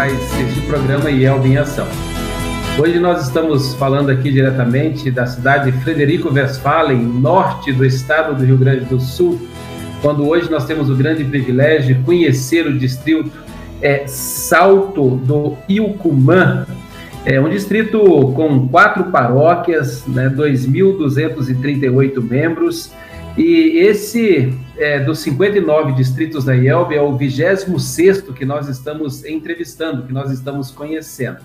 mais 0.00 0.18
este 0.40 0.62
programa 0.62 1.10
IELB 1.10 1.48
em 1.48 1.58
Ação. 1.58 1.86
Hoje 2.78 2.98
nós 2.98 3.26
estamos 3.26 3.74
falando 3.74 4.08
aqui 4.08 4.32
diretamente 4.32 5.10
da 5.10 5.26
cidade 5.26 5.70
de 5.70 5.78
Frederico 5.82 6.32
Westphalen, 6.32 6.96
norte 6.96 7.70
do 7.70 7.84
estado 7.84 8.34
do 8.34 8.42
Rio 8.42 8.56
Grande 8.56 8.86
do 8.86 8.98
Sul, 8.98 9.38
quando 10.00 10.26
hoje 10.26 10.50
nós 10.50 10.64
temos 10.64 10.88
o 10.88 10.96
grande 10.96 11.22
privilégio 11.22 11.94
de 11.94 12.02
conhecer 12.02 12.66
o 12.66 12.78
distrito 12.78 13.30
é, 13.82 14.06
Salto 14.06 15.16
do 15.16 15.58
Ilcumã, 15.68 16.66
é 17.26 17.38
um 17.38 17.50
distrito 17.50 18.00
com 18.34 18.68
quatro 18.68 19.04
paróquias, 19.10 20.06
né, 20.06 20.30
2.238 20.34 22.22
membros, 22.22 22.90
e 23.42 23.78
esse, 23.78 24.52
é, 24.76 25.00
dos 25.00 25.20
59 25.20 25.92
distritos 25.92 26.44
da 26.44 26.54
IELB, 26.54 26.94
é 26.94 27.00
o 27.00 27.16
26 27.16 27.64
que 28.36 28.44
nós 28.44 28.68
estamos 28.68 29.24
entrevistando, 29.24 30.02
que 30.02 30.12
nós 30.12 30.30
estamos 30.30 30.70
conhecendo. 30.70 31.38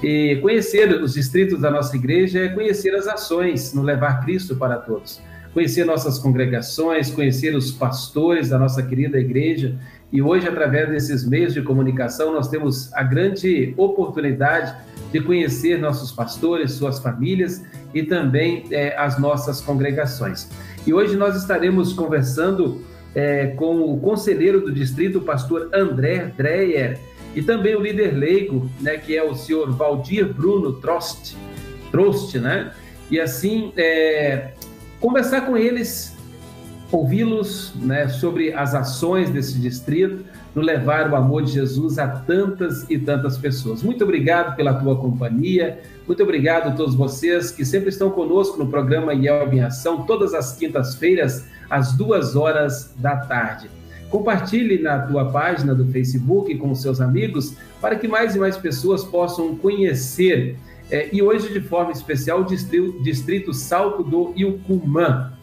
E 0.00 0.38
conhecer 0.40 0.88
os 1.02 1.14
distritos 1.14 1.60
da 1.60 1.72
nossa 1.72 1.96
igreja 1.96 2.44
é 2.44 2.48
conhecer 2.48 2.94
as 2.94 3.08
ações 3.08 3.74
no 3.74 3.82
levar 3.82 4.24
Cristo 4.24 4.54
para 4.54 4.76
todos. 4.76 5.20
Conhecer 5.52 5.84
nossas 5.84 6.20
congregações, 6.20 7.10
conhecer 7.10 7.56
os 7.56 7.72
pastores 7.72 8.50
da 8.50 8.58
nossa 8.58 8.80
querida 8.80 9.18
igreja. 9.18 9.74
E 10.12 10.22
hoje, 10.22 10.46
através 10.46 10.88
desses 10.88 11.28
meios 11.28 11.52
de 11.52 11.62
comunicação, 11.62 12.32
nós 12.32 12.46
temos 12.46 12.94
a 12.94 13.02
grande 13.02 13.74
oportunidade 13.76 14.72
de 15.12 15.20
conhecer 15.20 15.80
nossos 15.80 16.12
pastores, 16.12 16.72
suas 16.72 17.00
famílias 17.00 17.64
e 17.92 18.04
também 18.04 18.66
é, 18.70 18.96
as 18.96 19.18
nossas 19.18 19.60
congregações. 19.60 20.48
E 20.88 20.94
hoje 20.94 21.16
nós 21.16 21.36
estaremos 21.36 21.92
conversando 21.92 22.80
é, 23.14 23.48
com 23.48 23.92
o 23.92 24.00
conselheiro 24.00 24.62
do 24.62 24.72
distrito, 24.72 25.18
o 25.18 25.20
pastor 25.20 25.68
André 25.70 26.32
Dreyer, 26.34 26.98
e 27.36 27.42
também 27.42 27.76
o 27.76 27.80
líder 27.82 28.14
leigo, 28.14 28.70
né, 28.80 28.96
que 28.96 29.14
é 29.14 29.22
o 29.22 29.34
senhor 29.34 29.70
Valdir 29.70 30.32
Bruno 30.32 30.72
Trost, 30.80 31.36
Trost, 31.90 32.38
né? 32.38 32.72
E 33.10 33.20
assim, 33.20 33.70
é, 33.76 34.52
conversar 34.98 35.42
com 35.42 35.58
eles, 35.58 36.16
ouvi-los 36.90 37.74
né, 37.74 38.08
sobre 38.08 38.54
as 38.54 38.74
ações 38.74 39.28
desse 39.28 39.58
distrito, 39.58 40.24
no 40.54 40.62
levar 40.62 41.10
o 41.12 41.16
amor 41.16 41.44
de 41.44 41.52
Jesus 41.52 41.98
a 41.98 42.08
tantas 42.08 42.88
e 42.88 42.98
tantas 42.98 43.36
pessoas. 43.36 43.82
Muito 43.82 44.04
obrigado 44.04 44.56
pela 44.56 44.72
tua 44.72 44.96
companhia, 44.96 45.82
muito 46.08 46.22
obrigado 46.22 46.68
a 46.68 46.72
todos 46.72 46.94
vocês 46.94 47.50
que 47.50 47.66
sempre 47.66 47.90
estão 47.90 48.10
conosco 48.10 48.58
no 48.58 48.66
programa 48.66 49.12
IELB 49.12 49.58
em 49.58 49.60
Ação, 49.60 50.06
todas 50.06 50.32
as 50.32 50.56
quintas-feiras, 50.56 51.44
às 51.68 51.92
duas 51.92 52.34
horas 52.34 52.94
da 52.96 53.14
tarde. 53.14 53.68
Compartilhe 54.08 54.80
na 54.80 55.00
tua 55.00 55.30
página 55.30 55.74
do 55.74 55.86
Facebook 55.92 56.56
com 56.56 56.74
seus 56.74 57.02
amigos 57.02 57.54
para 57.78 57.94
que 57.94 58.08
mais 58.08 58.34
e 58.34 58.38
mais 58.38 58.56
pessoas 58.56 59.04
possam 59.04 59.54
conhecer. 59.56 60.56
É, 60.90 61.10
e 61.14 61.20
hoje, 61.20 61.52
de 61.52 61.60
forma 61.60 61.92
especial, 61.92 62.40
o 62.40 62.44
distrito, 62.44 63.02
distrito 63.02 63.52
Salto 63.52 64.02
do 64.02 64.32
Ilcumã. 64.34 65.34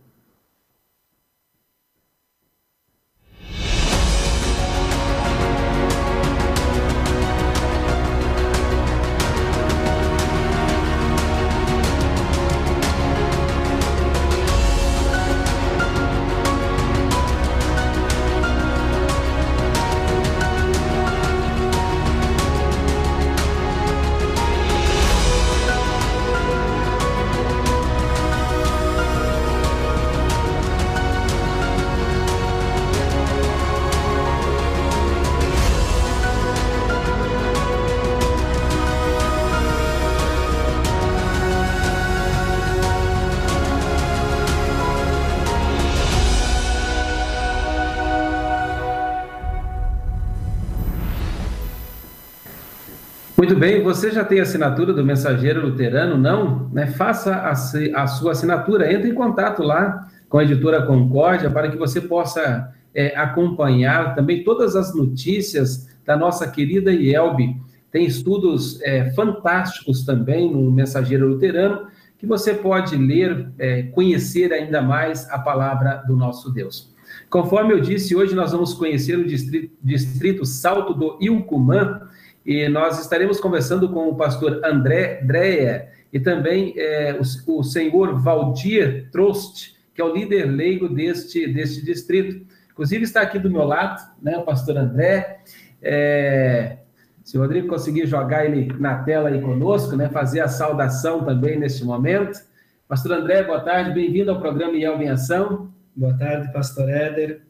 Bem, 53.68 53.84
você 53.84 54.12
já 54.12 54.24
tem 54.24 54.40
assinatura 54.40 54.94
do 54.94 55.04
Mensageiro 55.04 55.68
Luterano? 55.68 56.18
Não? 56.18 56.70
Né? 56.70 56.88
Faça 56.88 57.36
a, 57.36 57.52
a, 57.52 58.08
sua 58.08 58.32
assinatura, 58.32 58.94
entre 58.94 59.10
em 59.10 59.14
contato 59.14 59.62
lá 59.62 60.08
com 60.30 60.38
a 60.38 60.44
editora 60.44 60.84
Concórdia 60.84 61.52
para 61.52 61.70
que 61.70 61.76
você 61.76 62.00
possa 62.00 62.74
é, 62.96 63.14
acompanhar 63.18 64.16
também 64.16 64.42
todas 64.42 64.74
as 64.74 64.96
notícias 64.96 65.90
da 66.06 66.16
nossa 66.16 66.48
querida 66.50 66.94
IELB. 66.94 67.58
Tem 67.92 68.06
estudos 68.06 68.82
é, 68.84 69.12
fantásticos 69.12 70.06
também 70.06 70.50
no 70.50 70.72
Mensageiro 70.72 71.28
Luterano 71.28 71.88
que 72.18 72.26
você 72.26 72.54
pode 72.54 72.96
ler, 72.96 73.50
é, 73.60 73.84
conhecer 73.84 74.54
ainda 74.54 74.82
mais 74.82 75.30
a 75.30 75.40
palavra 75.40 76.04
do 76.08 76.16
nosso 76.16 76.54
Deus. 76.54 76.96
Conforme 77.30 77.74
eu 77.74 77.82
disse, 77.82 78.16
hoje 78.16 78.34
nós 78.34 78.54
vamos 78.54 78.74
conhecer 78.74 79.20
o 79.20 79.28
distrito, 79.28 79.76
distrito 79.84 80.46
Salto 80.46 80.94
do 80.94 81.18
Ilcumã, 81.20 82.08
e 82.48 82.70
nós 82.70 82.98
estaremos 83.02 83.42
conversando 83.42 83.90
com 83.90 84.08
o 84.08 84.16
pastor 84.16 84.62
André 84.64 85.20
Dreia 85.22 85.90
e 86.14 86.18
também 86.18 86.74
é, 86.78 87.14
o, 87.14 87.60
o, 87.60 87.62
senhor 87.62 88.18
Valdir 88.22 89.10
Trost, 89.12 89.76
que 89.94 90.00
é 90.00 90.06
o 90.06 90.16
líder 90.16 90.46
leigo 90.46 90.88
deste, 90.88 91.46
deste 91.46 91.84
distrito. 91.84 92.48
Inclusive 92.72 93.04
está 93.04 93.20
aqui 93.22 93.38
do 93.38 93.52
meu 93.52 93.66
lado, 93.66 94.02
né, 94.22 94.38
o 94.38 94.44
pastor 94.44 94.78
André. 94.78 95.42
É, 95.82 96.78
se 97.22 97.38
o 97.38 97.42
Rodrigo 97.42 97.68
conseguir 97.68 98.08
jogar 98.08 98.46
ele 98.46 98.74
na 98.80 99.04
tela 99.04 99.28
aí 99.28 99.42
conosco, 99.42 99.98
né, 99.98 100.08
fazer 100.08 100.40
a 100.40 100.48
saudação 100.48 101.26
também 101.26 101.60
neste 101.60 101.84
momento. 101.84 102.40
Pastor 102.88 103.12
André, 103.12 103.44
boa 103.44 103.60
tarde, 103.60 103.92
bem-vindo 103.92 104.32
ao 104.32 104.40
programa 104.40 104.78
IELB 104.78 105.04
em 105.04 105.10
Ação. 105.10 105.70
Boa 105.94 106.18
tarde, 106.18 106.54
pastor 106.54 106.88
Éder. 106.88 107.42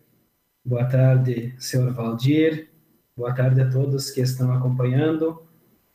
Boa 0.65 0.85
tarde, 0.85 1.53
senhor 1.59 1.93
Valdir. 1.93 2.76
Boa 3.17 3.33
tarde 3.33 3.59
a 3.59 3.67
todos 3.67 4.11
que 4.11 4.21
estão 4.21 4.51
acompanhando 4.51 5.41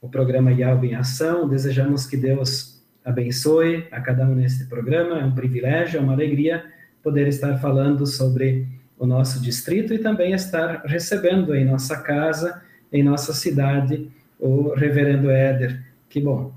o 0.00 0.08
programa 0.08 0.50
Yalba 0.50 0.86
em 0.86 0.96
Ação. 0.96 1.48
Desejamos 1.48 2.04
que 2.04 2.16
Deus 2.16 2.82
abençoe 3.04 3.86
a 3.92 4.00
cada 4.00 4.24
um 4.24 4.34
neste 4.34 4.64
programa. 4.64 5.20
É 5.20 5.24
um 5.24 5.30
privilégio, 5.30 6.00
é 6.00 6.02
uma 6.02 6.14
alegria 6.14 6.64
poder 7.00 7.28
estar 7.28 7.58
falando 7.58 8.04
sobre 8.08 8.66
o 8.98 9.06
nosso 9.06 9.40
distrito 9.40 9.94
e 9.94 10.00
também 10.00 10.32
estar 10.32 10.82
recebendo 10.84 11.54
em 11.54 11.64
nossa 11.64 12.02
casa, 12.02 12.60
em 12.92 13.04
nossa 13.04 13.32
cidade, 13.32 14.10
o 14.36 14.74
reverendo 14.74 15.30
Éder. 15.30 15.80
Que 16.08 16.20
bom. 16.20 16.52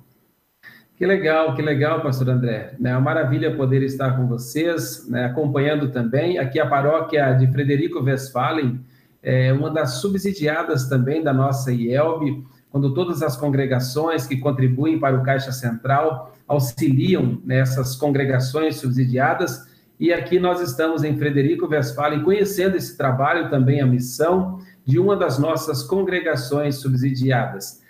Que 0.97 1.05
legal, 1.05 1.53
que 1.53 1.61
legal, 1.61 2.01
pastor 2.01 2.27
André. 2.27 2.73
É 2.83 2.91
uma 2.91 3.01
maravilha 3.01 3.55
poder 3.55 3.83
estar 3.83 4.17
com 4.17 4.25
vocês, 4.25 5.07
né, 5.07 5.25
acompanhando 5.25 5.91
também. 5.91 6.39
Aqui 6.39 6.59
a 6.59 6.65
paróquia 6.65 7.33
de 7.33 7.45
Frederico 7.51 8.01
Westphalen, 8.01 8.83
é 9.27 9.51
uma 9.51 9.71
das 9.71 9.95
subsidiadas 9.95 10.87
também 10.87 11.23
da 11.23 11.33
nossa 11.33 11.71
IELB, 11.71 12.45
quando 12.69 12.93
todas 12.93 13.23
as 13.23 13.35
congregações 13.35 14.27
que 14.27 14.37
contribuem 14.37 14.99
para 14.99 15.17
o 15.17 15.23
Caixa 15.23 15.51
Central 15.51 16.31
auxiliam 16.47 17.41
nessas 17.43 17.95
congregações 17.95 18.75
subsidiadas, 18.75 19.65
E 19.97 20.11
aqui 20.11 20.39
nós 20.39 20.59
estamos 20.59 21.05
em 21.05 21.17
Frederico 21.17 21.67
Westphalen, 21.67 22.21
conhecendo 22.21 22.75
esse 22.75 22.97
trabalho, 22.97 23.49
também 23.49 23.79
a 23.79 23.85
missão 23.85 24.59
de 24.83 24.99
uma 24.99 25.15
das 25.15 25.39
nossas 25.39 25.83
congregações 25.83 26.75
subsidiadas. 26.75 27.81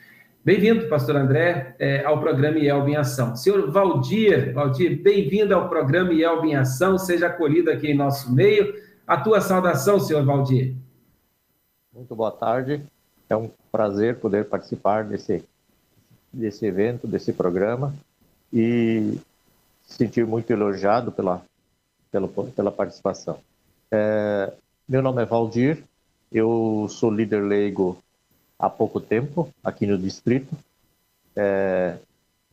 Bem-vindo, 0.44 0.88
pastor 0.88 1.16
André, 1.16 1.76
é, 1.80 2.06
ao 2.06 2.20
programa 2.20 2.60
IELB 2.60 2.92
em 2.92 2.96
Ação. 2.96 3.36
Senhor 3.36 3.72
Valdir, 3.72 4.54
Valdir, 4.54 5.02
bem-vindo 5.02 5.56
ao 5.56 5.68
programa 5.68 6.14
IELB 6.14 6.50
em 6.50 6.56
Ação, 6.56 7.00
seja 7.00 7.26
acolhido 7.26 7.72
aqui 7.72 7.88
em 7.88 7.98
nosso 7.98 8.32
meio. 8.32 8.76
A 9.08 9.18
tua 9.18 9.42
saudação, 9.42 10.00
senhor 10.00 10.24
Valdir. 10.24 10.76
Muito 11.95 12.13
boa 12.13 12.30
tarde, 12.30 12.86
é 13.30 13.38
um 13.38 13.50
prazer 13.71 14.19
poder 14.19 14.50
participar 14.50 15.06
desse, 15.06 15.45
desse 16.31 16.65
evento, 16.65 17.07
desse 17.07 17.31
programa, 17.31 17.95
e 18.51 19.18
sentir 19.88 20.27
muito 20.27 20.51
elogiado 20.51 21.09
pela, 21.09 21.42
pela, 22.12 22.27
pela 22.27 22.69
participação. 22.69 23.39
É, 23.89 24.51
meu 24.86 25.01
nome 25.01 25.21
é 25.21 25.25
Valdir, 25.25 25.86
eu 26.30 26.86
sou 26.89 27.09
líder 27.09 27.42
leigo 27.42 27.98
há 28.59 28.69
pouco 28.69 29.00
tempo 29.00 29.50
aqui 29.63 29.88
no 29.88 29.98
distrito. 29.98 30.53
É, 31.33 31.98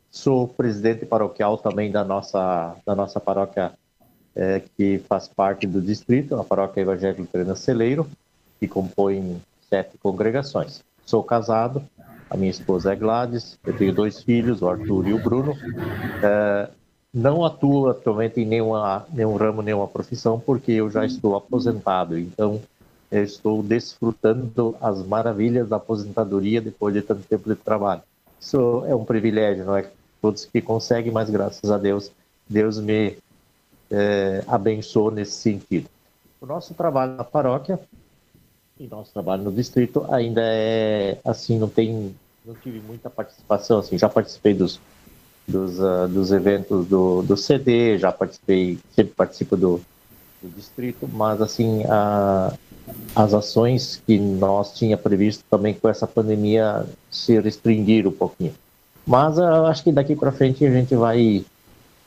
sou 0.09 0.47
presidente 0.47 1.05
paroquial 1.05 1.59
também 1.59 1.91
da 1.91 2.05
nossa, 2.05 2.77
da 2.87 2.95
nossa 2.95 3.19
paróquia 3.19 3.73
é, 4.37 4.63
que 4.77 5.01
faz 5.09 5.27
parte 5.27 5.67
do 5.67 5.81
distrito, 5.83 6.37
a 6.37 6.45
paróquia 6.45 6.83
evangélica 6.83 7.23
Luterana 7.23 7.57
Celeiro, 7.57 8.09
que 8.63 8.69
compõe 8.69 9.43
sete 9.69 9.99
congregações. 9.99 10.85
Sou 11.05 11.25
casado, 11.25 11.83
a 12.31 12.37
minha 12.37 12.51
esposa 12.51 12.93
é 12.93 12.97
Gladys, 12.97 13.59
eu 13.67 13.77
tenho 13.77 13.93
dois 13.93 14.23
filhos, 14.23 14.63
o 14.63 14.69
Arthur 14.69 15.09
e 15.09 15.13
o 15.13 15.19
Bruno. 15.19 15.53
É, 16.23 16.69
não 17.13 17.45
atuo 17.45 17.89
atualmente 17.89 18.41
em 18.41 18.47
nenhuma, 18.47 19.05
nenhum 19.13 19.35
ramo, 19.35 19.63
nenhuma 19.63 19.89
profissão, 19.89 20.39
porque 20.39 20.71
eu 20.71 20.89
já 20.89 21.05
estou 21.05 21.35
aposentado, 21.35 22.17
então 22.17 22.63
eu 23.11 23.25
estou 23.25 23.65
desfrutando 23.65 24.77
as 24.81 25.05
maravilhas 25.05 25.69
da 25.69 25.77
aposentadoria 25.77 26.61
depois 26.61 26.95
de 26.95 27.03
tanto 27.03 27.25
tempo 27.25 27.49
de 27.49 27.57
trabalho. 27.57 28.03
Isso 28.41 28.85
é 28.87 28.95
um 28.95 29.05
privilégio, 29.05 29.65
não 29.65 29.77
é 29.77 29.91
todos 30.21 30.45
que 30.45 30.63
conseguem, 30.63 31.11
mas 31.11 31.29
graças 31.29 31.69
a 31.69 31.79
Deus, 31.79 32.13
Deus 32.49 32.79
me 32.79 33.19
é, 33.91 34.45
abençoou 34.47 35.11
nesse 35.11 35.33
sentido. 35.33 35.89
O 36.41 36.47
nosso 36.47 36.75
trabalho 36.75 37.17
na 37.17 37.25
paróquia 37.25 37.81
e 38.83 38.89
nosso 38.89 39.13
trabalho 39.13 39.45
no 39.45 39.53
distrito 39.53 40.05
ainda 40.11 40.41
é 40.43 41.17
assim, 41.25 41.57
não 41.59 41.69
tem, 41.69 42.15
não 42.45 42.55
tive 42.55 42.81
muita 42.81 43.09
participação, 43.09 43.79
assim, 43.79 43.97
já 43.97 44.09
participei 44.09 44.55
dos 44.55 44.81
dos, 45.47 45.79
uh, 45.79 46.09
dos 46.09 46.31
eventos 46.31 46.87
do, 46.87 47.23
do 47.23 47.37
CD, 47.37 47.99
já 47.99 48.13
participei, 48.13 48.79
sempre 48.95 49.13
participo 49.13 49.57
do, 49.57 49.81
do 50.41 50.49
distrito, 50.49 51.09
mas 51.13 51.41
assim, 51.41 51.85
a, 51.89 52.55
as 53.15 53.35
ações 53.35 54.01
que 54.07 54.19
nós 54.19 54.73
tinha 54.73 54.97
previsto 54.97 55.45
também 55.51 55.75
com 55.75 55.89
essa 55.89 56.07
pandemia 56.07 56.87
se 57.11 57.39
restringir 57.41 58.07
um 58.07 58.13
pouquinho. 58.13 58.55
Mas 59.05 59.37
uh, 59.37 59.67
acho 59.67 59.83
que 59.83 59.93
daqui 59.93 60.15
para 60.15 60.31
frente 60.31 60.65
a 60.65 60.71
gente 60.71 60.95
vai, 60.95 61.45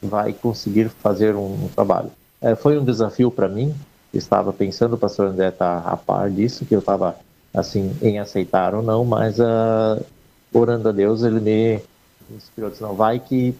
vai 0.01 0.31
conseguir 0.31 0.89
fazer 0.89 1.35
um, 1.35 1.65
um 1.65 1.69
trabalho. 1.75 2.11
É, 2.41 2.55
foi 2.55 2.77
um 2.79 2.85
desafio 2.85 3.29
para 3.29 3.49
mim, 3.49 3.75
estava 4.17 4.53
pensando, 4.53 4.93
o 4.93 4.97
pastor 4.97 5.27
André 5.27 5.49
está 5.49 5.79
a 5.79 5.97
par 5.97 6.29
disso, 6.29 6.65
que 6.65 6.75
eu 6.75 6.79
estava 6.79 7.15
assim, 7.53 7.95
em 8.01 8.19
aceitar 8.19 8.73
ou 8.75 8.83
não, 8.83 9.05
mas 9.05 9.39
uh, 9.39 10.03
orando 10.53 10.89
a 10.89 10.91
Deus, 10.91 11.23
ele 11.23 11.39
me 11.39 11.79
inspirou, 12.35 12.69
disse, 12.69 12.81
não, 12.81 12.95
vai 12.95 13.19
que 13.19 13.55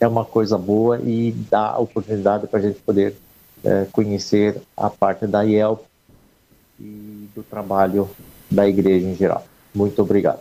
é 0.00 0.06
uma 0.06 0.24
coisa 0.24 0.58
boa 0.58 0.98
e 0.98 1.32
dá 1.50 1.78
oportunidade 1.78 2.46
para 2.46 2.58
a 2.58 2.62
gente 2.62 2.80
poder 2.80 3.14
é, 3.64 3.86
conhecer 3.92 4.60
a 4.76 4.90
parte 4.90 5.26
da 5.26 5.42
IELP 5.42 5.80
e 6.78 7.28
do 7.34 7.42
trabalho 7.42 8.08
da 8.50 8.68
igreja 8.68 9.06
em 9.06 9.14
geral. 9.14 9.44
Muito 9.74 10.00
obrigado. 10.02 10.40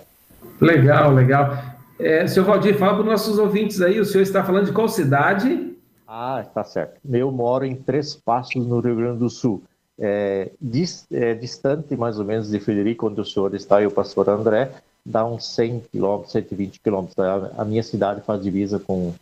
Legal, 0.60 1.14
legal. 1.14 1.58
É, 1.98 2.28
senhor 2.28 2.46
Valdir, 2.46 2.78
fala 2.78 2.94
para 2.94 3.02
os 3.02 3.08
nossos 3.08 3.40
ouvintes 3.40 3.82
aí, 3.82 4.00
o 4.00 4.06
senhor 4.06 4.24
está 4.24 4.44
falando 4.44 4.66
de 4.66 4.74
qual 4.74 4.88
cidade? 4.88 5.75
Ah, 6.08 6.44
está 6.46 6.64
certo. 6.64 7.00
Eu 7.10 7.32
moro 7.32 7.66
em 7.66 7.76
Três 7.76 8.16
Passos, 8.16 8.66
no 8.66 8.80
Rio 8.80 8.96
Grande 8.96 9.20
do 9.20 9.30
Sul. 9.30 9.64
É, 9.98 10.52
dis, 10.62 11.06
é, 11.12 11.34
distante 11.34 11.96
mais 11.96 12.20
ou 12.20 12.26
menos 12.26 12.50
de 12.50 12.60
Federico, 12.60 13.08
onde 13.08 13.22
o 13.22 13.26
senhor 13.26 13.56
está 13.56 13.82
e 13.82 13.88
o 13.88 13.92
pastor 13.92 14.30
André, 14.30 14.72
dá 15.06 15.26
uns 15.26 15.48
100 15.48 15.86
quilômetros, 15.92 16.32
120 16.34 16.80
quilômetros. 16.80 17.18
A 17.58 17.64
minha 17.66 17.82
cidade 17.82 18.22
faz 18.22 18.44
divisa 18.44 18.78
com, 18.78 19.14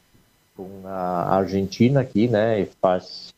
com 0.58 0.68
a 0.86 1.36
Argentina 1.36 2.02
aqui, 2.02 2.28
né? 2.28 2.62
E 2.62 2.66
faz 2.66 3.34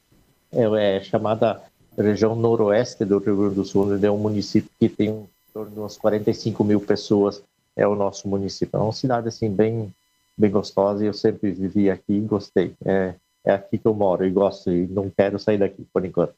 é, 0.51 0.95
é, 0.95 1.01
chamada 1.01 1.61
região 1.97 2.35
noroeste 2.35 3.05
do 3.05 3.19
Rio 3.19 3.37
Grande 3.37 3.55
do 3.55 3.65
Sul, 3.65 3.93
onde 3.93 4.05
é 4.05 4.11
um 4.11 4.17
município 4.17 4.69
que 4.79 4.89
tem 4.89 5.09
em 5.09 5.27
torno 5.53 5.71
de 5.71 5.79
umas 5.79 5.97
45 5.97 6.63
mil 6.63 6.81
pessoas. 6.81 7.43
É 7.75 7.85
o 7.85 7.95
nosso 7.95 8.27
município. 8.27 8.77
É 8.77 8.81
uma 8.81 8.93
cidade 8.93 9.27
assim 9.27 9.51
bem 9.51 9.93
bem 10.37 10.51
gostosa 10.51 11.03
e 11.03 11.07
eu 11.07 11.13
sempre 11.13 11.51
vivi 11.51 11.89
aqui 11.89 12.13
e 12.13 12.19
gostei. 12.21 12.73
É, 12.85 13.15
é 13.45 13.53
aqui 13.53 13.77
que 13.77 13.85
eu 13.87 13.93
moro 13.93 14.25
e 14.25 14.31
gosto 14.31 14.71
e 14.71 14.87
não 14.87 15.09
quero 15.09 15.37
sair 15.37 15.57
daqui 15.57 15.85
por 15.93 16.03
enquanto. 16.03 16.33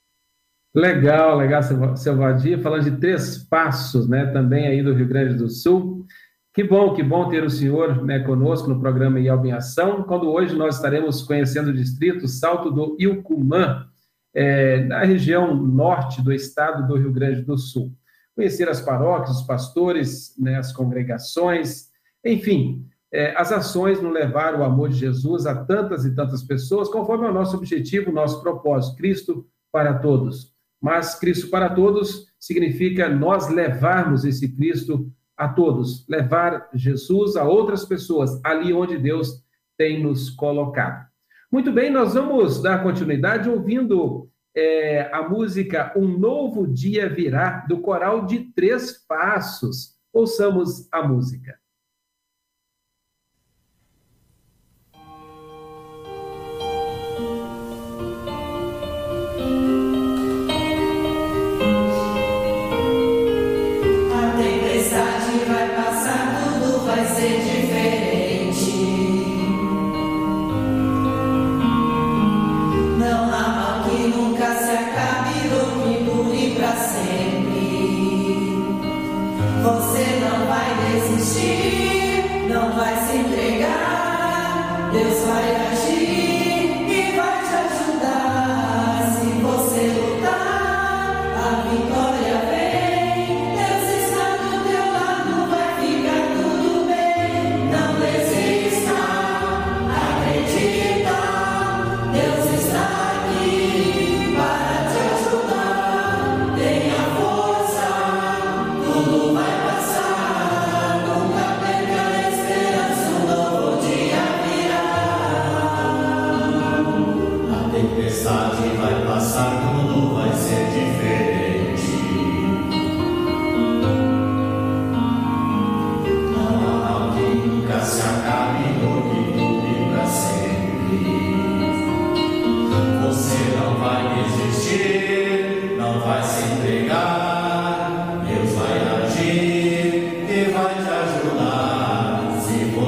Legal, 0.75 1.37
legal, 1.37 1.63
seu 1.63 2.17
falando 2.61 2.83
de 2.83 2.97
três 2.97 3.37
passos, 3.37 4.07
né, 4.07 4.27
também 4.27 4.67
aí 4.67 4.83
do 4.83 4.93
Rio 4.93 5.07
Grande 5.07 5.33
do 5.33 5.49
Sul. 5.49 6.05
Que 6.53 6.63
bom, 6.63 6.93
que 6.93 7.01
bom 7.01 7.29
ter 7.29 7.43
o 7.43 7.49
senhor 7.49 8.03
né, 8.03 8.19
conosco 8.19 8.67
no 8.69 8.79
programa 8.79 9.19
IELB 9.19 9.49
em 9.49 9.51
Ação, 9.53 10.03
quando 10.03 10.29
hoje 10.29 10.55
nós 10.55 10.75
estaremos 10.75 11.21
conhecendo 11.21 11.69
o 11.69 11.73
distrito 11.73 12.27
Salto 12.27 12.69
do 12.71 12.95
Ilcumã, 12.99 13.87
é, 14.33 14.83
na 14.83 15.03
região 15.03 15.55
norte 15.55 16.21
do 16.21 16.31
estado 16.31 16.87
do 16.87 16.95
Rio 16.95 17.11
Grande 17.11 17.41
do 17.41 17.57
Sul. 17.57 17.91
Conhecer 18.35 18.69
as 18.69 18.81
paróquias, 18.81 19.37
os 19.37 19.47
pastores, 19.47 20.35
né, 20.37 20.57
as 20.57 20.71
congregações, 20.71 21.89
enfim, 22.23 22.85
é, 23.11 23.35
as 23.37 23.51
ações 23.51 24.01
no 24.01 24.09
levar 24.09 24.55
o 24.55 24.63
amor 24.63 24.89
de 24.89 24.97
Jesus 24.97 25.45
a 25.45 25.63
tantas 25.63 26.05
e 26.05 26.13
tantas 26.13 26.43
pessoas, 26.43 26.89
conforme 26.89 27.25
é 27.25 27.29
o 27.29 27.33
nosso 27.33 27.55
objetivo, 27.55 28.11
o 28.11 28.13
nosso 28.13 28.41
propósito, 28.41 28.97
Cristo 28.97 29.47
para 29.71 29.97
todos. 29.99 30.53
Mas 30.81 31.15
Cristo 31.15 31.49
para 31.49 31.69
todos 31.69 32.27
significa 32.39 33.09
nós 33.09 33.49
levarmos 33.49 34.25
esse 34.25 34.55
Cristo 34.55 35.11
a 35.35 35.47
todos, 35.47 36.05
levar 36.07 36.69
Jesus 36.73 37.35
a 37.35 37.43
outras 37.43 37.85
pessoas, 37.85 38.39
ali 38.43 38.73
onde 38.73 38.97
Deus 38.97 39.43
tem 39.77 40.01
nos 40.01 40.29
colocado. 40.29 41.07
Muito 41.51 41.71
bem, 41.71 41.89
nós 41.89 42.13
vamos 42.13 42.61
dar 42.61 42.83
continuidade 42.83 43.49
ouvindo 43.49 44.29
é, 44.55 45.09
a 45.13 45.29
música 45.29 45.93
Um 45.95 46.07
Novo 46.17 46.67
Dia 46.67 47.07
Virá, 47.07 47.65
do 47.69 47.79
coral 47.79 48.25
de 48.25 48.51
Três 48.53 48.91
Passos. 49.07 49.95
Ouçamos 50.11 50.87
a 50.91 51.07
música. 51.07 51.57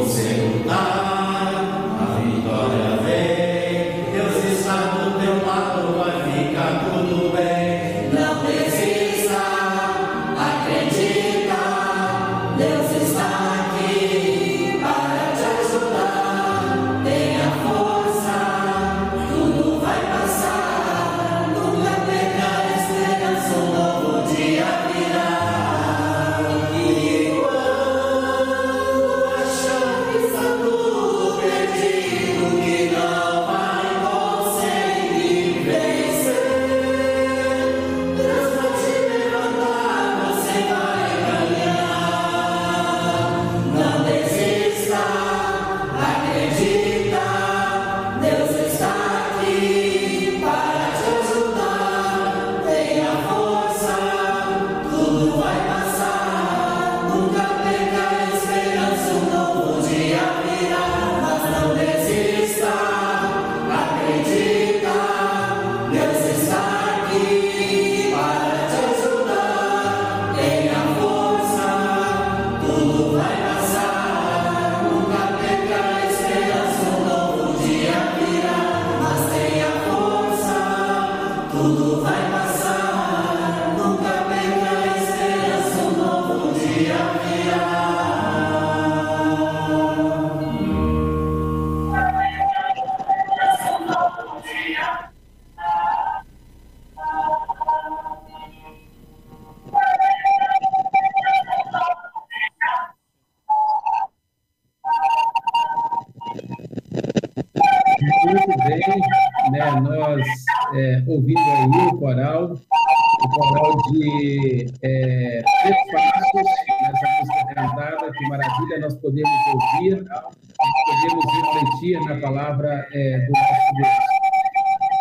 consegue 0.09 0.41
lutar. 0.41 0.98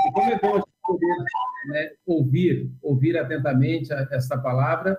E 0.06 0.12
como 0.12 0.30
é 0.30 0.38
bom 0.38 0.62
poder 0.82 1.16
né, 1.66 1.90
ouvir, 2.06 2.70
ouvir 2.82 3.18
atentamente 3.18 3.92
essa 4.10 4.38
palavra, 4.38 4.98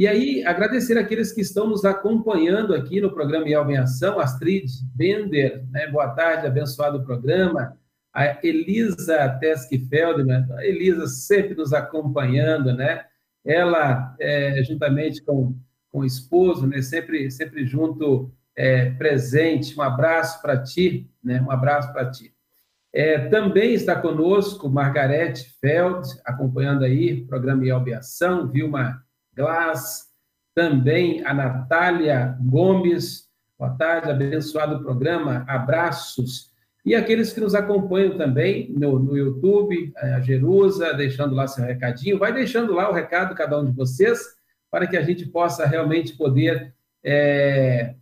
e 0.00 0.06
aí, 0.06 0.42
agradecer 0.46 0.96
aqueles 0.96 1.30
que 1.30 1.42
estão 1.42 1.66
nos 1.66 1.84
acompanhando 1.84 2.74
aqui 2.74 3.02
no 3.02 3.12
programa 3.12 3.46
Yelva 3.46 3.72
em 3.72 3.76
Ação, 3.76 4.18
Astrid 4.18 4.64
Bender, 4.94 5.62
né? 5.70 5.88
boa 5.88 6.08
tarde, 6.14 6.46
abençoado 6.46 7.04
programa, 7.04 7.76
a 8.10 8.38
Elisa 8.42 9.28
Teske 9.40 9.78
Feldman, 9.78 10.46
a 10.56 10.64
Elisa 10.64 11.06
sempre 11.06 11.54
nos 11.54 11.72
acompanhando, 11.72 12.72
né? 12.72 13.04
Ela, 13.44 14.16
é, 14.18 14.62
juntamente 14.64 15.22
com, 15.22 15.54
com 15.90 15.98
o 15.98 16.04
esposo, 16.04 16.66
né? 16.66 16.80
sempre, 16.80 17.30
sempre 17.30 17.66
junto, 17.66 18.32
é, 18.56 18.90
presente, 18.90 19.78
um 19.78 19.82
abraço 19.82 20.40
para 20.40 20.62
ti, 20.62 21.10
né? 21.22 21.42
um 21.42 21.50
abraço 21.50 21.92
para 21.92 22.10
ti. 22.10 22.32
É, 22.92 23.28
também 23.28 23.72
está 23.72 23.94
conosco 23.94 24.68
Margarete 24.68 25.56
Feld, 25.60 26.08
acompanhando 26.24 26.84
aí 26.84 27.22
o 27.22 27.26
programa 27.26 27.64
em 27.64 27.94
Ação, 27.94 28.48
Vilma 28.48 29.00
Glass, 29.34 30.08
também 30.54 31.24
a 31.24 31.32
Natália 31.32 32.36
Gomes. 32.40 33.28
Boa 33.56 33.70
tarde, 33.76 34.10
abençoado 34.10 34.82
programa, 34.82 35.44
abraços. 35.46 36.50
E 36.84 36.94
aqueles 36.94 37.32
que 37.32 37.40
nos 37.40 37.54
acompanham 37.54 38.16
também 38.16 38.72
no, 38.72 38.98
no 38.98 39.16
YouTube, 39.16 39.92
a 39.96 40.20
Jerusa, 40.20 40.92
deixando 40.94 41.34
lá 41.34 41.46
seu 41.46 41.64
recadinho. 41.64 42.18
Vai 42.18 42.32
deixando 42.32 42.72
lá 42.72 42.90
o 42.90 42.94
recado, 42.94 43.34
cada 43.34 43.60
um 43.60 43.66
de 43.66 43.72
vocês, 43.72 44.18
para 44.70 44.86
que 44.86 44.96
a 44.96 45.02
gente 45.02 45.26
possa 45.26 45.64
realmente 45.66 46.16
poder 46.16 46.74
é, 47.04 47.94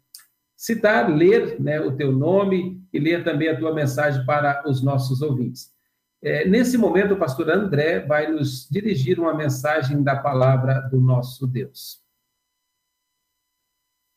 citar, 0.57 1.11
ler 1.11 1.61
né, 1.61 1.81
o 1.81 1.93
teu 1.93 2.11
nome 2.13 2.78
e 2.93 2.99
ler 2.99 3.25
também 3.25 3.49
a 3.49 3.59
tua 3.59 3.75
mensagem 3.75 4.25
para 4.25 4.63
os 4.69 4.83
nossos 4.83 5.23
ouvintes. 5.23 5.73
É, 6.21 6.49
nesse 6.49 6.77
momento, 6.77 7.15
o 7.15 7.19
pastor 7.19 7.49
André 7.51 8.01
vai 8.01 8.31
nos 8.31 8.69
dirigir 8.69 9.21
uma 9.21 9.35
mensagem 9.35 10.03
da 10.03 10.17
palavra 10.17 10.81
do 10.81 11.01
nosso 11.01 11.47
Deus. 11.47 12.03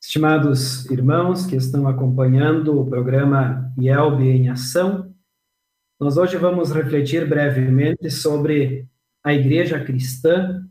Estimados 0.02 0.90
irmãos 0.90 1.46
que 1.46 1.56
estão 1.56 1.88
acompanhando 1.88 2.80
o 2.80 2.90
programa 2.90 3.72
IELB 3.78 4.24
em 4.24 4.50
Ação, 4.50 5.14
nós 6.00 6.18
hoje 6.18 6.38
vamos 6.38 6.72
refletir 6.72 7.30
brevemente 7.30 8.10
sobre 8.10 8.90
a 9.24 9.32
igreja 9.32 9.80
cristã, 9.80 10.68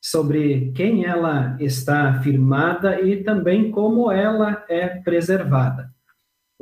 sobre 0.00 0.72
quem 0.72 1.04
ela 1.04 1.56
está 1.60 2.20
firmada 2.20 3.00
e 3.00 3.22
também 3.22 3.70
como 3.70 4.10
ela 4.10 4.64
é 4.68 4.88
preservada. 4.88 5.94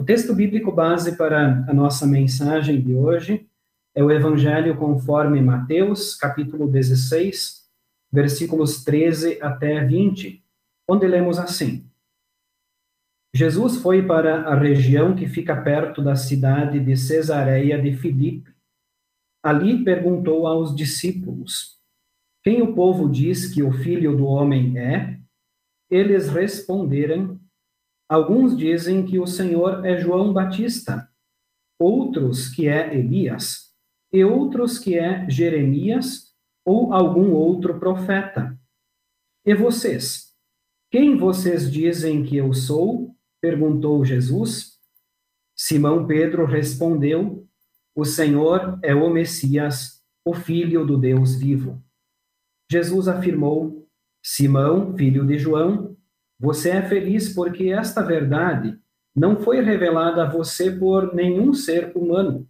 O 0.01 0.03
texto 0.03 0.35
bíblico 0.35 0.73
base 0.73 1.15
para 1.15 1.63
a 1.69 1.75
nossa 1.75 2.07
mensagem 2.07 2.81
de 2.81 2.95
hoje 2.95 3.47
é 3.95 4.03
o 4.03 4.11
Evangelho 4.11 4.75
conforme 4.79 5.43
Mateus, 5.43 6.15
capítulo 6.15 6.67
16, 6.67 7.69
versículos 8.11 8.83
13 8.83 9.37
até 9.43 9.85
20, 9.85 10.43
onde 10.89 11.07
lemos 11.07 11.39
assim: 11.39 11.87
Jesus 13.35 13.77
foi 13.77 14.03
para 14.03 14.49
a 14.49 14.55
região 14.55 15.15
que 15.15 15.29
fica 15.29 15.55
perto 15.55 16.01
da 16.01 16.17
cidade 16.17 16.81
de 16.81 16.97
Cesareia 16.97 17.79
de 17.79 17.95
Filipe. 17.95 18.51
Ali 19.43 19.85
perguntou 19.85 20.47
aos 20.47 20.75
discípulos: 20.75 21.79
Quem 22.43 22.63
o 22.63 22.75
povo 22.75 23.07
diz 23.07 23.53
que 23.53 23.63
o 23.63 23.71
filho 23.71 24.17
do 24.17 24.25
homem 24.25 24.79
é? 24.79 25.21
Eles 25.91 26.31
responderam: 26.31 27.39
Alguns 28.11 28.57
dizem 28.57 29.07
que 29.07 29.21
o 29.21 29.27
Senhor 29.27 29.87
é 29.87 29.97
João 29.97 30.33
Batista, 30.33 31.09
outros 31.79 32.49
que 32.49 32.67
é 32.67 32.93
Elias 32.93 33.73
e 34.13 34.25
outros 34.25 34.81
que 34.81 34.99
é 34.99 35.31
Jeremias 35.31 36.35
ou 36.65 36.93
algum 36.93 37.31
outro 37.31 37.79
profeta. 37.79 38.59
E 39.47 39.55
vocês? 39.55 40.35
Quem 40.91 41.17
vocês 41.17 41.71
dizem 41.71 42.25
que 42.25 42.37
eu 42.37 42.53
sou? 42.53 43.15
perguntou 43.41 44.05
Jesus. 44.05 44.81
Simão 45.55 46.05
Pedro 46.05 46.47
respondeu: 46.47 47.47
O 47.95 48.05
Senhor 48.05 48.77
é 48.83 48.93
o 48.93 49.09
Messias, 49.09 50.03
o 50.25 50.35
Filho 50.35 50.85
do 50.85 50.99
Deus 50.99 51.37
vivo. 51.37 51.81
Jesus 52.69 53.07
afirmou: 53.07 53.89
Simão, 54.21 54.97
filho 54.97 55.25
de 55.25 55.39
João, 55.39 55.97
você 56.41 56.71
é 56.71 56.83
feliz 56.83 57.35
porque 57.35 57.71
esta 57.71 58.03
verdade 58.03 58.79
não 59.15 59.37
foi 59.37 59.61
revelada 59.61 60.25
a 60.25 60.29
você 60.29 60.71
por 60.71 61.15
nenhum 61.15 61.53
ser 61.53 61.93
humano 61.95 62.49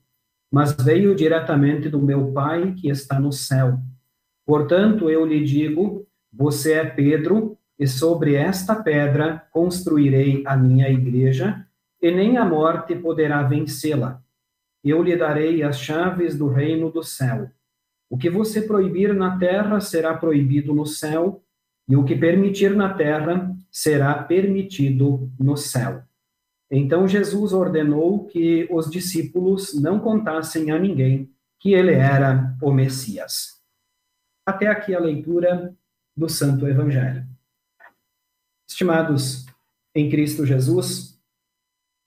mas 0.51 0.73
veio 0.73 1.15
diretamente 1.15 1.89
do 1.89 2.03
meu 2.03 2.33
Pai 2.33 2.75
que 2.75 2.89
está 2.89 3.21
no 3.21 3.31
céu. 3.31 3.79
Portanto, 4.45 5.09
eu 5.09 5.25
lhe 5.25 5.45
digo: 5.45 6.07
você 6.33 6.73
é 6.73 6.85
Pedro, 6.85 7.57
e 7.79 7.87
sobre 7.87 8.35
esta 8.35 8.75
pedra 8.75 9.47
construirei 9.53 10.43
a 10.45 10.57
minha 10.57 10.89
igreja, 10.89 11.65
e 12.03 12.11
nem 12.11 12.37
a 12.37 12.45
morte 12.45 12.95
poderá 12.97 13.43
vencê-la. 13.43 14.21
Eu 14.83 15.03
lhe 15.03 15.17
darei 15.17 15.63
as 15.63 15.79
chaves 15.79 16.37
do 16.37 16.49
reino 16.49 16.91
do 16.91 17.03
céu. 17.03 17.49
O 18.09 18.19
que 18.19 18.29
você 18.29 18.63
proibir 18.63 19.15
na 19.15 19.39
terra 19.39 19.79
será 19.81 20.15
proibido 20.15 20.75
no 20.75 20.85
céu, 20.85 21.43
e 21.89 21.95
o 21.95 22.05
que 22.05 22.17
permitir 22.17 22.75
na 22.75 22.93
terra 22.95 23.55
será 23.71 24.23
permitido 24.23 25.31
no 25.39 25.57
céu. 25.57 26.03
Então 26.71 27.09
Jesus 27.09 27.53
ordenou 27.53 28.27
que 28.27 28.69
os 28.71 28.91
discípulos 28.91 29.75
não 29.75 29.99
contassem 29.99 30.71
a 30.71 30.79
ninguém 30.79 31.31
que 31.59 31.75
ele 31.75 31.93
era 31.93 32.57
o 32.63 32.73
Messias. 32.73 33.61
Até 34.47 34.67
aqui 34.67 34.95
a 34.95 35.01
leitura 35.01 35.77
do 36.17 36.29
Santo 36.29 36.67
Evangelho. 36.67 37.27
Estimados 38.69 39.47
em 39.95 40.09
Cristo 40.09 40.47
Jesus, 40.47 41.21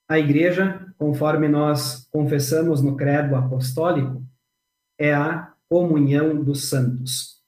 a 0.10 0.18
igreja, 0.18 0.94
conforme 0.98 1.48
nós 1.48 2.08
confessamos 2.12 2.82
no 2.82 2.96
credo 2.96 3.36
apostólico, 3.36 4.26
é 4.98 5.14
a 5.14 5.54
comunhão 5.70 6.44
dos 6.44 6.70
santos. 6.70 7.42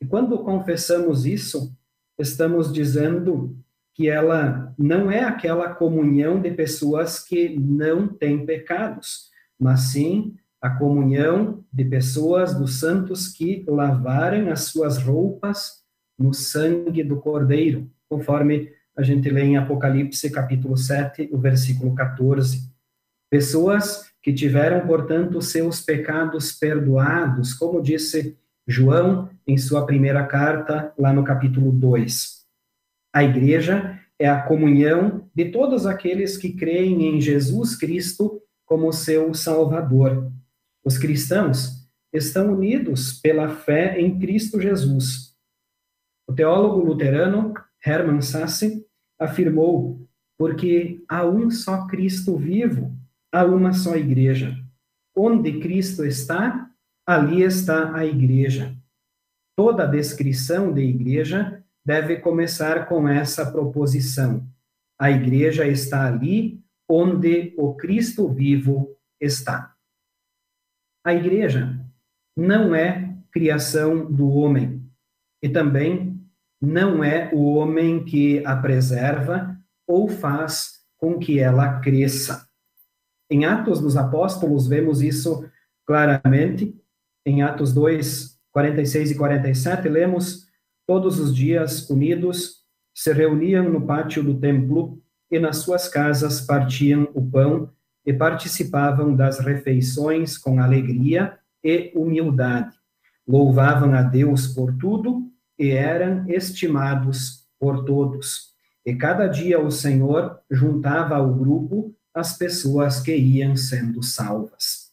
E 0.00 0.06
quando 0.06 0.42
confessamos 0.42 1.26
isso, 1.26 1.76
estamos 2.18 2.72
dizendo 2.72 3.56
que 3.94 4.08
ela 4.08 4.74
não 4.78 5.10
é 5.10 5.24
aquela 5.24 5.74
comunhão 5.74 6.40
de 6.40 6.50
pessoas 6.50 7.18
que 7.18 7.58
não 7.58 8.06
têm 8.06 8.46
pecados, 8.46 9.30
mas 9.58 9.92
sim 9.92 10.36
a 10.60 10.70
comunhão 10.70 11.64
de 11.72 11.84
pessoas 11.84 12.54
dos 12.54 12.80
santos 12.80 13.28
que 13.28 13.64
lavaram 13.68 14.50
as 14.50 14.64
suas 14.64 14.98
roupas 14.98 15.82
no 16.18 16.34
sangue 16.34 17.02
do 17.04 17.16
Cordeiro, 17.16 17.90
conforme 18.08 18.72
a 18.96 19.02
gente 19.02 19.30
lê 19.30 19.42
em 19.42 19.56
Apocalipse 19.56 20.30
capítulo 20.30 20.76
7, 20.76 21.30
o 21.32 21.38
versículo 21.38 21.94
14. 21.94 22.68
Pessoas 23.30 24.10
que 24.20 24.32
tiveram, 24.32 24.84
portanto, 24.86 25.40
seus 25.40 25.80
pecados 25.80 26.52
perdoados, 26.52 27.54
como 27.54 27.80
disse 27.80 28.36
João 28.68 29.30
em 29.46 29.56
sua 29.56 29.86
primeira 29.86 30.26
carta, 30.26 30.92
lá 30.98 31.10
no 31.10 31.24
capítulo 31.24 31.72
2. 31.72 32.44
A 33.14 33.24
igreja 33.24 33.98
é 34.18 34.28
a 34.28 34.42
comunhão 34.42 35.26
de 35.34 35.46
todos 35.46 35.86
aqueles 35.86 36.36
que 36.36 36.52
creem 36.52 37.06
em 37.06 37.18
Jesus 37.18 37.74
Cristo 37.74 38.42
como 38.66 38.92
seu 38.92 39.32
Salvador. 39.32 40.30
Os 40.84 40.98
cristãos 40.98 41.88
estão 42.12 42.52
unidos 42.52 43.14
pela 43.14 43.48
fé 43.48 43.98
em 43.98 44.18
Cristo 44.18 44.60
Jesus. 44.60 45.34
O 46.28 46.34
teólogo 46.34 46.84
luterano 46.84 47.54
Hermann 47.84 48.20
Sasse 48.20 48.84
afirmou: 49.18 50.06
porque 50.36 51.02
há 51.08 51.24
um 51.26 51.50
só 51.50 51.86
Cristo 51.86 52.36
vivo, 52.36 52.94
há 53.32 53.46
uma 53.46 53.72
só 53.72 53.96
igreja. 53.96 54.54
Onde 55.16 55.58
Cristo 55.58 56.04
está, 56.04 56.67
ali 57.08 57.42
está 57.42 57.96
a 57.96 58.04
igreja. 58.04 58.76
Toda 59.56 59.86
descrição 59.86 60.74
de 60.74 60.82
igreja 60.82 61.64
deve 61.82 62.18
começar 62.18 62.86
com 62.86 63.08
essa 63.08 63.50
proposição: 63.50 64.46
a 65.00 65.10
igreja 65.10 65.66
está 65.66 66.06
ali 66.06 66.62
onde 66.86 67.54
o 67.56 67.74
Cristo 67.74 68.28
vivo 68.28 68.94
está. 69.18 69.74
A 71.02 71.14
igreja 71.14 71.82
não 72.36 72.74
é 72.74 73.16
criação 73.32 74.12
do 74.12 74.28
homem 74.28 74.86
e 75.42 75.48
também 75.48 76.20
não 76.60 77.02
é 77.02 77.30
o 77.32 77.54
homem 77.54 78.04
que 78.04 78.44
a 78.44 78.54
preserva 78.54 79.58
ou 79.86 80.08
faz 80.08 80.84
com 80.98 81.18
que 81.18 81.38
ela 81.38 81.80
cresça. 81.80 82.46
Em 83.30 83.46
Atos 83.46 83.80
dos 83.80 83.96
Apóstolos, 83.96 84.66
vemos 84.66 85.00
isso 85.00 85.48
claramente 85.86 86.78
em 87.28 87.42
Atos 87.42 87.72
2, 87.74 88.38
46 88.50 89.10
e 89.10 89.14
47, 89.14 89.88
lemos: 89.88 90.46
Todos 90.86 91.20
os 91.20 91.34
dias, 91.34 91.88
unidos, 91.90 92.64
se 92.94 93.12
reuniam 93.12 93.68
no 93.68 93.86
pátio 93.86 94.24
do 94.24 94.34
templo 94.40 95.00
e 95.30 95.38
nas 95.38 95.58
suas 95.58 95.88
casas 95.88 96.40
partiam 96.40 97.08
o 97.14 97.22
pão 97.22 97.70
e 98.04 98.12
participavam 98.12 99.14
das 99.14 99.38
refeições 99.38 100.38
com 100.38 100.58
alegria 100.58 101.38
e 101.62 101.92
humildade. 101.94 102.74
Louvavam 103.26 103.92
a 103.92 104.02
Deus 104.02 104.46
por 104.46 104.74
tudo 104.78 105.30
e 105.58 105.70
eram 105.70 106.24
estimados 106.30 107.46
por 107.60 107.84
todos. 107.84 108.54
E 108.86 108.94
cada 108.94 109.26
dia 109.26 109.60
o 109.60 109.70
Senhor 109.70 110.40
juntava 110.50 111.16
ao 111.16 111.34
grupo 111.34 111.94
as 112.14 112.38
pessoas 112.38 113.00
que 113.00 113.14
iam 113.14 113.54
sendo 113.54 114.02
salvas. 114.02 114.87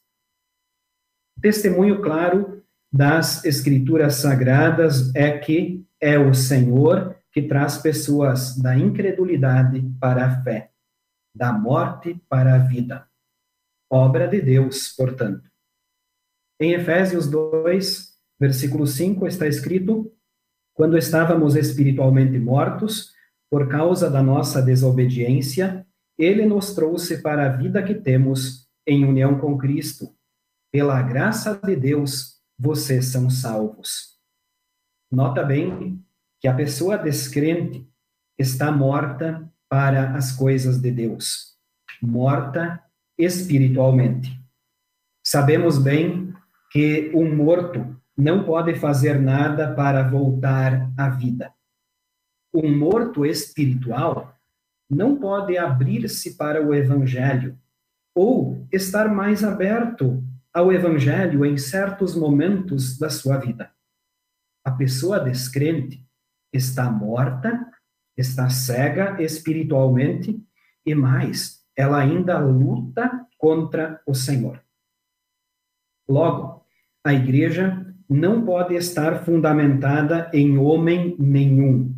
Testemunho 1.45 2.01
claro 2.01 2.63
das 2.91 3.45
Escrituras 3.45 4.15
Sagradas 4.15 5.13
é 5.13 5.38
que 5.38 5.86
é 6.01 6.17
o 6.17 6.34
Senhor 6.34 7.15
que 7.31 7.43
traz 7.43 7.77
pessoas 7.77 8.58
da 8.58 8.75
incredulidade 8.75 9.79
para 9.99 10.25
a 10.25 10.41
fé, 10.41 10.71
da 11.36 11.53
morte 11.53 12.19
para 12.27 12.55
a 12.55 12.58
vida. 12.58 13.08
Obra 13.88 14.27
de 14.27 14.41
Deus, 14.41 14.91
portanto. 14.97 15.47
Em 16.60 16.73
Efésios 16.73 17.29
2, 17.29 18.15
versículo 18.39 18.88
5, 18.88 19.27
está 19.27 19.45
escrito: 19.45 20.12
Quando 20.73 20.97
estávamos 20.97 21.55
espiritualmente 21.55 22.39
mortos, 22.39 23.13
por 23.51 23.69
causa 23.69 24.10
da 24.10 24.23
nossa 24.23 24.63
desobediência, 24.63 25.86
ele 26.17 26.43
nos 26.43 26.73
trouxe 26.73 27.21
para 27.21 27.45
a 27.45 27.55
vida 27.55 27.84
que 27.84 27.93
temos 27.93 28.67
em 28.88 29.05
união 29.05 29.39
com 29.39 29.55
Cristo. 29.60 30.15
Pela 30.75 31.01
graça 31.01 31.57
de 31.63 31.73
Deus, 31.73 32.41
vocês 32.59 33.05
são 33.05 33.29
salvos. 33.29 34.19
Nota 35.09 35.41
bem 35.41 36.03
que 36.38 36.49
a 36.49 36.53
pessoa 36.53 36.97
descrente 36.97 37.89
está 38.38 38.73
morta 38.73 39.49
para 39.69 40.17
as 40.17 40.33
coisas 40.33 40.81
de 40.81 40.91
Deus, 40.91 41.57
morta 42.01 42.83
espiritualmente. 43.17 44.38
Sabemos 45.25 45.77
bem 45.77 46.33
que 46.69 47.09
um 47.15 47.33
morto 47.33 47.95
não 48.17 48.43
pode 48.43 48.75
fazer 48.75 49.17
nada 49.17 49.73
para 49.73 50.03
voltar 50.03 50.91
à 50.97 51.07
vida. 51.07 51.53
Um 52.53 52.77
morto 52.77 53.25
espiritual 53.25 54.38
não 54.89 55.17
pode 55.17 55.57
abrir-se 55.57 56.35
para 56.35 56.61
o 56.61 56.75
evangelho 56.75 57.57
ou 58.13 58.67
estar 58.73 59.07
mais 59.07 59.41
aberto 59.41 60.21
ao 60.55 60.71
evangelho 60.71 61.45
em 61.45 61.57
certos 61.57 62.15
momentos 62.15 62.97
da 62.97 63.09
sua 63.09 63.37
vida. 63.37 63.69
A 64.63 64.71
pessoa 64.71 65.19
descrente 65.19 66.07
está 66.53 66.89
morta, 66.89 67.69
está 68.15 68.49
cega 68.49 69.21
espiritualmente 69.21 70.41
e 70.85 70.95
mais, 70.95 71.61
ela 71.75 71.99
ainda 71.99 72.39
luta 72.39 73.27
contra 73.37 74.01
o 74.07 74.13
Senhor. 74.13 74.63
Logo, 76.07 76.65
a 77.03 77.13
igreja 77.13 77.93
não 78.09 78.45
pode 78.45 78.75
estar 78.75 79.25
fundamentada 79.25 80.31
em 80.33 80.57
homem 80.57 81.17
nenhum, 81.19 81.93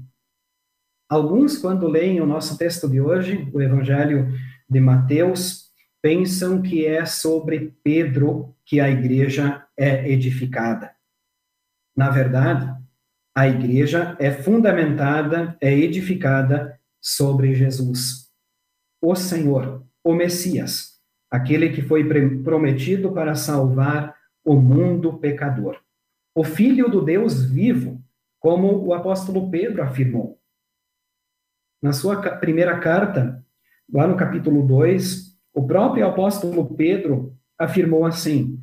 Alguns, 1.09 1.57
quando 1.57 1.87
leem 1.87 2.19
o 2.19 2.25
nosso 2.25 2.57
texto 2.57 2.89
de 2.89 2.99
hoje, 2.99 3.49
o 3.53 3.61
Evangelho 3.61 4.27
de 4.69 4.81
Mateus, 4.81 5.66
pensam 6.07 6.61
que 6.61 6.85
é 6.85 7.05
sobre 7.05 7.75
Pedro 7.83 8.55
que 8.63 8.79
a 8.79 8.89
igreja 8.89 9.67
é 9.75 10.09
edificada. 10.09 10.95
Na 11.93 12.09
verdade, 12.09 12.73
a 13.35 13.45
igreja 13.45 14.15
é 14.17 14.31
fundamentada, 14.31 15.57
é 15.59 15.69
edificada 15.69 16.79
sobre 17.01 17.53
Jesus, 17.53 18.31
o 19.01 19.15
Senhor, 19.15 19.85
o 20.01 20.13
Messias, 20.13 20.97
aquele 21.29 21.71
que 21.71 21.81
foi 21.81 22.07
prometido 22.41 23.11
para 23.11 23.35
salvar 23.35 24.15
o 24.45 24.55
mundo 24.55 25.17
pecador. 25.17 25.77
O 26.33 26.41
Filho 26.41 26.89
do 26.89 27.01
Deus 27.01 27.43
vivo, 27.43 28.01
como 28.39 28.81
o 28.81 28.93
apóstolo 28.93 29.51
Pedro 29.51 29.83
afirmou. 29.83 30.39
Na 31.81 31.91
sua 31.91 32.15
primeira 32.37 32.79
carta, 32.79 33.45
lá 33.91 34.07
no 34.07 34.15
capítulo 34.15 34.65
2, 34.65 35.36
o 35.57 35.65
próprio 35.65 36.05
apóstolo 36.05 36.75
Pedro 36.75 37.35
afirmou 37.57 38.05
assim: 38.05 38.61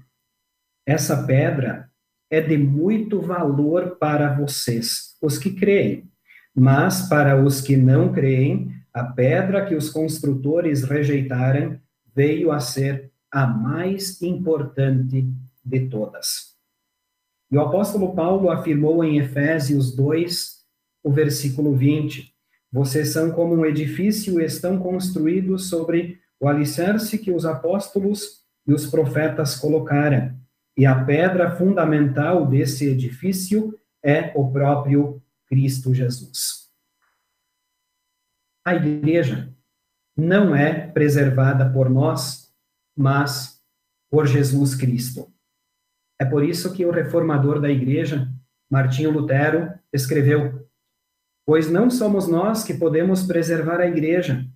Essa 0.86 1.26
pedra 1.26 1.90
é 2.30 2.40
de 2.40 2.56
muito 2.56 3.20
valor 3.20 3.96
para 3.96 4.32
vocês, 4.32 5.16
os 5.20 5.36
que 5.36 5.50
creem, 5.50 6.08
mas 6.54 7.08
para 7.08 7.42
os 7.42 7.60
que 7.60 7.76
não 7.76 8.12
creem, 8.12 8.72
a 8.92 9.02
pedra 9.02 9.66
que 9.66 9.74
os 9.74 9.90
construtores 9.90 10.84
rejeitaram 10.84 11.80
veio 12.14 12.52
a 12.52 12.60
ser 12.60 13.10
a 13.28 13.44
mais 13.44 14.22
importante 14.22 15.28
de 15.64 15.88
todas. 15.88 16.54
E 17.50 17.56
o 17.56 17.60
apóstolo 17.60 18.14
Paulo 18.14 18.52
afirmou 18.52 19.02
em 19.02 19.18
Efésios 19.18 19.96
2, 19.96 20.64
o 21.02 21.10
versículo 21.10 21.74
20: 21.74 22.32
vocês 22.70 23.08
são 23.08 23.32
como 23.32 23.52
um 23.52 23.66
edifício 23.66 24.40
e 24.40 24.44
estão 24.44 24.78
construídos 24.78 25.68
sobre 25.68 26.22
o 26.44 26.48
alicerce 26.48 27.16
que 27.16 27.32
os 27.32 27.46
apóstolos 27.46 28.44
e 28.66 28.74
os 28.74 28.86
profetas 28.86 29.56
colocaram. 29.56 30.38
E 30.76 30.84
a 30.84 31.02
pedra 31.02 31.56
fundamental 31.56 32.46
desse 32.46 32.86
edifício 32.86 33.80
é 34.04 34.30
o 34.36 34.52
próprio 34.52 35.22
Cristo 35.46 35.94
Jesus. 35.94 36.70
A 38.62 38.74
igreja 38.74 39.54
não 40.14 40.54
é 40.54 40.86
preservada 40.88 41.70
por 41.72 41.88
nós, 41.88 42.54
mas 42.94 43.62
por 44.10 44.26
Jesus 44.26 44.74
Cristo. 44.74 45.32
É 46.20 46.26
por 46.26 46.44
isso 46.44 46.74
que 46.74 46.84
o 46.84 46.90
reformador 46.90 47.58
da 47.58 47.70
igreja, 47.70 48.28
Martinho 48.70 49.10
Lutero, 49.10 49.72
escreveu: 49.90 50.68
pois 51.46 51.70
não 51.70 51.88
somos 51.88 52.28
nós 52.28 52.64
que 52.64 52.74
podemos 52.74 53.22
preservar 53.22 53.80
a 53.80 53.86
igreja. 53.86 54.46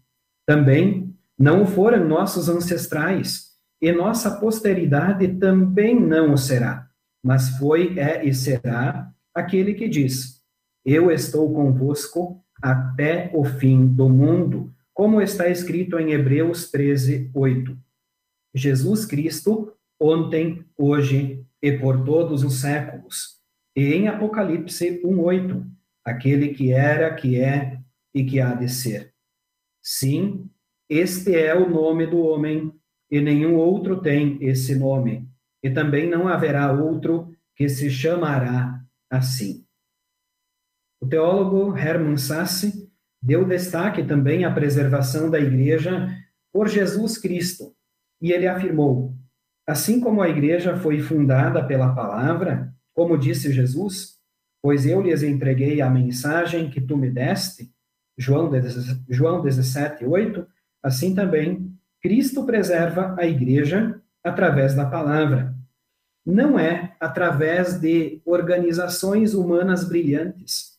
Também 0.46 1.07
não 1.38 1.66
foram 1.66 2.06
nossos 2.06 2.48
ancestrais, 2.48 3.48
e 3.80 3.92
nossa 3.92 4.38
posteridade 4.40 5.28
também 5.36 5.98
não 5.98 6.32
o 6.32 6.36
será. 6.36 6.88
Mas 7.22 7.50
foi, 7.58 7.98
é 7.98 8.24
e 8.24 8.34
será 8.34 9.12
aquele 9.32 9.74
que 9.74 9.88
diz: 9.88 10.42
Eu 10.84 11.10
estou 11.10 11.52
convosco 11.54 12.44
até 12.60 13.30
o 13.32 13.44
fim 13.44 13.86
do 13.86 14.08
mundo, 14.08 14.74
como 14.92 15.22
está 15.22 15.48
escrito 15.48 15.98
em 15.98 16.12
Hebreus 16.12 16.70
13, 16.70 17.30
8. 17.32 17.78
Jesus 18.54 19.04
Cristo, 19.04 19.72
ontem, 20.00 20.64
hoje 20.76 21.44
e 21.62 21.72
por 21.72 22.04
todos 22.04 22.42
os 22.42 22.60
séculos. 22.60 23.38
E 23.76 23.94
em 23.94 24.08
Apocalipse 24.08 25.00
1, 25.04 25.20
8 25.20 25.66
aquele 26.04 26.48
que 26.48 26.72
era, 26.72 27.14
que 27.14 27.40
é 27.40 27.78
e 28.14 28.24
que 28.24 28.40
há 28.40 28.54
de 28.54 28.68
ser. 28.68 29.12
Sim, 29.82 30.50
este 30.88 31.36
é 31.36 31.54
o 31.54 31.68
nome 31.68 32.06
do 32.06 32.18
homem, 32.20 32.72
e 33.10 33.20
nenhum 33.20 33.56
outro 33.56 34.00
tem 34.00 34.38
esse 34.42 34.74
nome, 34.74 35.28
e 35.62 35.70
também 35.70 36.08
não 36.08 36.28
haverá 36.28 36.72
outro 36.72 37.32
que 37.54 37.68
se 37.68 37.90
chamará 37.90 38.82
assim. 39.10 39.64
O 41.00 41.06
teólogo 41.06 41.76
Hermann 41.76 42.16
Sasse 42.16 42.90
deu 43.22 43.44
destaque 43.44 44.02
também 44.04 44.44
à 44.44 44.52
preservação 44.52 45.30
da 45.30 45.38
igreja 45.38 46.08
por 46.52 46.68
Jesus 46.68 47.18
Cristo, 47.18 47.74
e 48.20 48.32
ele 48.32 48.46
afirmou: 48.46 49.14
assim 49.66 50.00
como 50.00 50.22
a 50.22 50.28
igreja 50.28 50.76
foi 50.76 51.00
fundada 51.00 51.64
pela 51.64 51.94
palavra, 51.94 52.74
como 52.94 53.18
disse 53.18 53.52
Jesus, 53.52 54.18
pois 54.62 54.86
eu 54.86 55.00
lhes 55.00 55.22
entreguei 55.22 55.80
a 55.80 55.90
mensagem 55.90 56.70
que 56.70 56.80
tu 56.80 56.96
me 56.96 57.10
deste, 57.10 57.70
João, 58.16 58.50
João 59.08 59.42
17, 59.42 60.04
8, 60.04 60.46
assim 60.88 61.14
também 61.14 61.72
Cristo 62.02 62.44
preserva 62.44 63.14
a 63.18 63.26
igreja 63.26 64.00
através 64.22 64.74
da 64.74 64.86
palavra. 64.86 65.54
Não 66.24 66.58
é 66.58 66.96
através 67.00 67.80
de 67.80 68.20
organizações 68.24 69.34
humanas 69.34 69.88
brilhantes, 69.88 70.78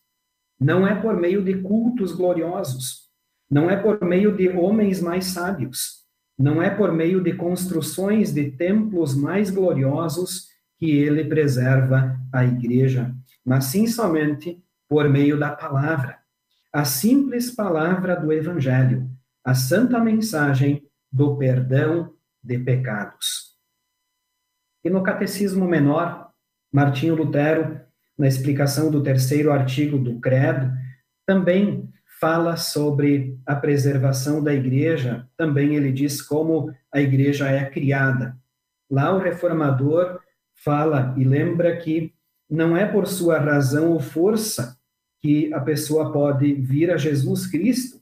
não 0.60 0.86
é 0.88 0.94
por 0.94 1.16
meio 1.16 1.44
de 1.44 1.56
cultos 1.62 2.12
gloriosos, 2.12 3.10
não 3.50 3.70
é 3.70 3.76
por 3.76 4.04
meio 4.04 4.36
de 4.36 4.50
homens 4.50 5.02
mais 5.02 5.26
sábios, 5.26 6.04
não 6.38 6.62
é 6.62 6.70
por 6.70 6.92
meio 6.92 7.24
de 7.24 7.34
construções 7.34 8.34
de 8.34 8.52
templos 8.52 9.16
mais 9.16 9.50
gloriosos 9.50 10.48
que 10.78 10.92
ele 10.92 11.26
preserva 11.26 12.18
a 12.32 12.46
igreja 12.46 13.14
mas 13.50 13.66
sim 13.66 13.88
somente 13.88 14.64
por 14.88 15.10
meio 15.10 15.40
da 15.40 15.50
palavra, 15.50 16.20
a 16.72 16.86
simples 16.86 17.50
palavra 17.50 18.16
do 18.16 18.32
Evangelho, 18.32 19.09
a 19.50 19.56
santa 19.56 20.00
mensagem 20.00 20.88
do 21.12 21.36
perdão 21.36 22.14
de 22.44 22.60
pecados. 22.60 23.58
E 24.84 24.92
no 24.92 25.02
Catecismo 25.02 25.68
Menor, 25.68 26.30
Martinho 26.72 27.16
Lutero, 27.16 27.82
na 28.16 28.28
explicação 28.28 28.92
do 28.92 29.02
terceiro 29.02 29.52
artigo 29.52 29.98
do 29.98 30.20
Credo, 30.20 30.72
também 31.26 31.92
fala 32.20 32.58
sobre 32.58 33.40
a 33.44 33.56
preservação 33.56 34.44
da 34.44 34.54
igreja, 34.54 35.28
também 35.36 35.76
ele 35.76 35.92
diz 35.92 36.22
como 36.22 36.72
a 36.94 37.02
igreja 37.02 37.50
é 37.50 37.68
criada. 37.68 38.38
Lá 38.88 39.12
o 39.12 39.18
reformador 39.18 40.20
fala 40.64 41.16
e 41.18 41.24
lembra 41.24 41.76
que 41.78 42.14
não 42.48 42.78
é 42.78 42.86
por 42.86 43.08
sua 43.08 43.40
razão 43.40 43.94
ou 43.94 44.00
força 44.00 44.78
que 45.20 45.52
a 45.52 45.60
pessoa 45.60 46.14
pode 46.14 46.54
vir 46.54 46.92
a 46.92 46.98
Jesus 46.98 47.48
Cristo, 47.48 48.00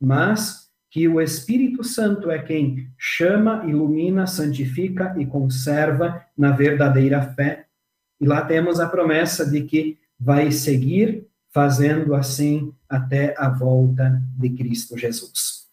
mas 0.00 0.67
que 0.90 1.06
o 1.06 1.20
Espírito 1.20 1.84
Santo 1.84 2.30
é 2.30 2.38
quem 2.38 2.90
chama, 2.96 3.64
ilumina, 3.66 4.26
santifica 4.26 5.14
e 5.18 5.26
conserva 5.26 6.24
na 6.36 6.52
verdadeira 6.52 7.22
fé. 7.34 7.66
E 8.20 8.26
lá 8.26 8.44
temos 8.44 8.80
a 8.80 8.88
promessa 8.88 9.48
de 9.48 9.62
que 9.62 9.98
vai 10.18 10.50
seguir 10.50 11.26
fazendo 11.50 12.14
assim 12.14 12.74
até 12.88 13.34
a 13.38 13.48
volta 13.48 14.22
de 14.36 14.50
Cristo 14.50 14.96
Jesus. 14.96 15.68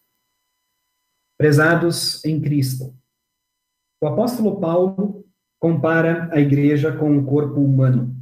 Prezados 1.38 2.24
em 2.24 2.40
Cristo, 2.40 2.94
o 4.00 4.06
apóstolo 4.06 4.60
Paulo 4.60 5.26
compara 5.58 6.28
a 6.32 6.40
igreja 6.40 6.96
com 6.96 7.16
o 7.16 7.24
corpo 7.24 7.60
humano. 7.60 8.14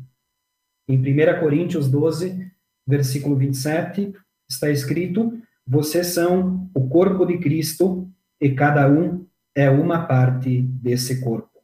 Em 0.89 0.99
1 0.99 1.41
Coríntios 1.41 1.89
12, 1.89 2.51
versículo 2.87 3.37
27, 3.37 4.15
está 4.49 4.71
escrito: 4.71 5.41
Vocês 5.67 6.09
são 6.09 6.71
o 6.75 6.89
corpo 6.89 7.25
de 7.25 7.39
Cristo 7.39 8.11
e 8.41 8.55
cada 8.55 8.89
um 8.89 9.27
é 9.55 9.71
uma 9.71 10.07
parte 10.07 10.61
desse 10.61 11.21
corpo. 11.23 11.63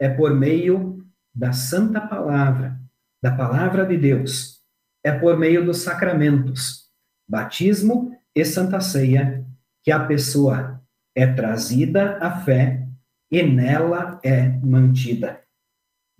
É 0.00 0.08
por 0.08 0.34
meio 0.34 1.06
da 1.34 1.52
santa 1.52 2.00
palavra, 2.00 2.80
da 3.22 3.30
palavra 3.30 3.86
de 3.86 3.96
Deus, 3.96 4.62
é 5.04 5.12
por 5.12 5.38
meio 5.38 5.64
dos 5.64 5.78
sacramentos, 5.78 6.90
batismo 7.28 8.16
e 8.34 8.44
santa 8.44 8.80
ceia, 8.80 9.46
que 9.84 9.92
a 9.92 10.04
pessoa 10.04 10.82
é 11.14 11.26
trazida 11.26 12.18
à 12.18 12.40
fé 12.40 12.86
e 13.30 13.42
nela 13.42 14.20
é 14.24 14.48
mantida. 14.58 15.42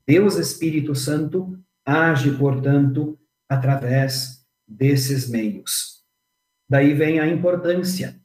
Deus 0.06 0.36
Espírito 0.36 0.94
Santo 0.94 1.58
age, 1.84 2.36
portanto, 2.36 3.18
através 3.48 4.46
desses 4.66 5.28
meios. 5.28 5.97
Daí 6.68 6.92
vem 6.92 7.18
a 7.18 7.26
importância 7.26 8.20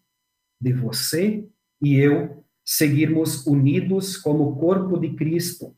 de 0.59 0.73
você 0.73 1.47
e 1.81 1.95
eu 1.95 2.43
seguirmos 2.65 3.45
unidos 3.45 4.17
como 4.17 4.57
corpo 4.57 4.97
de 4.97 5.13
Cristo, 5.15 5.75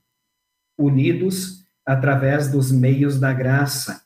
unidos 0.77 1.65
através 1.85 2.51
dos 2.51 2.71
meios 2.71 3.19
da 3.19 3.33
graça, 3.33 4.05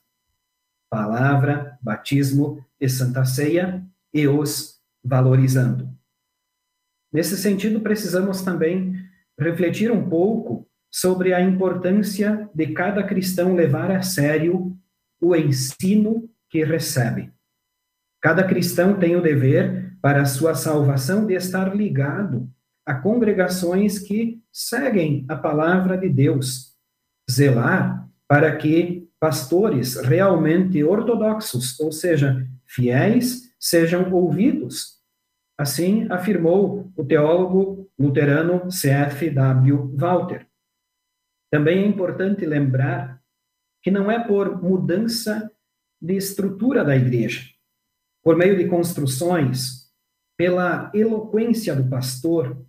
palavra, 0.89 1.78
batismo 1.82 2.65
e 2.80 2.89
santa 2.89 3.26
ceia, 3.26 3.86
e 4.13 4.28
os 4.28 4.80
valorizando. 5.04 5.89
Nesse 7.12 7.38
sentido, 7.38 7.80
precisamos 7.80 8.41
também 8.41 8.93
refletir 9.39 9.91
um 9.91 10.10
pouco 10.10 10.67
sobre 10.91 11.34
a 11.34 11.41
importância 11.41 12.50
de 12.54 12.67
cada 12.74 13.04
cristão 13.04 13.56
levar 13.56 13.91
a 13.91 14.02
sério 14.02 14.76
o 15.22 15.36
ensino 15.36 16.30
que 16.50 16.63
recebe. 16.63 17.32
Cada 18.21 18.43
cristão 18.43 18.99
tem 18.99 19.15
o 19.15 19.21
dever, 19.21 19.97
para 20.01 20.25
sua 20.25 20.55
salvação, 20.55 21.25
de 21.25 21.34
estar 21.34 21.75
ligado 21.75 22.49
a 22.86 22.95
congregações 22.95 23.99
que 23.99 24.41
seguem 24.51 25.25
a 25.29 25.36
palavra 25.36 25.97
de 25.97 26.10
Deus, 26.10 26.75
zelar 27.29 28.10
para 28.27 28.55
que 28.55 29.08
pastores 29.19 29.95
realmente 29.95 30.84
ortodoxos, 30.84 31.79
ou 31.79 31.91
seja, 31.91 32.47
fiéis, 32.65 33.53
sejam 33.60 34.12
ouvidos. 34.12 34.99
Assim 35.58 36.08
afirmou 36.10 36.91
o 36.95 37.03
teólogo 37.03 37.91
luterano 37.99 38.71
C.F.W. 38.71 39.93
Walter. 39.95 40.47
Também 41.51 41.84
é 41.84 41.88
importante 41.88 42.45
lembrar 42.45 43.21
que 43.82 43.91
não 43.91 44.10
é 44.10 44.25
por 44.25 44.62
mudança 44.63 45.51
de 46.01 46.15
estrutura 46.15 46.84
da 46.84 46.95
igreja, 46.95 47.49
por 48.30 48.38
meio 48.38 48.56
de 48.56 48.68
construções, 48.68 49.89
pela 50.38 50.92
eloquência 50.94 51.76
do 51.76 51.89
pastor, 51.89 52.63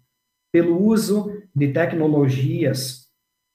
pelo 0.51 0.83
uso 0.83 1.39
de 1.55 1.71
tecnologias, 1.71 3.11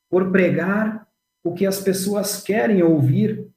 por 0.07 0.31
pregar 0.31 1.07
o 1.43 1.55
que 1.55 1.65
as 1.65 1.81
pessoas 1.81 2.43
querem 2.43 2.83
ouvir, 2.83 3.47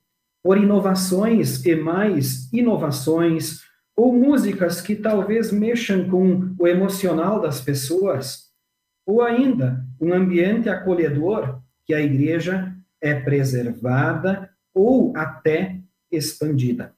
por 0.43 0.57
inovações 0.57 1.63
e 1.67 1.77
mais 1.77 2.51
inovações, 2.51 3.61
ou 3.95 4.15
músicas 4.15 4.81
que 4.81 4.97
talvez 4.97 5.53
mexam 5.53 6.09
com 6.09 6.55
o 6.59 6.67
emocional 6.67 7.43
das 7.43 7.61
pessoas, 7.61 8.51
ou 9.05 9.21
ainda 9.21 9.85
um 10.01 10.15
ambiente 10.15 10.71
acolhedor 10.71 11.61
que 11.85 11.93
a 11.93 12.01
igreja 12.01 12.75
é 12.99 13.15
preservada 13.15 14.49
ou 14.73 15.15
até 15.15 15.83
expandida. 16.11 16.97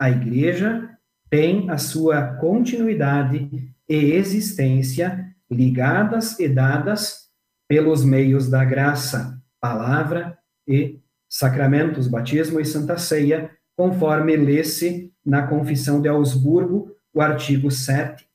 A 0.00 0.10
igreja 0.10 0.96
tem 1.28 1.68
a 1.68 1.76
sua 1.76 2.36
continuidade 2.36 3.70
e 3.86 3.94
existência 4.12 5.26
ligadas 5.50 6.40
e 6.40 6.48
dadas 6.48 7.28
pelos 7.68 8.02
meios 8.02 8.48
da 8.48 8.64
graça, 8.64 9.38
palavra 9.60 10.38
e 10.66 10.98
sacramentos, 11.28 12.08
batismo 12.08 12.58
e 12.58 12.64
santa 12.64 12.96
ceia, 12.96 13.50
conforme 13.76 14.36
lê-se 14.36 15.12
na 15.24 15.46
Confissão 15.46 16.00
de 16.00 16.08
Augsburgo, 16.08 16.96
o 17.12 17.20
artigo 17.20 17.70
7. 17.70 18.26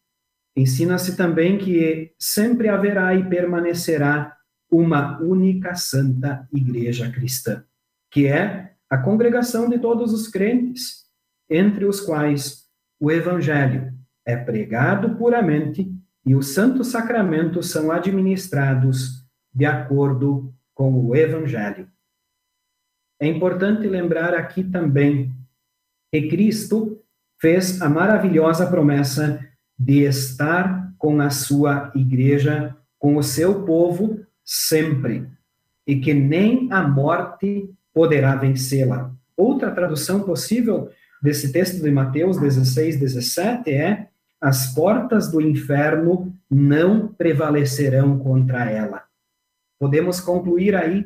Ensina-se 0.56 1.18
também 1.18 1.58
que 1.58 2.14
sempre 2.20 2.70
haverá 2.70 3.16
e 3.16 3.28
permanecerá 3.28 4.38
uma 4.72 5.20
única 5.20 5.74
santa 5.74 6.48
igreja 6.54 7.12
cristã, 7.12 7.64
que 8.12 8.28
é 8.28 8.74
a 8.88 9.00
congregação 9.00 9.68
de 9.68 9.80
todos 9.80 10.14
os 10.14 10.28
crentes, 10.28 11.05
entre 11.50 11.86
os 11.86 12.02
quais 12.02 12.66
o 13.00 13.12
evangelho 13.12 13.94
é 14.26 14.36
pregado 14.36 15.16
puramente 15.16 15.92
e 16.26 16.36
os 16.36 16.54
santos 16.54 16.88
sacramentos 16.88 17.70
são 17.70 17.92
administrados 17.92 19.24
de 19.54 19.66
acordo 19.66 20.54
com 20.74 20.94
o 20.94 21.16
Evangelho. 21.16 21.88
É 23.20 23.28
importante 23.28 23.88
lembrar 23.88 24.34
aqui 24.34 24.64
também 24.64 25.32
que 26.12 26.28
Cristo 26.28 27.02
fez 27.40 27.82
a 27.82 27.88
maravilhosa 27.88 28.68
promessa 28.68 29.40
de 29.78 30.04
estar 30.04 30.94
com 30.98 31.22
a 31.22 31.30
sua 31.30 31.92
igreja, 31.96 32.76
com 32.98 33.16
o 33.18 33.24
seu 33.24 33.64
povo, 33.64 34.26
sempre, 34.44 35.30
e 35.86 36.00
que 36.00 36.14
nem 36.14 36.72
a 36.72 36.86
morte 36.86 37.70
poderá 37.94 38.36
vencê-la. 38.36 39.14
Outra 39.38 39.72
tradução 39.72 40.24
possível 40.24 40.90
desse 41.22 41.52
texto 41.52 41.82
de 41.82 41.92
Mateus 41.92 42.40
16, 42.40 43.00
17 43.00 43.72
é: 43.72 44.10
As 44.40 44.74
portas 44.74 45.32
do 45.32 45.42
inferno 45.42 46.34
não 46.50 47.08
prevalecerão 47.08 48.20
contra 48.20 48.70
ela. 48.70 49.04
Podemos 49.80 50.20
concluir 50.20 50.76
aí 50.76 51.06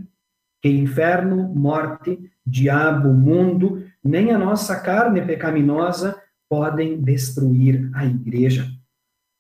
que 0.62 0.70
inferno, 0.70 1.48
morte, 1.56 2.20
diabo, 2.46 3.14
mundo, 3.14 3.84
nem 4.04 4.32
a 4.32 4.38
nossa 4.38 4.80
carne 4.80 5.22
pecaminosa 5.22 6.22
podem 6.50 7.02
destruir 7.02 7.90
a 7.94 8.06
igreja. 8.06 8.68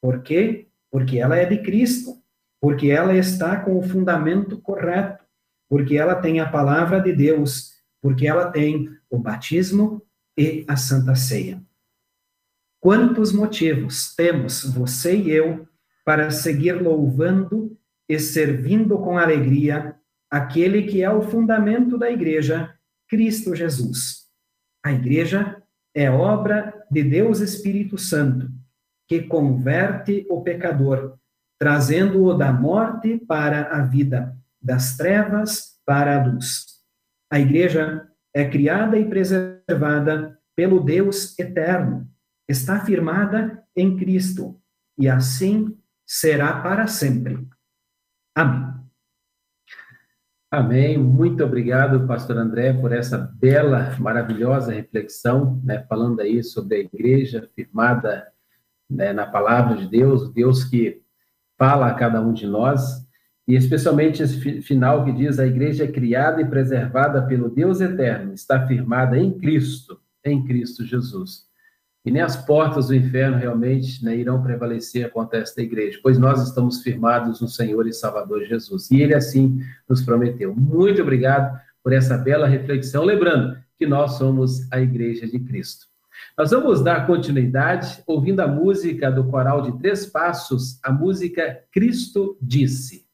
Por 0.02 0.22
quê? 0.22 0.68
Porque 0.92 1.20
ela 1.20 1.36
é 1.36 1.46
de 1.46 1.58
Cristo, 1.58 2.18
porque 2.62 2.90
ela 2.90 3.16
está 3.16 3.58
com 3.58 3.78
o 3.78 3.84
fundamento 3.84 4.60
correto, 4.62 5.24
porque 5.70 5.98
ela 5.98 6.16
tem 6.16 6.40
a 6.40 6.50
palavra 6.50 7.02
de 7.02 7.14
Deus, 7.14 7.74
porque 8.02 8.28
ela 8.28 8.50
tem 8.52 8.90
o 9.10 9.18
batismo 9.18 10.02
e 10.38 10.66
a 10.68 10.76
santa 10.76 11.16
ceia. 11.16 11.62
Quantos 12.80 13.34
motivos 13.34 14.16
temos 14.16 14.64
você 14.64 15.16
e 15.16 15.32
eu 15.32 15.68
para 16.06 16.32
seguir 16.32 16.74
louvando 16.82 17.78
e 18.08 18.18
servindo 18.18 18.98
com 18.98 19.18
alegria 19.18 19.96
aquele 20.32 20.84
que 20.84 21.04
é 21.04 21.10
o 21.10 21.22
fundamento 21.22 21.98
da 21.98 22.10
igreja, 22.10 22.74
Cristo 23.08 23.56
Jesus. 23.56 24.28
A 24.84 24.92
igreja 24.92 25.62
é 25.94 26.10
obra 26.10 26.74
de 26.90 27.04
Deus 27.04 27.40
Espírito 27.40 27.98
Santo, 27.98 28.50
que 29.08 29.24
converte 29.24 30.26
o 30.30 30.42
pecador, 30.42 31.18
trazendo-o 31.60 32.34
da 32.34 32.54
morte 32.54 33.18
para 33.18 33.64
a 33.76 33.82
vida, 33.82 34.38
das 34.62 34.96
trevas 34.96 35.80
para 35.86 36.16
a 36.16 36.26
luz. 36.26 36.66
A 37.30 37.40
igreja 37.40 38.08
é 38.34 38.48
criada 38.48 38.98
e 38.98 39.06
preservada 39.06 39.59
pelo 40.56 40.80
Deus 40.80 41.38
eterno, 41.40 42.10
está 42.48 42.80
firmada 42.80 43.64
em 43.76 43.96
Cristo 43.96 44.60
e 44.98 45.08
assim 45.08 45.78
será 46.06 46.62
para 46.62 46.88
sempre. 46.88 47.48
Amém. 48.36 48.80
Amém. 50.52 50.98
Muito 50.98 51.44
obrigado, 51.44 52.08
pastor 52.08 52.38
André, 52.38 52.74
por 52.74 52.92
essa 52.92 53.18
bela, 53.18 53.96
maravilhosa 54.00 54.74
reflexão, 54.74 55.62
né, 55.64 55.86
falando 55.88 56.22
aí 56.22 56.44
sobre 56.44 56.78
a 56.78 56.80
igreja 56.80 57.48
firmada 57.56 58.28
né, 58.90 59.14
na 59.14 59.28
palavra 59.28 59.78
de 59.78 59.88
Deus, 59.88 60.34
Deus 60.34 60.64
que 60.64 61.04
fala 61.56 61.88
a 61.88 61.94
cada 61.94 62.20
um 62.20 62.34
de 62.34 62.48
nós, 62.48 63.08
e 63.50 63.56
especialmente 63.56 64.22
esse 64.22 64.62
final 64.62 65.04
que 65.04 65.12
diz: 65.12 65.40
a 65.40 65.48
igreja 65.48 65.86
é 65.86 65.88
criada 65.88 66.40
e 66.40 66.46
preservada 66.46 67.20
pelo 67.24 67.50
Deus 67.50 67.82
eterno, 67.82 68.32
está 68.32 68.68
firmada 68.68 69.18
em 69.18 69.32
Cristo, 69.40 70.00
em 70.24 70.46
Cristo 70.46 70.86
Jesus. 70.86 71.50
E 72.06 72.12
nem 72.12 72.22
as 72.22 72.38
portas 72.38 72.88
do 72.88 72.96
inferno 72.96 73.38
realmente 73.38 74.06
né, 74.06 74.16
irão 74.16 74.44
prevalecer 74.44 75.10
contra 75.10 75.40
esta 75.40 75.64
igreja, 75.64 76.00
pois 76.04 76.20
nós 76.20 76.48
estamos 76.48 76.84
firmados 76.84 77.42
no 77.42 77.48
Senhor 77.48 77.88
e 77.88 77.92
Salvador 77.92 78.46
Jesus. 78.46 78.90
E 78.92 79.02
Ele 79.02 79.16
assim 79.16 79.60
nos 79.90 80.04
prometeu. 80.04 80.56
Muito 80.56 81.02
obrigado 81.02 81.60
por 81.84 81.92
essa 81.92 82.20
bela 82.20 82.48
reflexão. 82.48 83.04
Lembrando 83.04 83.58
que 83.80 83.88
nós 83.88 84.12
somos 84.12 84.72
a 84.72 84.80
igreja 84.80 85.26
de 85.26 85.40
Cristo. 85.40 85.88
Nós 86.38 86.52
vamos 86.52 86.84
dar 86.84 87.08
continuidade 87.08 88.04
ouvindo 88.06 88.42
a 88.42 88.48
música 88.48 89.12
do 89.12 89.24
coral 89.24 89.64
de 89.64 89.78
Três 89.80 90.06
Passos, 90.06 90.80
a 90.84 90.92
música 90.92 91.64
Cristo 91.72 92.38
Disse. 92.40 93.09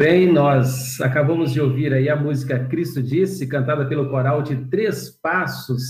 Bem, 0.00 0.32
nós 0.32 0.98
acabamos 1.02 1.52
de 1.52 1.60
ouvir 1.60 1.92
aí 1.92 2.08
a 2.08 2.16
música 2.16 2.58
Cristo 2.64 3.02
Disse, 3.02 3.46
cantada 3.46 3.84
pelo 3.86 4.08
coral 4.08 4.40
de 4.40 4.56
Três 4.70 5.10
Passos, 5.10 5.82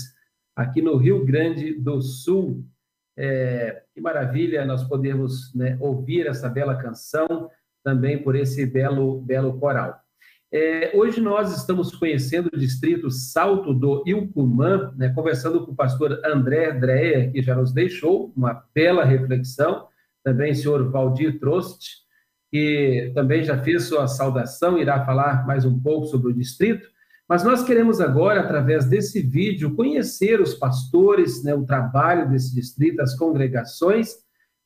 aqui 0.53 0.81
no 0.81 0.97
Rio 0.97 1.23
Grande 1.23 1.75
do 1.75 2.01
Sul. 2.01 2.65
É, 3.17 3.83
que 3.93 4.01
maravilha 4.01 4.65
nós 4.65 4.83
podemos 4.83 5.55
né, 5.55 5.77
ouvir 5.79 6.27
essa 6.27 6.49
bela 6.49 6.75
canção 6.75 7.49
também 7.85 8.21
por 8.21 8.35
esse 8.35 8.65
belo, 8.65 9.21
belo 9.21 9.57
coral. 9.57 9.97
É, 10.51 10.91
hoje 10.93 11.21
nós 11.21 11.55
estamos 11.55 11.95
conhecendo 11.95 12.49
o 12.53 12.59
distrito 12.59 13.09
Salto 13.09 13.73
do 13.73 14.03
Ilcumã, 14.05 14.93
né, 14.97 15.07
conversando 15.15 15.65
com 15.65 15.71
o 15.71 15.75
pastor 15.75 16.19
André 16.25 16.73
Dreia, 16.73 17.31
que 17.31 17.41
já 17.41 17.55
nos 17.55 17.71
deixou 17.71 18.33
uma 18.35 18.61
bela 18.75 19.05
reflexão, 19.05 19.87
também 20.21 20.51
o 20.51 20.55
senhor 20.55 20.91
Valdir 20.91 21.39
Trost, 21.39 22.01
que 22.51 23.11
também 23.15 23.43
já 23.43 23.57
fez 23.57 23.83
sua 23.83 24.07
saudação, 24.07 24.77
irá 24.77 25.05
falar 25.05 25.47
mais 25.47 25.63
um 25.63 25.79
pouco 25.79 26.07
sobre 26.07 26.31
o 26.31 26.35
distrito, 26.35 26.85
mas 27.27 27.45
nós 27.45 27.63
queremos 27.63 28.01
agora, 28.01 28.41
através 28.41 28.85
desse 28.85 29.21
vídeo, 29.21 29.73
conhecer 29.73 30.41
os 30.41 30.53
pastores, 30.53 31.41
né, 31.45 31.55
o 31.55 31.65
trabalho 31.65 32.29
desse 32.29 32.53
distrito, 32.53 33.01
as 33.01 33.15
congregações, 33.15 34.15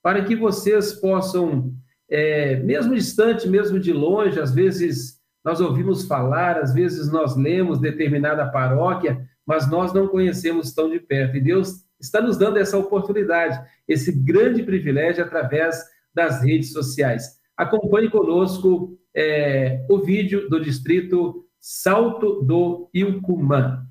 para 0.01 0.25
que 0.25 0.35
vocês 0.35 0.93
possam, 0.93 1.71
é, 2.09 2.55
mesmo 2.55 2.95
distante, 2.95 3.47
mesmo 3.47 3.79
de 3.79 3.93
longe, 3.93 4.39
às 4.39 4.51
vezes 4.51 5.19
nós 5.43 5.61
ouvimos 5.61 6.07
falar, 6.07 6.57
às 6.57 6.73
vezes 6.73 7.11
nós 7.11 7.37
lemos 7.37 7.79
determinada 7.79 8.47
paróquia, 8.47 9.23
mas 9.45 9.69
nós 9.69 9.93
não 9.93 10.07
conhecemos 10.07 10.73
tão 10.73 10.89
de 10.89 10.99
perto. 10.99 11.37
E 11.37 11.41
Deus 11.41 11.85
está 11.99 12.19
nos 12.19 12.35
dando 12.35 12.57
essa 12.57 12.79
oportunidade, 12.79 13.63
esse 13.87 14.11
grande 14.11 14.63
privilégio 14.63 15.23
através 15.23 15.83
das 16.15 16.41
redes 16.41 16.73
sociais. 16.73 17.35
Acompanhe 17.57 18.09
conosco 18.09 18.97
é, 19.15 19.85
o 19.89 19.99
vídeo 19.99 20.49
do 20.49 20.59
distrito 20.59 21.45
Salto 21.59 22.41
do 22.43 22.89
Ilcumã. 22.93 23.85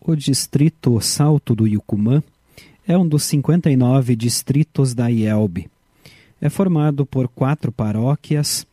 O 0.00 0.16
distrito 0.16 1.00
Salto 1.00 1.54
do 1.54 1.66
Ilcumã 1.66 2.22
é 2.86 2.96
um 2.96 3.06
dos 3.06 3.22
59 3.24 4.16
distritos 4.16 4.94
da 4.94 5.08
IELB. 5.08 5.68
É 6.40 6.48
formado 6.48 7.04
por 7.06 7.28
quatro 7.28 7.70
paróquias, 7.70 8.66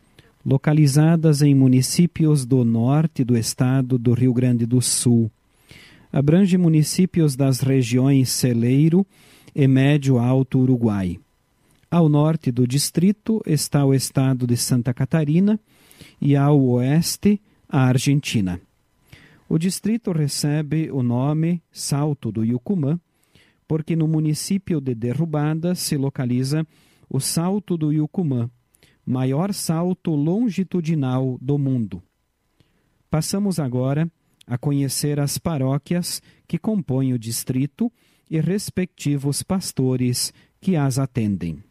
localizadas 0.46 1.42
em 1.42 1.54
municípios 1.54 2.46
do 2.46 2.64
norte 2.64 3.24
do 3.24 3.38
estado 3.38 3.98
do 3.98 4.14
Rio 4.14 4.34
Grande 4.34 4.66
do 4.66 4.82
Sul. 4.82 5.30
Abrange 6.14 6.58
municípios 6.58 7.36
das 7.36 7.60
regiões 7.60 8.30
Celeiro 8.30 9.06
e 9.54 9.68
Médio 9.68 10.18
Alto 10.18 10.60
Uruguai. 10.60 11.20
Ao 11.96 12.10
norte 12.10 12.52
do 12.52 12.68
distrito 12.68 13.42
está 13.46 13.86
o 13.86 13.94
estado 13.94 14.46
de 14.46 14.58
Santa 14.58 14.94
Catarina 14.94 15.58
e 16.20 16.36
ao 16.36 16.62
oeste 16.62 17.42
a 17.70 17.86
Argentina. 17.86 18.60
O 19.48 19.58
distrito 19.58 20.12
recebe 20.12 20.92
o 20.92 21.02
nome 21.02 21.64
Salto 21.72 22.34
do 22.34 22.44
Yucumã, 22.44 23.00
porque 23.66 23.96
no 23.96 24.10
município 24.10 24.82
de 24.82 24.94
Derrubada 24.94 25.74
se 25.74 25.96
localiza 25.96 26.68
o 27.10 27.22
Salto 27.22 27.78
do 27.78 27.94
Yucumã, 27.94 28.50
maior 29.06 29.54
salto 29.54 30.14
longitudinal 30.16 31.38
do 31.42 31.58
mundo. 31.58 32.04
Passamos 33.10 33.58
agora 33.58 34.12
a 34.46 34.58
conhecer 34.58 35.18
as 35.18 35.38
paróquias 35.38 36.22
que 36.46 36.58
compõem 36.58 37.14
o 37.14 37.18
distrito 37.18 37.90
e 38.30 38.38
respectivos 38.42 39.42
pastores 39.42 40.34
que 40.60 40.76
as 40.76 41.00
atendem. 41.00 41.64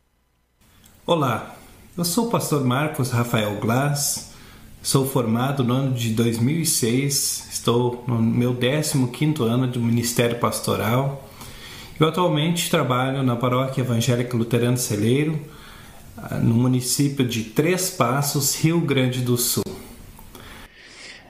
Olá, 1.07 1.55
eu 1.99 2.03
sou 2.03 2.29
o 2.29 2.31
pastor 2.31 2.65
Marcos 2.65 3.11
Rafael 3.11 3.57
Glass, 3.61 4.31
sou 4.83 5.07
formado 5.07 5.63
no 5.63 5.75
ano 5.75 5.93
de 5.93 6.09
2006, 6.15 7.49
estou 7.53 8.03
no 8.09 8.23
meu 8.23 8.55
15º 8.55 9.43
ano 9.43 9.69
de 9.69 9.79
Ministério 9.79 10.39
Pastoral. 10.39 11.29
Eu 12.01 12.09
atualmente 12.09 12.71
trabalho 12.71 13.23
na 13.23 13.37
Paróquia 13.37 13.83
Evangélica 13.83 14.35
Luterana 14.35 14.79
Celeiro, 14.79 15.39
no 16.41 16.55
município 16.55 17.29
de 17.29 17.45
Três 17.45 17.91
Passos, 17.91 18.55
Rio 18.55 18.81
Grande 18.81 19.21
do 19.21 19.37
Sul. 19.37 19.63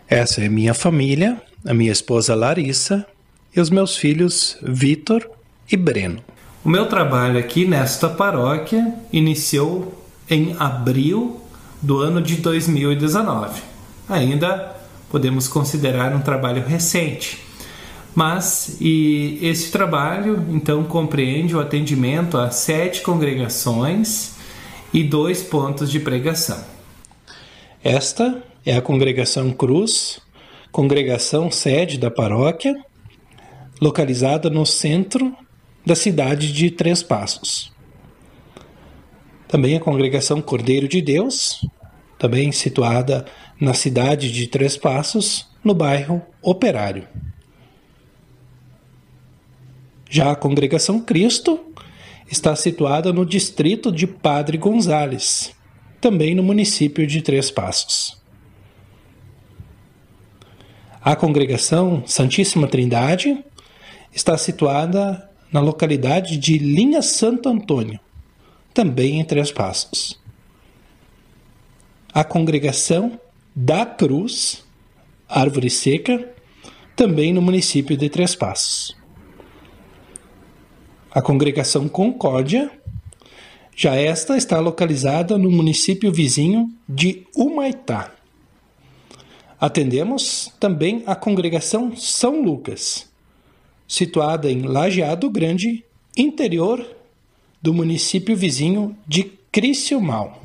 Essa 0.06 0.44
é 0.44 0.48
minha 0.48 0.72
família, 0.72 1.42
a 1.66 1.74
minha 1.74 1.90
esposa 1.90 2.36
Larissa 2.36 3.04
e 3.52 3.60
os 3.60 3.70
meus 3.70 3.96
filhos 3.96 4.56
Vitor 4.62 5.28
e 5.68 5.76
Breno. 5.76 6.22
O 6.64 6.68
meu 6.70 6.86
trabalho 6.86 7.38
aqui 7.38 7.66
nesta 7.66 8.08
paróquia 8.08 8.94
iniciou 9.12 10.02
em 10.30 10.56
abril 10.58 11.38
do 11.82 11.98
ano 11.98 12.22
de 12.22 12.36
2019. 12.36 13.60
Ainda 14.08 14.74
podemos 15.10 15.46
considerar 15.46 16.16
um 16.16 16.22
trabalho 16.22 16.64
recente. 16.66 17.38
Mas 18.14 18.78
e 18.80 19.38
esse 19.42 19.70
trabalho 19.70 20.42
então 20.48 20.84
compreende 20.84 21.54
o 21.54 21.60
atendimento 21.60 22.38
a 22.38 22.50
sete 22.50 23.02
congregações 23.02 24.32
e 24.90 25.04
dois 25.04 25.42
pontos 25.42 25.90
de 25.90 26.00
pregação. 26.00 26.64
Esta 27.82 28.42
é 28.64 28.74
a 28.74 28.80
congregação 28.80 29.50
Cruz, 29.50 30.18
congregação 30.72 31.50
sede 31.50 31.98
da 31.98 32.10
paróquia, 32.10 32.74
localizada 33.82 34.48
no 34.48 34.64
centro 34.64 35.43
da 35.84 35.94
cidade 35.94 36.52
de 36.52 36.70
Três 36.70 37.02
Passos. 37.02 37.72
Também 39.46 39.76
a 39.76 39.80
congregação 39.80 40.40
Cordeiro 40.40 40.88
de 40.88 41.02
Deus, 41.02 41.66
também 42.18 42.50
situada 42.52 43.26
na 43.60 43.74
cidade 43.74 44.32
de 44.32 44.46
Três 44.46 44.76
Passos, 44.76 45.46
no 45.62 45.74
bairro 45.74 46.22
Operário. 46.42 47.06
Já 50.08 50.32
a 50.32 50.36
congregação 50.36 51.00
Cristo 51.00 51.60
está 52.30 52.56
situada 52.56 53.12
no 53.12 53.26
distrito 53.26 53.92
de 53.92 54.06
Padre 54.06 54.56
Gonzales, 54.56 55.52
também 56.00 56.34
no 56.34 56.42
município 56.42 57.06
de 57.06 57.20
Três 57.20 57.50
Passos. 57.50 58.22
A 61.02 61.14
congregação 61.14 62.02
Santíssima 62.06 62.66
Trindade 62.66 63.44
está 64.12 64.38
situada 64.38 65.30
na 65.54 65.60
localidade 65.60 66.36
de 66.36 66.58
Linha 66.58 67.00
Santo 67.00 67.48
Antônio, 67.48 68.00
também 68.74 69.20
em 69.20 69.24
Três 69.24 69.52
Passos. 69.52 70.20
A 72.12 72.24
congregação 72.24 73.20
da 73.54 73.86
Cruz, 73.86 74.64
Árvore 75.28 75.70
Seca, 75.70 76.28
também 76.96 77.32
no 77.32 77.40
município 77.40 77.96
de 77.96 78.08
Três 78.08 78.34
Passos. 78.34 78.96
A 81.12 81.22
congregação 81.22 81.88
Concórdia, 81.88 82.68
já 83.76 83.94
esta 83.94 84.36
está 84.36 84.58
localizada 84.58 85.38
no 85.38 85.52
município 85.52 86.10
vizinho 86.10 86.68
de 86.88 87.28
Humaitá. 87.32 88.12
Atendemos 89.60 90.52
também 90.58 91.04
a 91.06 91.14
congregação 91.14 91.96
São 91.96 92.42
Lucas, 92.42 93.08
situada 93.94 94.50
em 94.50 94.62
Lajeado 94.62 95.30
Grande, 95.30 95.84
interior 96.16 96.84
do 97.62 97.72
município 97.72 98.36
vizinho 98.36 98.96
de 99.06 99.22
Criciúmal. 99.52 100.42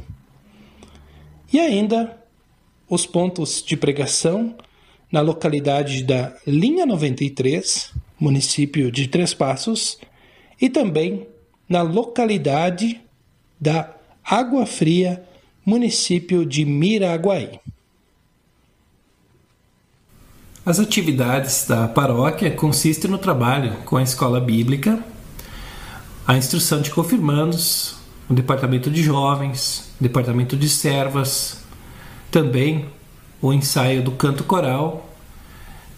E 1.52 1.60
ainda 1.60 2.16
os 2.88 3.08
pontos 3.08 3.64
de 3.66 3.76
pregação 3.76 4.56
na 5.12 5.22
localidade 5.22 6.04
da 6.04 6.32
Linha 6.46 6.86
93, 6.86 7.92
município 8.20 8.92
de 8.92 9.08
Três 9.08 9.34
Passos, 9.34 9.98
e 10.62 10.70
também 10.70 11.26
na 11.68 11.82
localidade 11.82 13.02
da 13.60 13.96
Água 14.24 14.68
Fria, 14.68 15.24
município 15.66 16.46
de 16.46 16.66
Miraguaí. 16.66 17.60
As 20.70 20.80
atividades 20.80 21.66
da 21.68 21.88
paróquia 21.88 22.52
consistem 22.52 23.10
no 23.10 23.18
trabalho 23.18 23.74
com 23.86 23.98
a 23.98 24.04
escola 24.04 24.40
bíblica, 24.40 25.04
a 26.28 26.38
instrução 26.38 26.80
de 26.80 26.92
confirmandos, 26.92 27.96
o 28.30 28.36
departamento 28.36 28.88
de 28.88 29.02
jovens, 29.02 29.92
departamento 30.00 30.56
de 30.56 30.70
servas, 30.70 31.64
também 32.30 32.86
o 33.42 33.52
ensaio 33.52 34.04
do 34.04 34.12
canto 34.12 34.44
coral, 34.44 35.10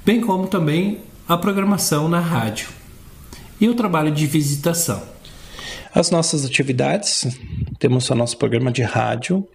bem 0.06 0.22
como 0.22 0.48
também 0.48 1.02
a 1.28 1.36
programação 1.36 2.08
na 2.08 2.22
rádio 2.22 2.70
e 3.60 3.68
o 3.68 3.76
trabalho 3.76 4.10
de 4.10 4.26
visitação. 4.26 5.04
As 5.94 6.10
nossas 6.10 6.46
atividades, 6.46 7.28
temos 7.78 8.10
o 8.10 8.16
nosso 8.16 8.38
programa 8.38 8.72
de 8.72 8.84
rádio, 8.84 9.46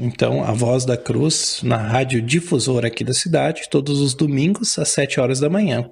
então 0.00 0.42
a 0.42 0.52
Voz 0.52 0.84
da 0.84 0.96
Cruz 0.96 1.60
na 1.62 1.76
rádio 1.76 2.20
difusora 2.20 2.88
aqui 2.88 3.04
da 3.04 3.14
cidade, 3.14 3.68
todos 3.70 4.00
os 4.00 4.14
domingos 4.14 4.78
às 4.78 4.88
7 4.88 5.20
horas 5.20 5.40
da 5.40 5.48
manhã. 5.48 5.88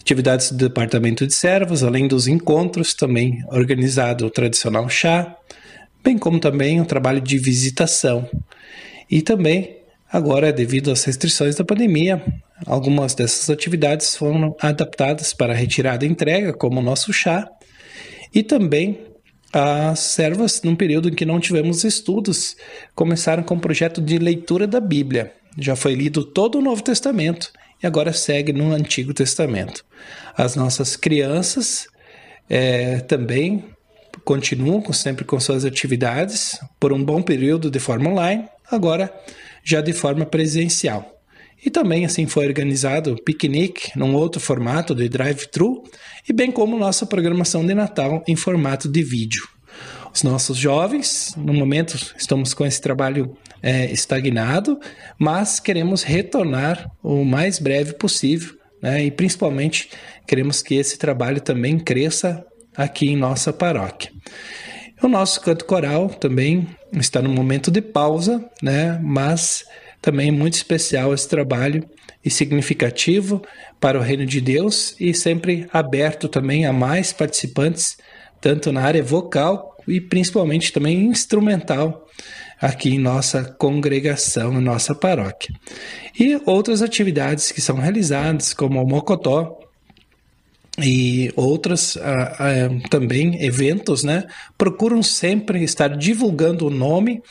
Atividades 0.00 0.50
do 0.50 0.68
departamento 0.68 1.26
de 1.26 1.34
servos, 1.34 1.82
além 1.82 2.08
dos 2.08 2.26
encontros, 2.26 2.94
também 2.94 3.44
organizado 3.48 4.26
o 4.26 4.30
tradicional 4.30 4.88
chá, 4.88 5.36
bem 6.02 6.16
como 6.16 6.40
também 6.40 6.80
o 6.80 6.86
trabalho 6.86 7.20
de 7.20 7.38
visitação. 7.38 8.28
E 9.10 9.20
também, 9.22 9.76
agora, 10.10 10.52
devido 10.52 10.90
às 10.90 11.04
restrições 11.04 11.56
da 11.56 11.64
pandemia, 11.64 12.22
Algumas 12.66 13.14
dessas 13.14 13.48
atividades 13.48 14.16
foram 14.16 14.54
adaptadas 14.60 15.32
para 15.32 15.54
retirada 15.54 16.04
e 16.04 16.08
entrega, 16.08 16.52
como 16.52 16.80
o 16.80 16.82
nosso 16.82 17.12
chá, 17.12 17.48
e 18.34 18.42
também 18.42 18.98
as 19.52 19.98
servas, 19.98 20.62
num 20.62 20.76
período 20.76 21.08
em 21.08 21.14
que 21.14 21.24
não 21.24 21.40
tivemos 21.40 21.84
estudos, 21.84 22.56
começaram 22.94 23.42
com 23.42 23.54
o 23.54 23.60
projeto 23.60 24.00
de 24.00 24.18
leitura 24.18 24.66
da 24.66 24.80
Bíblia. 24.80 25.32
Já 25.58 25.74
foi 25.74 25.94
lido 25.94 26.24
todo 26.24 26.58
o 26.58 26.62
Novo 26.62 26.82
Testamento 26.82 27.52
e 27.82 27.86
agora 27.86 28.12
segue 28.12 28.52
no 28.52 28.72
Antigo 28.72 29.12
Testamento. 29.12 29.84
As 30.36 30.54
nossas 30.54 30.94
crianças 30.96 31.88
é, 32.48 33.00
também 33.00 33.64
continuam 34.24 34.92
sempre 34.92 35.24
com 35.24 35.38
suas 35.40 35.64
atividades 35.64 36.60
por 36.78 36.92
um 36.92 37.02
bom 37.02 37.22
período 37.22 37.70
de 37.70 37.78
forma 37.78 38.10
online, 38.10 38.48
agora 38.70 39.12
já 39.64 39.80
de 39.80 39.92
forma 39.92 40.24
presencial. 40.24 41.19
E 41.64 41.70
também 41.70 42.04
assim 42.04 42.26
foi 42.26 42.46
organizado 42.46 43.16
piquenique 43.24 43.90
num 43.96 44.14
outro 44.14 44.40
formato 44.40 44.94
de 44.94 45.08
drive-thru 45.08 45.82
e 46.28 46.32
bem 46.32 46.50
como 46.50 46.78
nossa 46.78 47.04
programação 47.04 47.64
de 47.64 47.74
Natal 47.74 48.22
em 48.26 48.36
formato 48.36 48.88
de 48.88 49.02
vídeo. 49.02 49.46
Os 50.12 50.22
nossos 50.22 50.56
jovens, 50.56 51.34
no 51.36 51.52
momento, 51.52 51.96
estamos 52.16 52.52
com 52.52 52.66
esse 52.66 52.80
trabalho 52.80 53.36
é, 53.62 53.90
estagnado, 53.92 54.78
mas 55.18 55.60
queremos 55.60 56.02
retornar 56.02 56.90
o 57.02 57.24
mais 57.24 57.58
breve 57.58 57.92
possível, 57.94 58.54
né? 58.82 59.04
e 59.04 59.10
principalmente 59.10 59.90
queremos 60.26 60.62
que 60.62 60.74
esse 60.74 60.98
trabalho 60.98 61.40
também 61.40 61.78
cresça 61.78 62.44
aqui 62.76 63.10
em 63.10 63.16
nossa 63.16 63.52
paróquia. 63.52 64.10
O 65.02 65.08
nosso 65.08 65.40
canto 65.40 65.64
coral 65.64 66.08
também 66.08 66.66
está 66.92 67.22
no 67.22 67.30
momento 67.30 67.70
de 67.70 67.80
pausa, 67.80 68.44
né? 68.60 68.98
mas 69.02 69.64
também 70.00 70.28
é 70.28 70.32
muito 70.32 70.54
especial 70.54 71.12
esse 71.12 71.28
trabalho 71.28 71.84
e 72.24 72.30
significativo 72.30 73.42
para 73.78 73.98
o 73.98 74.02
reino 74.02 74.26
de 74.26 74.40
Deus 74.40 74.94
e 74.98 75.14
sempre 75.14 75.66
aberto 75.72 76.28
também 76.28 76.66
a 76.66 76.72
mais 76.72 77.12
participantes, 77.12 77.96
tanto 78.40 78.72
na 78.72 78.82
área 78.82 79.02
vocal 79.02 79.76
e 79.86 80.00
principalmente 80.00 80.72
também 80.72 81.06
instrumental 81.06 82.06
aqui 82.60 82.90
em 82.90 82.98
nossa 82.98 83.44
congregação, 83.44 84.52
em 84.58 84.62
nossa 84.62 84.94
paróquia. 84.94 85.54
E 86.18 86.38
outras 86.44 86.82
atividades 86.82 87.50
que 87.50 87.60
são 87.60 87.76
realizadas, 87.76 88.52
como 88.52 88.82
o 88.82 88.86
Mocotó, 88.86 89.59
e 90.82 91.32
outras 91.36 91.96
ah, 91.96 92.36
ah, 92.38 92.88
também 92.88 93.42
eventos, 93.42 94.02
né, 94.02 94.24
procuram 94.56 95.02
sempre 95.02 95.62
estar 95.62 95.96
divulgando 95.96 96.66
o 96.66 96.70
nome 96.70 97.22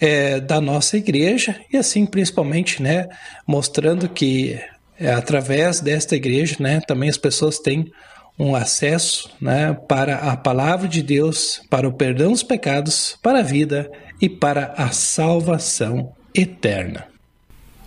é, 0.00 0.40
da 0.40 0.60
nossa 0.60 0.96
igreja 0.96 1.60
e 1.72 1.76
assim 1.76 2.06
principalmente, 2.06 2.82
né, 2.82 3.08
mostrando 3.46 4.08
que 4.08 4.58
é, 4.98 5.12
através 5.12 5.80
desta 5.80 6.16
igreja, 6.16 6.56
né, 6.58 6.80
também 6.86 7.08
as 7.08 7.18
pessoas 7.18 7.58
têm 7.58 7.90
um 8.38 8.54
acesso, 8.54 9.30
né, 9.40 9.76
para 9.88 10.16
a 10.16 10.36
palavra 10.36 10.86
de 10.86 11.02
Deus, 11.02 11.60
para 11.68 11.88
o 11.88 11.92
perdão 11.92 12.32
dos 12.32 12.42
pecados, 12.42 13.18
para 13.22 13.40
a 13.40 13.42
vida 13.42 13.90
e 14.20 14.28
para 14.28 14.74
a 14.76 14.90
salvação 14.90 16.12
eterna. 16.34 17.06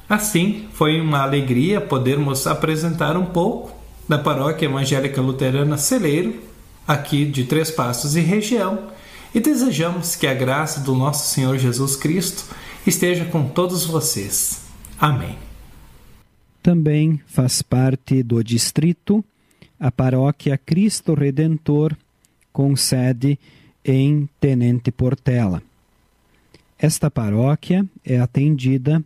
Assim, 0.10 0.68
foi 0.74 1.00
uma 1.00 1.22
alegria 1.22 1.80
podermos 1.80 2.46
apresentar 2.46 3.16
um 3.16 3.28
pouco 3.28 3.81
da 4.12 4.20
Paróquia 4.20 4.66
Evangélica 4.66 5.22
Luterana 5.22 5.78
Celeiro, 5.78 6.38
aqui 6.86 7.24
de 7.24 7.46
Três 7.46 7.72
Passos 7.72 8.18
e 8.18 8.20
região, 8.20 8.90
e 9.34 9.40
desejamos 9.40 10.18
que 10.18 10.28
a 10.28 10.34
graça 10.34 10.82
do 10.82 10.94
nosso 10.94 11.34
Senhor 11.34 11.58
Jesus 11.58 11.96
Cristo 11.96 12.54
esteja 12.86 13.24
com 13.24 13.48
todos 13.48 13.86
vocês. 13.86 14.66
Amém. 15.00 15.38
Também 16.62 17.22
faz 17.26 17.62
parte 17.62 18.22
do 18.22 18.44
distrito 18.44 19.24
a 19.80 19.90
Paróquia 19.90 20.58
Cristo 20.58 21.14
Redentor, 21.14 21.96
com 22.52 22.76
sede 22.76 23.40
em 23.86 24.28
Tenente 24.42 24.92
Portela. 24.92 25.64
Esta 26.78 27.10
paróquia 27.10 27.86
é 28.04 28.20
atendida 28.20 29.02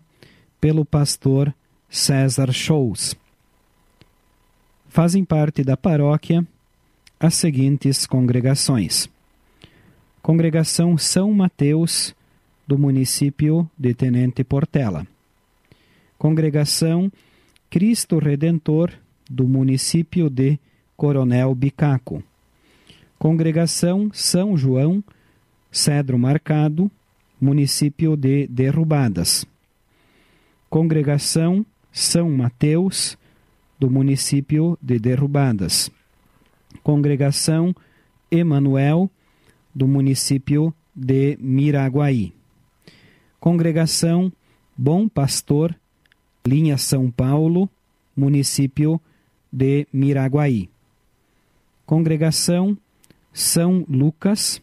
pelo 0.59 0.83
pastor 0.83 1.53
César 1.91 2.51
Shows. 2.51 3.15
Fazem 4.95 5.25
parte 5.25 5.61
da 5.61 5.75
paróquia 5.75 6.47
as 7.19 7.33
seguintes 7.35 8.07
congregações: 8.07 9.09
Congregação 10.21 10.97
São 10.97 11.33
Mateus, 11.33 12.15
do 12.65 12.77
município 12.79 13.69
de 13.77 13.93
Tenente 13.93 14.41
Portela. 14.41 15.05
Congregação 16.17 17.11
Cristo 17.69 18.19
Redentor, 18.19 18.89
do 19.29 19.45
município 19.45 20.29
de 20.29 20.57
Coronel 20.95 21.53
Bicaco. 21.53 22.23
Congregação 23.19 24.09
São 24.13 24.55
João, 24.55 25.03
Cedro 25.69 26.17
Marcado, 26.17 26.89
município 27.41 28.15
de 28.15 28.47
Derrubadas. 28.47 29.45
Congregação 30.69 31.65
São 31.91 32.29
Mateus, 32.29 33.17
do 33.79 33.89
município 33.89 34.77
de 34.81 34.99
Derrubadas. 34.99 35.91
Congregação 36.83 37.75
Emanuel, 38.31 39.09
do 39.73 39.87
município 39.87 40.73
de 40.95 41.37
Miraguaí. 41.39 42.33
Congregação 43.39 44.31
Bom 44.77 45.07
Pastor, 45.07 45.75
linha 46.45 46.77
São 46.77 47.09
Paulo, 47.09 47.69
município 48.15 48.99
de 49.51 49.87
Miraguaí. 49.91 50.69
Congregação 51.85 52.77
São 53.33 53.85
Lucas, 53.89 54.61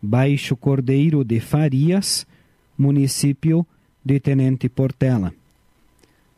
Baixo 0.00 0.56
Cordeiro 0.56 1.24
de 1.24 1.40
Farias, 1.40 2.26
município 2.76 3.66
de 4.04 4.20
Tenente 4.20 4.68
Portela. 4.68 5.32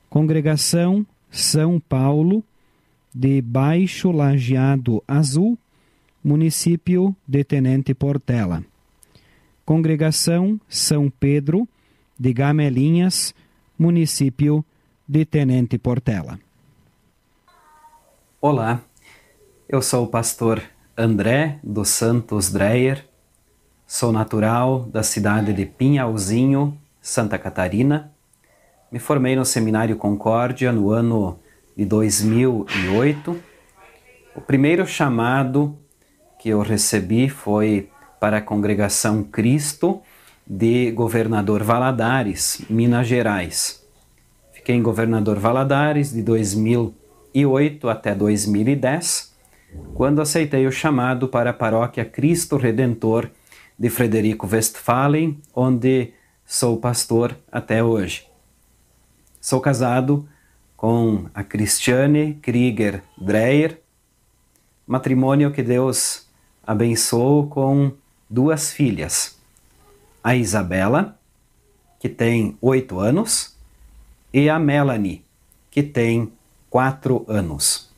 Congregação 0.08 1.06
São 1.30 1.78
Paulo, 1.78 2.42
de 3.14 3.40
Baixo 3.40 4.10
Lajeado 4.10 5.02
Azul, 5.06 5.56
município 6.22 7.14
de 7.26 7.44
Tenente 7.44 7.94
Portela. 7.94 8.64
Congregação 9.64 10.60
São 10.68 11.08
Pedro, 11.08 11.68
de 12.18 12.32
Gamelinhas, 12.32 13.32
município 13.78 14.64
de 15.08 15.24
Tenente 15.24 15.78
Portela. 15.78 16.38
Olá, 18.40 18.82
eu 19.68 19.80
sou 19.80 20.04
o 20.04 20.08
pastor 20.08 20.62
André 20.96 21.60
dos 21.62 21.90
Santos 21.90 22.50
Dreyer, 22.50 23.06
sou 23.86 24.12
natural 24.12 24.84
da 24.84 25.02
cidade 25.02 25.52
de 25.52 25.64
Pinhalzinho, 25.64 26.76
Santa 27.00 27.38
Catarina 27.38 28.12
me 28.90 28.98
formei 28.98 29.36
no 29.36 29.44
Seminário 29.44 29.96
Concórdia 29.96 30.72
no 30.72 30.90
ano 30.90 31.38
de 31.76 31.84
2008. 31.84 33.36
O 34.34 34.40
primeiro 34.40 34.86
chamado 34.86 35.78
que 36.38 36.48
eu 36.48 36.60
recebi 36.60 37.28
foi 37.28 37.88
para 38.18 38.38
a 38.38 38.42
Congregação 38.42 39.22
Cristo 39.22 40.00
de 40.46 40.90
Governador 40.90 41.62
Valadares, 41.62 42.62
Minas 42.68 43.06
Gerais. 43.06 43.86
Fiquei 44.52 44.74
em 44.74 44.82
Governador 44.82 45.38
Valadares 45.38 46.12
de 46.12 46.22
2008 46.22 47.88
até 47.88 48.14
2010, 48.14 49.32
quando 49.94 50.20
aceitei 50.20 50.66
o 50.66 50.72
chamado 50.72 51.28
para 51.28 51.50
a 51.50 51.54
Paróquia 51.54 52.04
Cristo 52.04 52.56
Redentor 52.56 53.30
de 53.78 53.88
Frederico 53.88 54.48
Westphalen, 54.50 55.38
onde 55.54 56.12
sou 56.44 56.76
pastor 56.78 57.36
até 57.50 57.82
hoje. 57.82 58.29
Sou 59.40 59.58
casado 59.58 60.28
com 60.76 61.24
a 61.32 61.42
Cristiane 61.42 62.34
Krieger 62.42 63.02
Dreyer, 63.16 63.80
matrimônio 64.86 65.50
que 65.50 65.62
Deus 65.62 66.28
abençoou 66.62 67.46
com 67.46 67.90
duas 68.28 68.70
filhas, 68.70 69.38
a 70.22 70.36
Isabela, 70.36 71.18
que 71.98 72.06
tem 72.06 72.58
oito 72.60 72.98
anos, 72.98 73.56
e 74.30 74.50
a 74.50 74.58
Melanie, 74.58 75.24
que 75.70 75.82
tem 75.82 76.30
quatro 76.68 77.24
anos. 77.26 77.90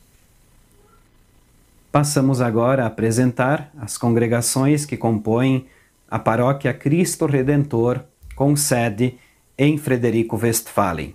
Passamos 1.91 2.39
agora 2.39 2.85
a 2.85 2.87
apresentar 2.87 3.69
as 3.77 3.97
congregações 3.97 4.85
que 4.85 4.95
compõem 4.95 5.67
a 6.09 6.17
Paróquia 6.17 6.73
Cristo 6.73 7.25
Redentor, 7.25 7.99
com 8.33 8.55
sede 8.55 9.19
em 9.57 9.77
Frederico 9.77 10.37
Westphalen. 10.37 11.13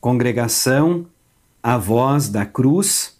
Congregação 0.00 1.06
A 1.60 1.76
Voz 1.76 2.28
da 2.28 2.46
Cruz, 2.46 3.18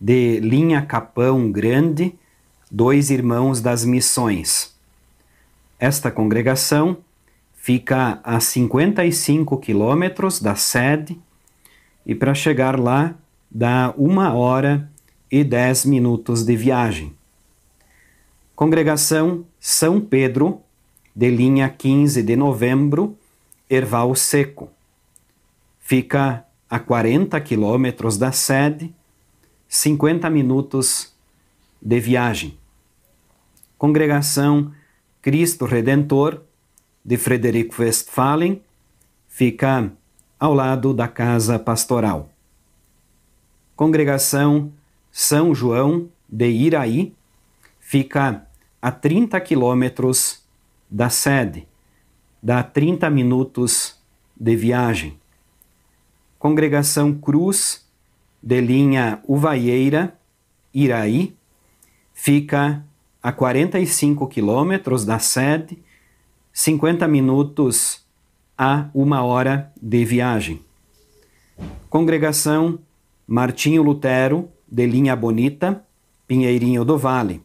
de 0.00 0.40
Linha 0.40 0.82
Capão 0.82 1.52
Grande, 1.52 2.18
Dois 2.68 3.10
Irmãos 3.10 3.60
das 3.60 3.84
Missões. 3.84 4.74
Esta 5.78 6.10
congregação 6.10 6.96
fica 7.54 8.18
a 8.24 8.40
55 8.40 9.56
quilômetros 9.58 10.40
da 10.40 10.56
sede 10.56 11.16
e 12.04 12.12
para 12.12 12.34
chegar 12.34 12.76
lá 12.76 13.14
dá 13.48 13.94
uma 13.96 14.34
hora 14.34 14.90
e 15.30 15.44
dez 15.44 15.84
minutos 15.84 16.44
de 16.44 16.56
viagem. 16.56 17.14
Congregação 18.56 19.44
São 19.60 20.00
Pedro, 20.00 20.60
de 21.14 21.30
linha 21.30 21.68
15 21.68 22.20
de 22.20 22.34
novembro, 22.34 23.16
Erval 23.70 24.12
Seco 24.16 24.75
Fica 25.88 26.44
a 26.68 26.80
40 26.80 27.40
quilômetros 27.40 28.18
da 28.18 28.32
sede, 28.32 28.92
50 29.68 30.28
minutos 30.28 31.14
de 31.80 32.00
viagem. 32.00 32.58
Congregação 33.78 34.72
Cristo 35.22 35.64
Redentor 35.64 36.42
de 37.04 37.16
Frederico 37.16 37.80
Westphalen 37.80 38.60
fica 39.28 39.92
ao 40.40 40.54
lado 40.54 40.92
da 40.92 41.06
casa 41.06 41.56
pastoral. 41.56 42.30
Congregação 43.76 44.72
São 45.12 45.54
João 45.54 46.08
de 46.28 46.48
Iraí 46.48 47.14
fica 47.78 48.44
a 48.82 48.90
30 48.90 49.40
quilômetros 49.40 50.42
da 50.90 51.08
sede, 51.08 51.64
dá 52.42 52.60
30 52.64 53.08
minutos 53.08 53.96
de 54.36 54.56
viagem. 54.56 55.16
Congregação 56.38 57.14
Cruz 57.14 57.86
de 58.42 58.60
linha 58.60 59.20
Uvaieira, 59.26 60.16
Iraí, 60.72 61.34
fica 62.12 62.84
a 63.22 63.32
45 63.32 64.26
quilômetros 64.28 65.04
da 65.04 65.18
sede, 65.18 65.78
50 66.52 67.08
minutos 67.08 68.04
a 68.56 68.88
uma 68.94 69.22
hora 69.22 69.72
de 69.80 70.04
viagem. 70.04 70.60
Congregação 71.90 72.78
Martinho 73.26 73.82
Lutero, 73.82 74.48
de 74.70 74.86
linha 74.86 75.16
Bonita, 75.16 75.84
Pinheirinho 76.28 76.84
do 76.84 76.96
Vale, 76.96 77.42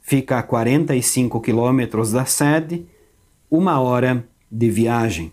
fica 0.00 0.38
a 0.38 0.42
45 0.42 1.40
quilômetros 1.40 2.12
da 2.12 2.24
sede, 2.24 2.86
uma 3.50 3.80
hora 3.80 4.26
de 4.50 4.70
viagem. 4.70 5.32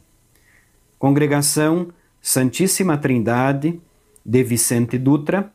Congregação 0.97 1.89
Santíssima 2.25 2.97
Trindade 2.97 3.81
de 4.25 4.43
Vicente 4.45 4.97
Dutra, 4.97 5.51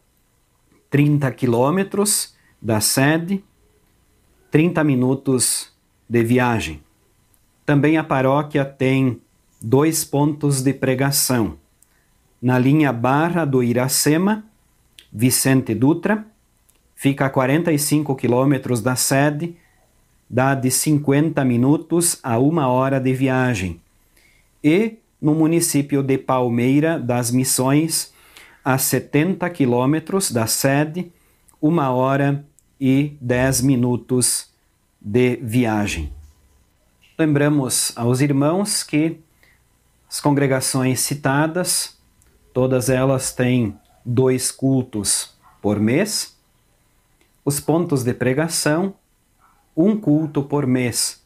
30 0.91 1.31
quilômetros 1.31 2.37
da 2.61 2.79
sede, 2.79 3.43
30 4.51 4.85
minutos 4.85 5.73
de 6.07 6.23
viagem. 6.23 6.83
Também 7.65 7.97
a 7.97 8.05
paróquia 8.05 8.67
tem 8.67 9.19
dois 9.59 10.05
pontos 10.05 10.61
de 10.61 10.75
pregação. 10.75 11.57
Na 12.41 12.59
linha 12.59 12.93
Barra 12.93 13.47
do 13.47 13.63
Iracema, 13.63 14.45
Vicente 15.11 15.75
Dutra, 15.75 16.27
fica 16.95 17.25
a 17.25 17.31
45 17.31 18.15
quilômetros 18.15 18.83
da 18.83 18.95
sede, 18.95 19.57
dá 20.29 20.55
de 20.55 20.71
50 20.71 21.43
minutos 21.47 22.21
a 22.23 22.39
uma 22.39 22.69
hora 22.69 23.01
de 23.01 23.15
viagem. 23.15 23.81
E 24.63 24.99
no 25.21 25.35
município 25.35 26.03
de 26.03 26.17
Palmeira 26.17 26.99
das 26.99 27.31
Missões, 27.31 28.13
a 28.65 28.79
70 28.79 29.49
quilômetros 29.51 30.31
da 30.31 30.47
sede, 30.47 31.13
uma 31.61 31.91
hora 31.91 32.45
e 32.81 33.17
dez 33.21 33.61
minutos 33.61 34.51
de 35.01 35.37
viagem. 35.37 36.13
Lembramos 37.19 37.93
aos 37.97 38.21
irmãos 38.21 38.83
que 38.83 39.21
as 40.09 40.21
congregações 40.21 41.01
citadas, 41.01 41.99
todas 42.53 42.89
elas 42.89 43.33
têm 43.33 43.77
dois 44.05 44.51
cultos 44.51 45.37
por 45.61 45.81
mês, 45.81 46.37
os 47.45 47.61
pontos 47.61 48.05
de 48.05 48.15
pregação, 48.15 48.95
um 49.77 49.97
culto 49.97 50.43
por 50.43 50.67
mês. 50.67 51.23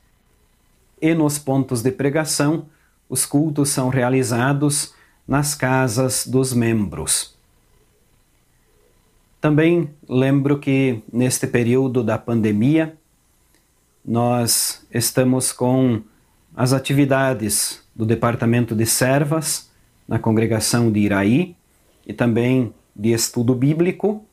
E 1.00 1.14
nos 1.14 1.38
pontos 1.38 1.82
de 1.82 1.90
pregação, 1.90 2.66
os 3.12 3.26
cultos 3.26 3.68
são 3.68 3.90
realizados 3.90 4.94
nas 5.28 5.54
casas 5.54 6.26
dos 6.26 6.54
membros. 6.54 7.34
Também 9.38 9.90
lembro 10.08 10.58
que 10.58 11.02
neste 11.12 11.46
período 11.46 12.02
da 12.02 12.16
pandemia, 12.16 12.96
nós 14.02 14.86
estamos 14.90 15.52
com 15.52 16.00
as 16.56 16.72
atividades 16.72 17.82
do 17.94 18.06
Departamento 18.06 18.74
de 18.74 18.86
Servas 18.86 19.70
na 20.08 20.18
congregação 20.18 20.90
de 20.90 21.00
Iraí 21.00 21.54
e 22.06 22.14
também 22.14 22.72
de 22.96 23.12
estudo 23.12 23.54
bíblico 23.54 24.24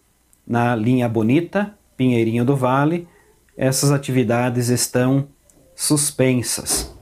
na 0.47 0.73
linha 0.73 1.09
Bonita, 1.09 1.75
Pinheirinho 1.97 2.45
do 2.45 2.55
Vale. 2.55 3.05
Essas 3.57 3.91
atividades 3.91 4.69
estão 4.69 5.27
suspensas. 5.75 6.97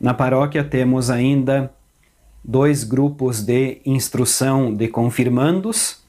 Na 0.00 0.14
paróquia 0.14 0.62
temos 0.62 1.10
ainda 1.10 1.72
dois 2.44 2.84
grupos 2.84 3.42
de 3.42 3.80
instrução 3.84 4.74
de 4.74 4.88
confirmandos. 4.88 6.02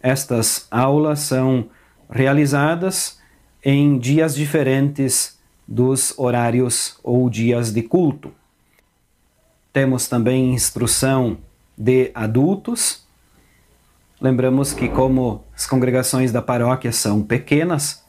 Estas 0.00 0.66
aulas 0.70 1.20
são 1.20 1.68
realizadas 2.08 3.18
em 3.64 3.98
dias 3.98 4.34
diferentes 4.34 5.38
dos 5.66 6.18
horários 6.18 6.98
ou 7.02 7.28
dias 7.28 7.72
de 7.72 7.82
culto. 7.82 8.32
Temos 9.72 10.08
também 10.08 10.54
instrução 10.54 11.38
de 11.76 12.10
adultos. 12.14 13.06
Lembramos 14.20 14.72
que, 14.72 14.88
como 14.88 15.44
as 15.54 15.66
congregações 15.66 16.32
da 16.32 16.40
paróquia 16.40 16.90
são 16.90 17.22
pequenas, 17.22 18.02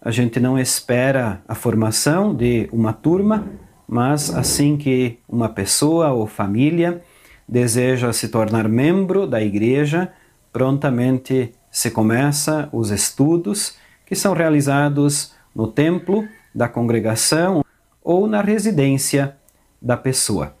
a 0.00 0.10
gente 0.10 0.38
não 0.38 0.58
espera 0.58 1.42
a 1.48 1.54
formação 1.54 2.34
de 2.34 2.68
uma 2.72 2.92
turma, 2.92 3.46
mas 3.90 4.32
assim 4.32 4.76
que 4.76 5.18
uma 5.28 5.48
pessoa 5.48 6.12
ou 6.12 6.24
família 6.24 7.02
deseja 7.48 8.12
se 8.12 8.28
tornar 8.28 8.68
membro 8.68 9.26
da 9.26 9.42
igreja, 9.42 10.12
prontamente 10.52 11.52
se 11.72 11.90
começa 11.90 12.68
os 12.72 12.90
estudos 12.90 13.74
que 14.06 14.14
são 14.14 14.32
realizados 14.32 15.34
no 15.52 15.66
templo 15.66 16.24
da 16.54 16.68
congregação 16.68 17.64
ou 18.00 18.28
na 18.28 18.40
residência 18.40 19.34
da 19.82 19.96
pessoa. 19.96 20.54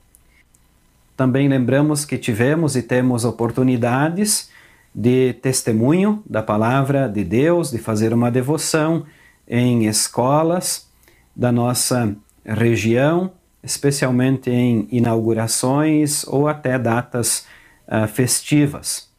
Também 1.16 1.46
lembramos 1.46 2.04
que 2.04 2.18
tivemos 2.18 2.74
e 2.74 2.82
temos 2.82 3.24
oportunidades 3.24 4.50
de 4.92 5.34
testemunho 5.34 6.20
da 6.28 6.42
palavra 6.42 7.08
de 7.08 7.22
Deus, 7.22 7.70
de 7.70 7.78
fazer 7.78 8.12
uma 8.12 8.28
devoção 8.28 9.06
em 9.46 9.86
escolas 9.86 10.90
da 11.36 11.52
nossa 11.52 12.12
região, 12.44 13.32
especialmente 13.62 14.50
em 14.50 14.88
inaugurações 14.90 16.24
ou 16.24 16.48
até 16.48 16.78
datas 16.78 17.46
uh, 17.86 18.06
festivas. 18.08 19.10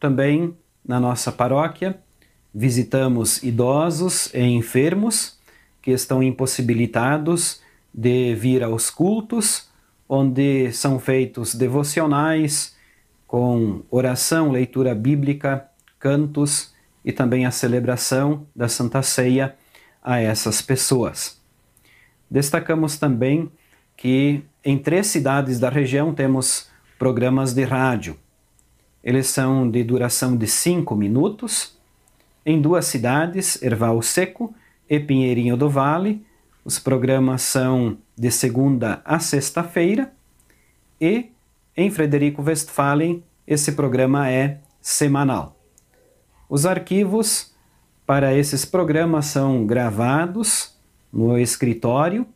Também 0.00 0.56
na 0.84 1.00
nossa 1.00 1.32
paróquia 1.32 1.98
visitamos 2.54 3.42
idosos 3.42 4.32
e 4.34 4.40
enfermos 4.40 5.38
que 5.80 5.90
estão 5.90 6.22
impossibilitados 6.22 7.60
de 7.92 8.34
vir 8.34 8.62
aos 8.62 8.90
cultos, 8.90 9.68
onde 10.08 10.72
são 10.72 10.98
feitos 10.98 11.54
devocionais 11.54 12.74
com 13.26 13.82
oração, 13.90 14.50
leitura 14.50 14.94
bíblica, 14.94 15.68
cantos 15.98 16.72
e 17.04 17.12
também 17.12 17.46
a 17.46 17.50
celebração 17.50 18.46
da 18.54 18.68
Santa 18.68 19.02
Ceia 19.02 19.56
a 20.02 20.20
essas 20.20 20.60
pessoas. 20.62 21.43
Destacamos 22.34 22.96
também 22.96 23.48
que 23.96 24.42
em 24.64 24.76
três 24.76 25.06
cidades 25.06 25.60
da 25.60 25.68
região 25.68 26.12
temos 26.12 26.68
programas 26.98 27.54
de 27.54 27.62
rádio. 27.62 28.18
Eles 29.04 29.28
são 29.28 29.70
de 29.70 29.84
duração 29.84 30.36
de 30.36 30.48
cinco 30.48 30.96
minutos. 30.96 31.78
Em 32.44 32.60
duas 32.60 32.86
cidades, 32.86 33.62
Erval 33.62 34.02
Seco 34.02 34.52
e 34.90 34.98
Pinheirinho 34.98 35.56
do 35.56 35.70
Vale, 35.70 36.26
os 36.64 36.76
programas 36.76 37.42
são 37.42 37.98
de 38.18 38.32
segunda 38.32 39.00
a 39.04 39.20
sexta-feira. 39.20 40.12
E 41.00 41.30
em 41.76 41.88
Frederico 41.88 42.42
Westphalen, 42.42 43.22
esse 43.46 43.70
programa 43.70 44.28
é 44.28 44.58
semanal. 44.80 45.56
Os 46.48 46.66
arquivos 46.66 47.54
para 48.04 48.34
esses 48.34 48.64
programas 48.64 49.26
são 49.26 49.64
gravados 49.64 50.73
no 51.14 51.38
escritório 51.38 52.26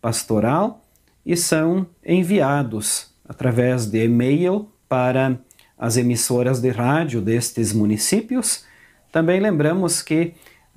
pastoral 0.00 0.84
e 1.26 1.36
são 1.36 1.86
enviados 2.06 3.12
através 3.28 3.86
de 3.86 4.04
e-mail 4.04 4.68
para 4.88 5.38
as 5.76 5.96
emissoras 5.96 6.60
de 6.60 6.70
rádio 6.70 7.20
destes 7.20 7.72
municípios. 7.72 8.64
Também 9.10 9.40
lembramos 9.40 10.00
que 10.00 10.34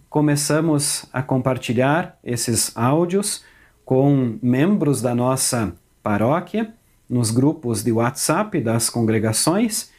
começamos 0.09 1.05
a 1.13 1.21
compartilhar 1.21 2.17
esses 2.23 2.75
áudios 2.75 3.43
com 3.85 4.37
membros 4.41 5.01
da 5.01 5.13
nossa 5.13 5.73
paróquia 6.01 6.73
nos 7.07 7.29
grupos 7.29 7.83
de 7.83 7.91
WhatsApp 7.91 8.59
das 8.61 8.89
congregações 8.89 9.91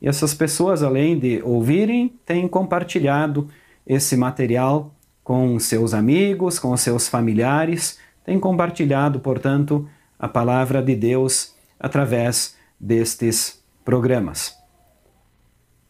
e 0.00 0.08
essas 0.08 0.34
pessoas, 0.34 0.82
além 0.82 1.18
de 1.18 1.42
ouvirem, 1.42 2.08
têm 2.24 2.48
compartilhado 2.48 3.48
esse 3.86 4.16
material 4.16 4.94
com 5.22 5.58
seus 5.58 5.94
amigos, 5.94 6.58
com 6.58 6.76
seus 6.76 7.08
familiares, 7.08 7.98
tem 8.24 8.38
compartilhado, 8.38 9.20
portanto, 9.20 9.88
a 10.18 10.28
palavra 10.28 10.82
de 10.82 10.94
Deus 10.94 11.54
através 11.78 12.56
destes 12.78 13.62
programas. 13.84 14.56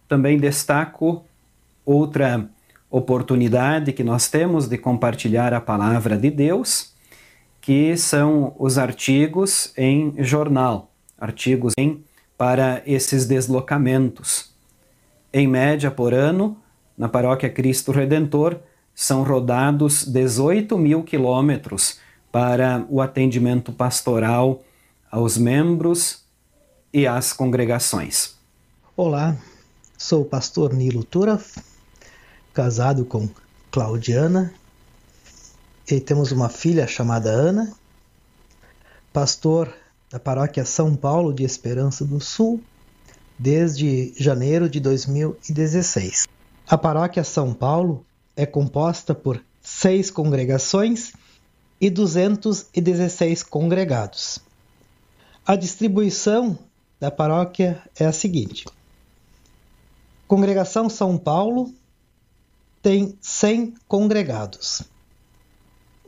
Também 0.09 0.39
destaco 0.39 1.25
outra 1.85 2.49
oportunidade 2.91 3.93
que 3.93 4.05
nós 4.05 4.29
temos 4.29 4.69
de 4.69 4.77
compartilhar 4.77 5.55
a 5.55 5.61
palavra 5.61 6.17
de 6.17 6.31
Deus, 6.31 6.93
que 7.61 7.97
são 7.97 8.55
os 8.59 8.77
artigos 8.77 9.73
em 9.77 10.15
jornal, 10.23 10.91
artigos 11.19 11.73
em 11.79 12.05
para 12.37 12.83
esses 12.85 13.25
deslocamentos. 13.27 14.53
Em 15.33 15.47
média 15.47 15.91
por 15.91 16.13
ano, 16.13 16.57
na 16.99 17.09
paróquia 17.09 17.49
Cristo 17.49 17.93
Redentor, 17.93 18.59
são 18.95 19.23
rodados 19.23 20.05
18 20.05 20.77
mil 20.79 21.03
quilômetros 21.03 21.99
para 22.31 22.87
o 22.89 23.01
atendimento 23.01 23.73
pastoral 23.73 24.63
aos 25.11 25.37
membros 25.37 26.23
e 26.93 27.07
às 27.07 27.33
congregações. 27.33 28.35
Olá, 28.97 29.37
sou 29.99 30.23
o 30.23 30.25
pastor 30.25 30.73
Nilo 30.73 31.05
Turaf, 31.05 31.59
casado 32.53 33.05
com 33.05 33.29
Claudiana 33.71 34.53
e 35.91 36.01
temos 36.01 36.33
uma 36.33 36.49
filha 36.49 36.87
chamada 36.87 37.31
Ana, 37.31 37.73
pastor 39.13 39.73
da 40.11 40.21
paróquia 40.21 40.65
São 40.65 40.95
Paulo 40.95 41.33
de 41.33 41.43
Esperança 41.43 42.05
do 42.05 42.21
Sul 42.21 42.63
desde 43.39 44.13
janeiro 44.17 44.69
de 44.69 44.79
2016. 44.79 46.29
A 46.69 46.79
paróquia 46.79 47.25
São 47.25 47.53
Paulo 47.53 48.05
é 48.37 48.47
composta 48.47 49.15
por 49.15 49.43
seis 49.61 50.11
congregações 50.11 51.13
e 51.81 51.91
216 51.91 53.43
congregados. 53.43 54.39
A 55.45 55.57
distribuição 55.57 56.59
da 57.01 57.11
paróquia 57.11 57.83
é 57.99 58.07
a 58.07 58.13
seguinte: 58.13 58.65
Congregação 60.29 60.89
São 60.89 61.19
Paulo 61.19 61.75
tem 62.81 63.17
100 63.21 63.75
congregados, 63.87 64.83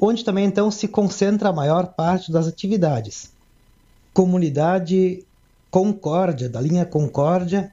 onde 0.01 0.25
também 0.25 0.47
então 0.47 0.71
se 0.71 0.89
concentra 0.89 1.49
a 1.49 1.53
maior 1.53 1.89
parte 1.89 2.33
das 2.33 2.47
atividades. 2.47 3.33
Comunidade 4.13 5.25
Concórdia, 5.71 6.49
da 6.49 6.61
linha 6.61 6.87
Concórdia, 6.87 7.73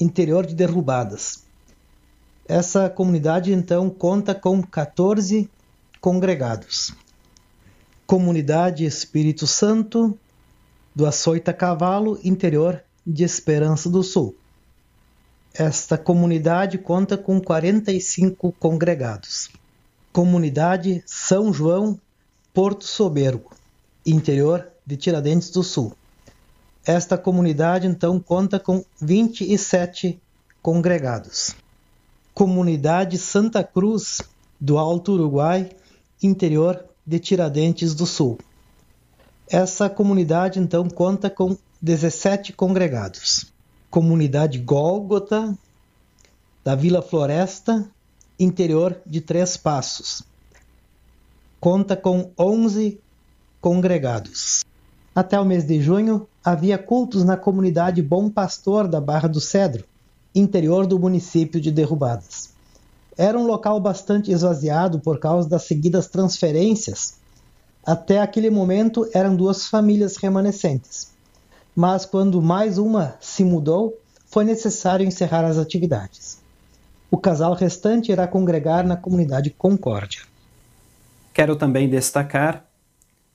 interior 0.00 0.46
de 0.46 0.54
Derrubadas, 0.54 1.49
essa 2.50 2.90
comunidade 2.90 3.52
então 3.52 3.88
conta 3.88 4.34
com 4.34 4.60
14 4.60 5.48
congregados. 6.00 6.92
Comunidade 8.04 8.84
Espírito 8.84 9.46
Santo 9.46 10.18
do 10.92 11.06
Açoita 11.06 11.52
Cavalo, 11.52 12.18
interior 12.24 12.82
de 13.06 13.22
Esperança 13.22 13.88
do 13.88 14.02
Sul. 14.02 14.34
Esta 15.54 15.96
comunidade 15.96 16.76
conta 16.76 17.16
com 17.16 17.40
45 17.40 18.50
congregados. 18.58 19.48
Comunidade 20.12 21.04
São 21.06 21.52
João 21.52 22.00
Porto 22.52 22.84
Sobergo, 22.84 23.52
interior 24.04 24.66
de 24.84 24.96
Tiradentes 24.96 25.50
do 25.50 25.62
Sul. 25.62 25.92
Esta 26.84 27.16
comunidade 27.16 27.86
então 27.86 28.18
conta 28.18 28.58
com 28.58 28.84
27 29.00 30.20
congregados. 30.60 31.54
Comunidade 32.40 33.18
Santa 33.18 33.62
Cruz 33.62 34.22
do 34.58 34.78
Alto 34.78 35.12
Uruguai, 35.12 35.68
interior 36.22 36.82
de 37.06 37.18
Tiradentes 37.18 37.94
do 37.94 38.06
Sul. 38.06 38.38
Essa 39.46 39.90
comunidade 39.90 40.58
então 40.58 40.88
conta 40.88 41.28
com 41.28 41.54
17 41.82 42.54
congregados. 42.54 43.52
Comunidade 43.90 44.58
Gólgota 44.58 45.54
da 46.64 46.74
Vila 46.74 47.02
Floresta, 47.02 47.86
interior 48.38 48.98
de 49.04 49.20
Três 49.20 49.58
Passos. 49.58 50.22
Conta 51.60 51.94
com 51.94 52.30
11 52.38 52.98
congregados. 53.60 54.64
Até 55.14 55.38
o 55.38 55.44
mês 55.44 55.66
de 55.66 55.78
junho, 55.78 56.26
havia 56.42 56.78
cultos 56.78 57.22
na 57.22 57.36
comunidade 57.36 58.00
Bom 58.00 58.30
Pastor 58.30 58.88
da 58.88 58.98
Barra 58.98 59.28
do 59.28 59.42
Cedro, 59.42 59.84
interior 60.34 60.86
do 60.86 60.98
município 60.98 61.60
de 61.60 61.70
Derrubadas. 61.70 62.50
Era 63.16 63.38
um 63.38 63.46
local 63.46 63.80
bastante 63.80 64.30
esvaziado 64.30 65.00
por 65.00 65.18
causa 65.18 65.48
das 65.48 65.64
seguidas 65.64 66.06
transferências. 66.08 67.14
Até 67.84 68.20
aquele 68.20 68.50
momento 68.50 69.08
eram 69.12 69.36
duas 69.36 69.66
famílias 69.66 70.16
remanescentes. 70.16 71.12
Mas 71.74 72.04
quando 72.04 72.40
mais 72.40 72.78
uma 72.78 73.16
se 73.20 73.44
mudou, 73.44 73.98
foi 74.26 74.44
necessário 74.44 75.06
encerrar 75.06 75.44
as 75.44 75.58
atividades. 75.58 76.38
O 77.10 77.18
casal 77.18 77.54
restante 77.54 78.12
irá 78.12 78.26
congregar 78.28 78.86
na 78.86 78.96
comunidade 78.96 79.50
Concórdia. 79.50 80.22
Quero 81.34 81.56
também 81.56 81.88
destacar 81.88 82.64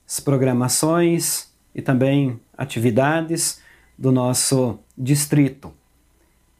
as 0.07 0.19
programações 0.19 1.47
e 1.73 1.81
também 1.81 2.39
atividades 2.57 3.59
do 3.97 4.11
nosso 4.11 4.79
distrito. 4.97 5.73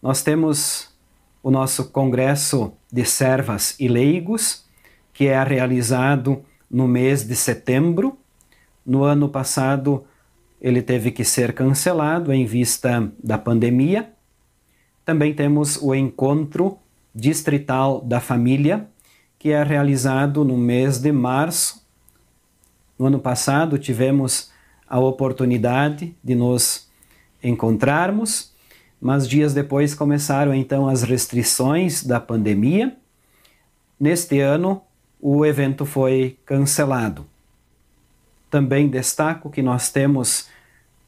Nós 0.05 0.21
temos 0.21 0.89
o 1.41 1.49
nosso 1.49 1.85
Congresso 1.85 2.73
de 2.93 3.03
Servas 3.03 3.75
e 3.79 3.87
Leigos, 3.87 4.63
que 5.11 5.25
é 5.25 5.43
realizado 5.43 6.45
no 6.69 6.87
mês 6.87 7.27
de 7.27 7.35
setembro. 7.35 8.15
No 8.85 9.03
ano 9.03 9.27
passado, 9.27 10.05
ele 10.61 10.83
teve 10.83 11.09
que 11.09 11.23
ser 11.25 11.53
cancelado 11.53 12.31
em 12.31 12.45
vista 12.45 13.11
da 13.17 13.35
pandemia. 13.39 14.13
Também 15.03 15.33
temos 15.33 15.75
o 15.81 15.95
Encontro 15.95 16.77
Distrital 17.11 17.99
da 17.99 18.19
Família, 18.19 18.87
que 19.39 19.49
é 19.49 19.63
realizado 19.63 20.45
no 20.45 20.55
mês 20.55 20.99
de 20.99 21.11
março. 21.11 21.83
No 22.99 23.07
ano 23.07 23.19
passado, 23.19 23.79
tivemos 23.79 24.51
a 24.87 24.99
oportunidade 24.99 26.15
de 26.23 26.35
nos 26.35 26.87
encontrarmos 27.43 28.53
mas 29.05 29.27
dias 29.27 29.53
depois 29.53 29.93
começaram 29.93 30.51
então 30.51 30.87
as 30.87 31.03
restrições 31.03 32.03
da 32.03 32.19
pandemia. 32.19 32.97
Neste 33.99 34.39
ano, 34.39 34.81
o 35.21 35.45
evento 35.45 35.85
foi 35.85 36.39
cancelado. 36.43 37.23
Também 38.49 38.89
destaco 38.89 39.51
que 39.51 39.61
nós 39.61 39.91
temos 39.91 40.47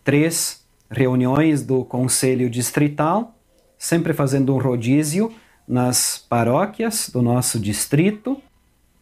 três 0.03 0.63
reuniões 0.91 1.63
do 1.63 1.83
Conselho 1.83 2.51
Distrital, 2.51 3.35
sempre 3.79 4.13
fazendo 4.13 4.53
um 4.53 4.59
rodízio 4.59 5.33
nas 5.67 6.23
paróquias 6.29 7.09
do 7.11 7.23
nosso 7.23 7.59
distrito. 7.59 8.39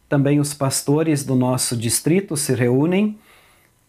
Também 0.08 0.40
os 0.40 0.54
pastores 0.54 1.22
do 1.22 1.34
nosso 1.34 1.76
distrito 1.76 2.34
se 2.34 2.54
reúnem 2.54 3.18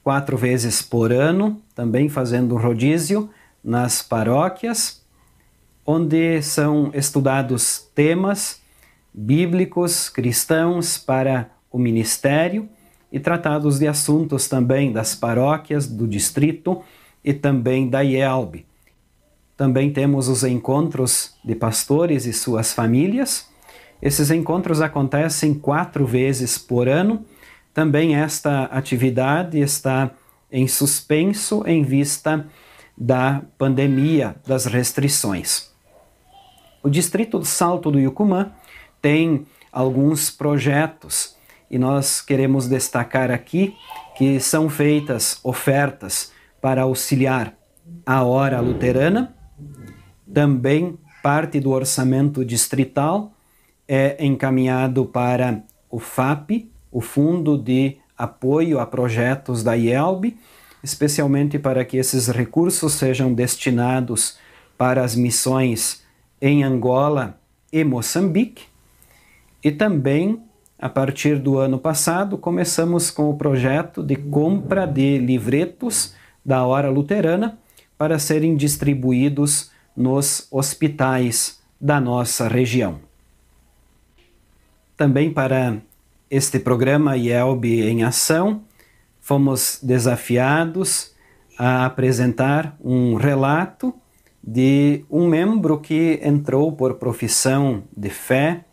quatro 0.03 0.35
vezes 0.35 0.81
por 0.81 1.13
ano, 1.13 1.61
também 1.73 2.09
fazendo 2.09 2.55
um 2.55 2.57
rodízio 2.57 3.29
nas 3.67 4.01
paróquias, 4.01 5.03
onde 5.85 6.41
são 6.41 6.89
estudados 6.93 7.85
temas 7.93 8.61
bíblicos 9.13 10.07
cristãos 10.07 10.97
para 10.97 11.51
o 11.69 11.77
ministério 11.77 12.69
e 13.11 13.19
tratados 13.19 13.77
de 13.77 13.85
assuntos 13.85 14.47
também 14.47 14.93
das 14.93 15.15
paróquias 15.15 15.85
do 15.85 16.07
distrito 16.07 16.81
e 17.21 17.33
também 17.33 17.89
da 17.89 17.99
IELB. 17.99 18.65
Também 19.57 19.91
temos 19.91 20.29
os 20.29 20.45
encontros 20.45 21.35
de 21.43 21.53
pastores 21.53 22.25
e 22.25 22.31
suas 22.31 22.71
famílias. 22.71 23.49
Esses 24.01 24.31
encontros 24.31 24.79
acontecem 24.79 25.53
quatro 25.53 26.05
vezes 26.05 26.57
por 26.57 26.87
ano. 26.87 27.25
Também 27.73 28.15
esta 28.15 28.63
atividade 28.65 29.59
está 29.59 30.09
em 30.49 30.69
suspenso 30.69 31.63
em 31.65 31.83
vista 31.83 32.45
da 32.97 33.43
pandemia, 33.57 34.35
das 34.45 34.65
restrições. 34.65 35.71
O 36.81 36.89
distrito 36.89 37.37
do 37.37 37.45
Salto 37.45 37.91
do 37.91 37.99
Yucumã 37.99 38.51
tem 39.01 39.45
alguns 39.71 40.31
projetos 40.31 41.35
e 41.69 41.77
nós 41.77 42.21
queremos 42.21 42.67
destacar 42.67 43.29
aqui 43.29 43.75
que 44.17 44.39
são 44.39 44.69
feitas 44.69 45.39
ofertas 45.43 46.31
para 46.61 46.81
auxiliar 46.81 47.53
a 48.05 48.23
hora 48.23 48.59
luterana, 48.59 49.35
também 50.33 50.97
parte 51.21 51.59
do 51.59 51.71
orçamento 51.71 52.43
distrital 52.43 53.33
é 53.87 54.23
encaminhado 54.25 55.05
para 55.05 55.63
o 55.89 55.99
FAP, 55.99 56.69
o 56.91 56.99
Fundo 56.99 57.57
de 57.57 57.97
Apoio 58.17 58.79
a 58.79 58.85
Projetos 58.85 59.63
da 59.63 59.75
IELB, 59.75 60.37
especialmente 60.83 61.57
para 61.57 61.83
que 61.83 61.97
esses 61.97 62.27
recursos 62.27 62.93
sejam 62.93 63.33
destinados 63.33 64.37
para 64.77 65.03
as 65.03 65.15
missões 65.15 66.03
em 66.41 66.63
Angola 66.63 67.39
e 67.71 67.83
Moçambique. 67.83 68.65
E 69.63 69.71
também, 69.71 70.41
a 70.79 70.87
partir 70.87 71.39
do 71.39 71.57
ano 71.57 71.79
passado, 71.79 72.37
começamos 72.37 73.09
com 73.09 73.29
o 73.29 73.37
projeto 73.37 74.03
de 74.03 74.15
compra 74.15 74.85
de 74.85 75.17
livretos 75.17 76.13
da 76.45 76.65
Hora 76.65 76.89
Luterana 76.89 77.57
para 77.97 78.19
serem 78.19 78.55
distribuídos 78.55 79.71
nos 79.95 80.47
hospitais 80.51 81.59
da 81.81 81.99
nossa 81.99 82.47
região. 82.47 82.99
Também 84.95 85.31
para 85.31 85.77
este 86.29 86.59
programa 86.59 87.17
IELB 87.17 87.81
em 87.87 88.03
Ação, 88.03 88.61
fomos 89.27 89.79
desafiados 89.83 91.11
a 91.59 91.85
apresentar 91.85 92.77
um 92.81 93.15
relato 93.15 93.93
de 94.41 95.03
um 95.11 95.27
membro 95.27 95.81
que 95.81 96.17
entrou 96.23 96.71
por 96.71 96.93
profissão 96.93 97.83
de 97.95 98.09
fé 98.09 98.63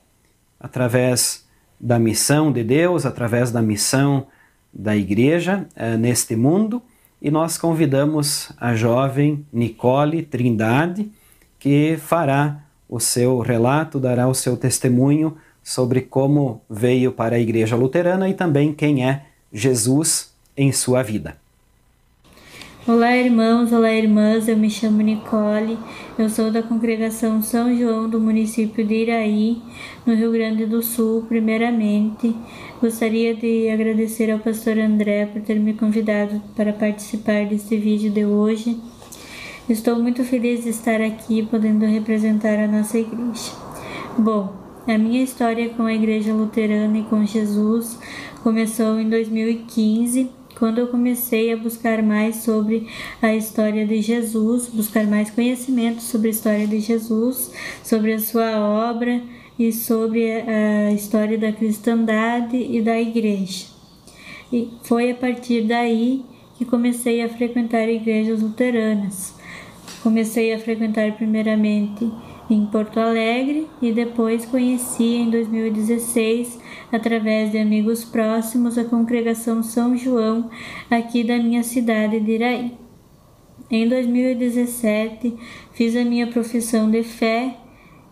através 0.60 1.44
da 1.80 1.98
missão 1.98 2.52
de 2.52 2.62
Deus, 2.62 3.04
através 3.04 3.50
da 3.50 3.60
missão 3.60 4.28
da 4.72 4.96
igreja 4.96 5.66
eh, 5.74 5.96
neste 5.96 6.36
mundo, 6.36 6.80
e 7.20 7.32
nós 7.32 7.58
convidamos 7.58 8.52
a 8.56 8.76
jovem 8.76 9.44
Nicole 9.52 10.22
Trindade, 10.22 11.10
que 11.58 11.96
fará 11.96 12.60
o 12.88 13.00
seu 13.00 13.40
relato, 13.40 13.98
dará 13.98 14.28
o 14.28 14.34
seu 14.34 14.56
testemunho 14.56 15.36
sobre 15.64 16.02
como 16.02 16.62
veio 16.70 17.10
para 17.10 17.34
a 17.34 17.40
igreja 17.40 17.74
luterana 17.74 18.28
e 18.28 18.34
também 18.34 18.72
quem 18.72 19.04
é 19.04 19.24
Jesus 19.52 20.32
em 20.56 20.72
sua 20.72 21.02
vida. 21.02 21.36
Olá, 22.86 23.16
irmãos, 23.16 23.72
olá, 23.72 23.90
irmãs. 23.90 24.46
Eu 24.46 24.58
me 24.58 24.68
chamo 24.68 25.00
Nicole. 25.00 25.78
Eu 26.18 26.28
sou 26.28 26.50
da 26.50 26.62
congregação 26.62 27.42
São 27.42 27.74
João 27.74 28.10
do 28.10 28.20
município 28.20 28.86
de 28.86 28.94
Iraí, 28.94 29.62
no 30.04 30.14
Rio 30.14 30.30
Grande 30.30 30.66
do 30.66 30.82
Sul. 30.82 31.24
Primeiramente, 31.26 32.36
gostaria 32.82 33.34
de 33.34 33.70
agradecer 33.70 34.30
ao 34.30 34.38
pastor 34.38 34.76
André 34.76 35.24
por 35.24 35.40
ter 35.40 35.58
me 35.58 35.72
convidado 35.72 36.42
para 36.54 36.74
participar 36.74 37.46
deste 37.46 37.78
vídeo 37.78 38.10
de 38.10 38.26
hoje. 38.26 38.78
Estou 39.66 39.98
muito 39.98 40.22
feliz 40.22 40.64
de 40.64 40.68
estar 40.68 41.00
aqui 41.00 41.42
podendo 41.42 41.86
representar 41.86 42.58
a 42.58 42.68
nossa 42.68 42.98
igreja. 42.98 43.50
Bom, 44.18 44.52
a 44.86 44.98
minha 44.98 45.24
história 45.24 45.70
com 45.70 45.84
a 45.84 45.94
igreja 45.94 46.34
luterana 46.34 46.98
e 46.98 47.04
com 47.04 47.24
Jesus 47.24 47.98
começou 48.42 49.00
em 49.00 49.08
2015 49.08 50.43
quando 50.58 50.78
eu 50.78 50.88
comecei 50.88 51.52
a 51.52 51.56
buscar 51.56 52.02
mais 52.02 52.36
sobre 52.36 52.86
a 53.20 53.34
história 53.34 53.86
de 53.86 54.00
Jesus, 54.00 54.68
buscar 54.68 55.06
mais 55.06 55.30
conhecimento 55.30 56.02
sobre 56.02 56.28
a 56.28 56.30
história 56.30 56.66
de 56.66 56.80
Jesus, 56.80 57.52
sobre 57.82 58.12
a 58.12 58.18
sua 58.18 58.58
obra 58.58 59.20
e 59.58 59.72
sobre 59.72 60.30
a 60.30 60.92
história 60.92 61.38
da 61.38 61.52
cristandade 61.52 62.56
e 62.56 62.80
da 62.82 63.00
igreja. 63.00 63.66
e 64.52 64.70
foi 64.82 65.10
a 65.10 65.14
partir 65.14 65.62
daí 65.62 66.24
que 66.56 66.64
comecei 66.64 67.22
a 67.22 67.28
frequentar 67.28 67.88
igrejas 67.88 68.40
luteranas. 68.40 69.34
Comecei 70.02 70.52
a 70.52 70.58
frequentar 70.58 71.12
primeiramente 71.12 72.10
em 72.48 72.66
Porto 72.66 73.00
Alegre 73.00 73.66
e 73.80 73.90
depois 73.92 74.44
conheci 74.44 75.16
em 75.16 75.30
2016, 75.30 76.60
através 76.94 77.52
de 77.52 77.58
amigos 77.58 78.04
próximos, 78.04 78.78
a 78.78 78.84
congregação 78.84 79.62
São 79.62 79.96
João 79.96 80.50
aqui 80.90 81.24
da 81.24 81.36
minha 81.36 81.62
cidade 81.62 82.20
de 82.20 82.32
Iraí. 82.32 82.72
Em 83.70 83.88
2017, 83.88 85.34
fiz 85.72 85.96
a 85.96 86.04
minha 86.04 86.26
profissão 86.26 86.90
de 86.90 87.02
fé 87.02 87.56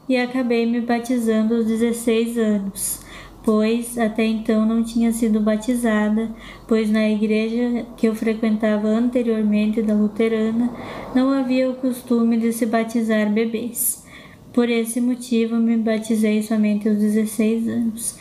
e 0.08 0.16
acabei 0.16 0.66
me 0.66 0.80
batizando 0.80 1.54
aos 1.54 1.66
16 1.66 2.38
anos 2.38 3.02
pois 3.44 3.98
até 3.98 4.24
então 4.24 4.64
não 4.64 4.82
tinha 4.82 5.12
sido 5.12 5.40
batizada, 5.40 6.30
pois 6.66 6.90
na 6.90 7.08
igreja 7.08 7.86
que 7.96 8.06
eu 8.06 8.14
frequentava 8.14 8.88
anteriormente 8.88 9.82
da 9.82 9.94
luterana 9.94 10.70
não 11.14 11.30
havia 11.30 11.70
o 11.70 11.74
costume 11.74 12.36
de 12.36 12.52
se 12.52 12.66
batizar 12.66 13.30
bebês. 13.30 14.04
Por 14.52 14.68
esse 14.68 15.00
motivo 15.00 15.56
me 15.56 15.76
batizei 15.76 16.42
somente 16.42 16.88
aos 16.88 16.98
16 16.98 17.68
anos. 17.68 18.18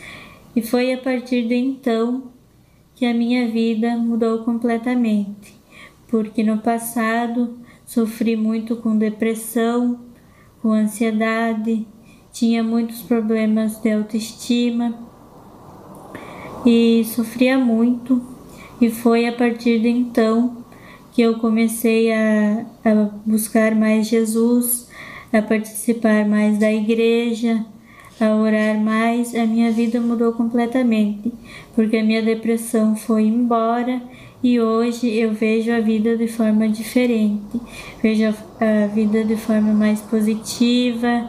E 0.54 0.60
foi 0.60 0.92
a 0.92 0.98
partir 0.98 1.48
de 1.48 1.54
então 1.54 2.24
que 2.94 3.06
a 3.06 3.14
minha 3.14 3.48
vida 3.48 3.96
mudou 3.96 4.44
completamente, 4.44 5.54
porque 6.08 6.42
no 6.42 6.58
passado 6.58 7.58
sofri 7.86 8.36
muito 8.36 8.76
com 8.76 8.96
depressão, 8.96 10.00
com 10.60 10.72
ansiedade, 10.72 11.86
tinha 12.32 12.62
muitos 12.62 13.02
problemas 13.02 13.80
de 13.80 13.92
autoestima 13.92 14.94
e 16.64 17.04
sofria 17.04 17.58
muito, 17.58 18.22
e 18.80 18.90
foi 18.90 19.26
a 19.26 19.32
partir 19.32 19.80
de 19.80 19.88
então 19.88 20.64
que 21.12 21.22
eu 21.22 21.38
comecei 21.38 22.12
a, 22.12 22.64
a 22.84 22.94
buscar 23.26 23.74
mais 23.74 24.06
Jesus, 24.06 24.88
a 25.32 25.42
participar 25.42 26.26
mais 26.26 26.58
da 26.58 26.72
igreja, 26.72 27.66
a 28.22 28.36
orar 28.36 28.78
mais, 28.78 29.34
a 29.34 29.44
minha 29.44 29.72
vida 29.72 30.00
mudou 30.00 30.32
completamente, 30.32 31.32
porque 31.74 31.96
a 31.96 32.04
minha 32.04 32.22
depressão 32.22 32.94
foi 32.94 33.24
embora 33.24 34.00
e 34.42 34.60
hoje 34.60 35.08
eu 35.08 35.32
vejo 35.32 35.72
a 35.72 35.80
vida 35.80 36.16
de 36.16 36.28
forma 36.28 36.68
diferente. 36.68 37.60
Vejo 38.02 38.34
a 38.60 38.86
vida 38.86 39.24
de 39.24 39.36
forma 39.36 39.72
mais 39.72 40.00
positiva, 40.00 41.28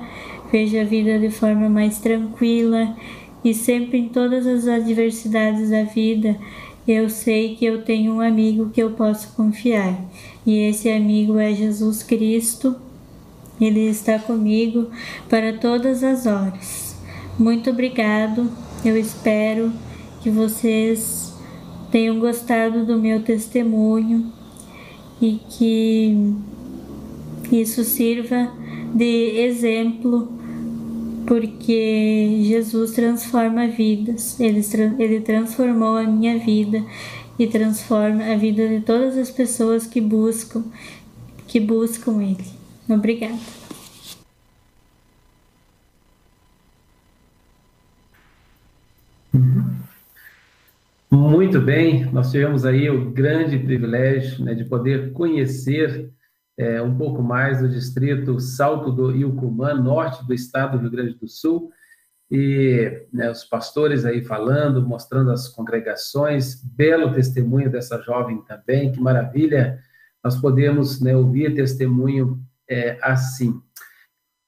vejo 0.52 0.80
a 0.80 0.84
vida 0.84 1.18
de 1.18 1.32
forma 1.32 1.68
mais 1.68 2.00
tranquila 2.00 2.96
e 3.44 3.54
sempre 3.54 3.98
em 3.98 4.10
todas 4.10 4.48
as 4.48 4.68
adversidades 4.68 5.72
da 5.72 5.84
vida, 5.84 6.38
eu 6.88 7.10
sei 7.10 7.56
que 7.56 7.66
eu 7.66 7.84
tenho 7.84 8.14
um 8.14 8.22
amigo 8.22 8.70
que 8.70 8.82
eu 8.82 8.92
posso 8.92 9.34
confiar. 9.36 10.00
E 10.46 10.60
esse 10.60 10.90
amigo 10.90 11.40
é 11.40 11.54
Jesus 11.54 12.04
Cristo. 12.04 12.76
Ele 13.60 13.82
está 13.82 14.18
comigo 14.20 14.90
para 15.30 15.54
todas 15.54 16.04
as 16.04 16.26
horas. 16.26 16.83
Muito 17.38 17.70
obrigado. 17.70 18.50
Eu 18.86 18.98
espero 18.98 19.72
que 20.22 20.30
vocês 20.30 21.34
tenham 21.92 22.20
gostado 22.20 22.86
do 22.86 22.98
meu 22.98 23.22
testemunho 23.24 24.32
e 25.22 25.40
que 25.50 26.36
isso 27.52 27.84
sirva 27.84 28.52
de 28.94 29.38
exemplo 29.40 30.32
porque 31.26 32.42
Jesus 32.44 32.92
transforma 32.92 33.68
vidas, 33.68 34.40
ele, 34.40 34.62
ele 35.00 35.22
transformou 35.22 35.98
a 35.98 36.04
minha 36.04 36.38
vida 36.38 36.84
e 37.40 37.48
transforma 37.48 38.24
a 38.24 38.36
vida 38.36 38.68
de 38.68 38.82
todas 38.82 39.18
as 39.18 39.32
pessoas 39.32 39.88
que 39.88 40.00
buscam, 40.00 40.64
que 41.48 41.60
buscam 41.60 42.22
Ele. 42.22 42.46
Obrigada. 42.90 43.63
Muito 51.10 51.62
bem, 51.62 52.06
nós 52.12 52.32
tivemos 52.32 52.66
aí 52.66 52.90
o 52.90 53.12
grande 53.12 53.58
privilégio 53.60 54.44
né, 54.44 54.54
de 54.54 54.66
poder 54.66 55.12
conhecer 55.14 56.12
é, 56.58 56.82
um 56.82 56.96
pouco 56.96 57.22
mais 57.22 57.62
do 57.62 57.70
distrito 57.70 58.40
Salto 58.40 58.92
do 58.92 59.16
Ilcumã, 59.16 59.74
norte 59.74 60.26
do 60.26 60.34
estado 60.34 60.78
do 60.78 60.82
Rio 60.82 60.92
Grande 60.92 61.14
do 61.16 61.28
Sul, 61.28 61.72
e 62.32 63.06
né, 63.14 63.30
os 63.30 63.44
pastores 63.44 64.06
aí 64.06 64.24
falando, 64.24 64.82
mostrando 64.82 65.32
as 65.32 65.48
congregações, 65.48 66.64
belo 66.64 67.14
testemunho 67.14 67.70
dessa 67.70 68.02
jovem 68.02 68.42
também, 68.44 68.92
que 68.92 69.00
maravilha 69.00 69.80
nós 70.24 70.40
podemos 70.40 71.00
né, 71.00 71.16
ouvir 71.16 71.54
testemunho 71.54 72.42
é, 72.68 72.98
assim. 73.02 73.62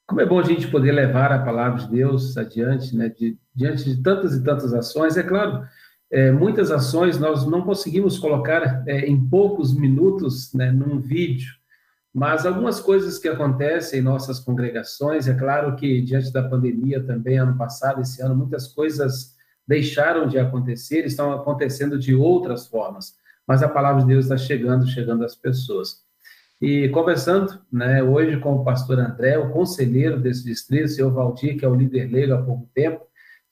Como 0.08 0.22
é 0.22 0.26
bom 0.26 0.40
a 0.40 0.44
gente 0.44 0.68
poder 0.68 0.94
levar 0.94 1.32
a 1.32 1.44
palavra 1.44 1.82
de 1.82 1.92
Deus 1.92 2.38
adiante, 2.38 2.96
né, 2.96 3.10
de, 3.10 3.38
diante 3.56 3.84
de 3.84 4.01
tantas 4.01 4.36
e 4.36 4.43
tantas 4.43 4.74
ações, 4.74 5.18
é 5.18 5.24
claro, 5.24 5.66
é, 6.12 6.32
muitas 6.32 6.72
ações 6.72 7.18
nós 7.18 7.45
não 7.45 7.62
conseguimos 7.62 8.20
colocar 8.20 8.84
é, 8.88 9.06
em 9.06 9.28
poucos 9.28 9.76
minutos 9.76 10.53
né, 10.53 10.72
num 10.72 10.99
vídeo, 10.99 11.53
mas 12.14 12.45
algumas 12.45 12.80
coisas 12.80 13.18
que 13.18 13.28
acontecem 13.28 13.99
em 13.99 14.03
nossas 14.03 14.39
congregações, 14.39 15.28
é 15.28 15.34
claro 15.34 15.76
que 15.76 16.01
diante 16.01 16.32
da 16.32 16.47
pandemia 16.47 17.03
também, 17.03 17.38
ano 17.38 17.58
passado, 17.58 18.01
esse 18.01 18.22
ano, 18.22 18.36
muitas 18.36 18.68
coisas 18.68 19.36
deixaram 19.68 20.28
de 20.28 20.38
acontecer, 20.38 21.06
estão 21.06 21.34
acontecendo 21.34 21.97
de 21.97 22.16
outras 22.16 22.68
formas, 22.68 23.16
mas 23.47 23.62
a 23.62 23.70
palavra 23.70 24.01
de 24.01 24.08
Deus 24.08 24.26
está 24.26 24.38
chegando, 24.38 24.88
chegando 24.88 25.26
às 25.26 25.36
pessoas. 25.36 26.06
E 26.62 26.88
conversando 26.89 27.60
né, 27.72 28.01
hoje 28.01 28.39
com 28.39 28.56
o 28.56 28.64
pastor 28.64 28.99
André, 28.99 29.38
o 29.38 29.51
conselheiro 29.51 30.20
desse 30.20 30.43
distrito, 30.43 30.86
o 30.86 30.89
senhor 30.89 31.12
Valdir, 31.12 31.58
que 31.58 31.66
é 31.66 31.68
o 31.68 31.76
líder 31.76 32.10
leigo 32.10 32.34
há 32.34 32.41
pouco 32.41 32.70
tempo. 32.74 33.06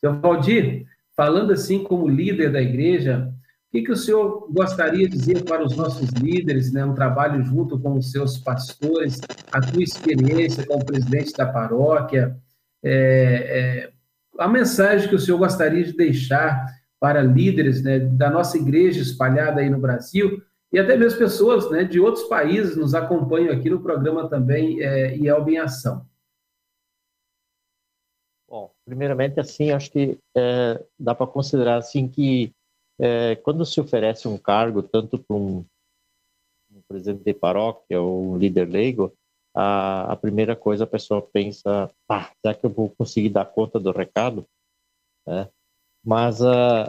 Senhor 0.03 0.19
Valdir, 0.19 0.85
falando 1.15 1.53
assim 1.53 1.81
como 1.81 2.09
líder 2.09 2.51
da 2.51 2.61
igreja, 2.61 3.33
que, 3.71 3.81
que 3.81 3.91
o 3.91 3.95
senhor 3.95 4.47
gostaria 4.51 5.07
de 5.07 5.17
dizer 5.17 5.43
para 5.45 5.63
os 5.63 5.75
nossos 5.77 6.09
líderes, 6.09 6.71
né, 6.73 6.83
um 6.83 6.93
trabalho 6.93 7.41
junto 7.43 7.79
com 7.79 7.97
os 7.97 8.11
seus 8.11 8.37
pastores, 8.37 9.21
a 9.51 9.61
tua 9.61 9.81
experiência 9.81 10.65
como 10.65 10.85
presidente 10.85 11.33
da 11.33 11.45
paróquia, 11.45 12.37
é, 12.83 12.91
é, 12.93 13.91
a 14.37 14.47
mensagem 14.47 15.07
que 15.07 15.15
o 15.15 15.19
senhor 15.19 15.37
gostaria 15.37 15.83
de 15.83 15.93
deixar 15.93 16.67
para 16.99 17.21
líderes 17.21 17.81
né, 17.81 17.99
da 17.99 18.29
nossa 18.29 18.57
igreja 18.57 19.01
espalhada 19.01 19.61
aí 19.61 19.69
no 19.69 19.79
Brasil 19.79 20.41
e 20.71 20.79
até 20.79 20.97
mesmo 20.97 21.17
pessoas 21.17 21.71
né, 21.71 21.83
de 21.83 21.99
outros 21.99 22.25
países 22.25 22.75
nos 22.75 22.93
acompanham 22.93 23.53
aqui 23.53 23.69
no 23.69 23.81
programa 23.81 24.29
também 24.29 24.81
é, 24.81 25.15
IELB 25.17 25.53
em 25.53 25.57
Ação. 25.59 26.05
Bom, 28.53 28.69
primeiramente, 28.85 29.39
assim, 29.39 29.71
acho 29.71 29.89
que 29.89 30.19
é, 30.37 30.85
dá 30.99 31.15
para 31.15 31.25
considerar 31.25 31.77
assim 31.77 32.07
que 32.07 32.53
é, 32.99 33.35
quando 33.37 33.65
se 33.65 33.81
oferece 33.81 34.27
um 34.27 34.37
cargo, 34.37 34.83
tanto 34.83 35.17
para 35.17 35.35
um, 35.35 35.65
um, 36.71 36.81
presidente 36.87 37.23
de 37.23 37.33
paróquia 37.33 37.99
ou 37.99 38.33
um 38.33 38.37
líder 38.37 38.69
leigo, 38.69 39.11
a, 39.55 40.11
a 40.11 40.15
primeira 40.15 40.55
coisa 40.55 40.83
a 40.83 40.87
pessoa 40.87 41.19
pensa, 41.19 41.91
ah, 42.07 42.31
será 42.45 42.53
que 42.53 42.63
eu 42.63 42.69
vou 42.69 42.91
conseguir 42.91 43.29
dar 43.29 43.45
conta 43.45 43.79
do 43.79 43.91
recado? 43.91 44.45
É. 45.27 45.49
Mas 46.05 46.39
uh, 46.39 46.85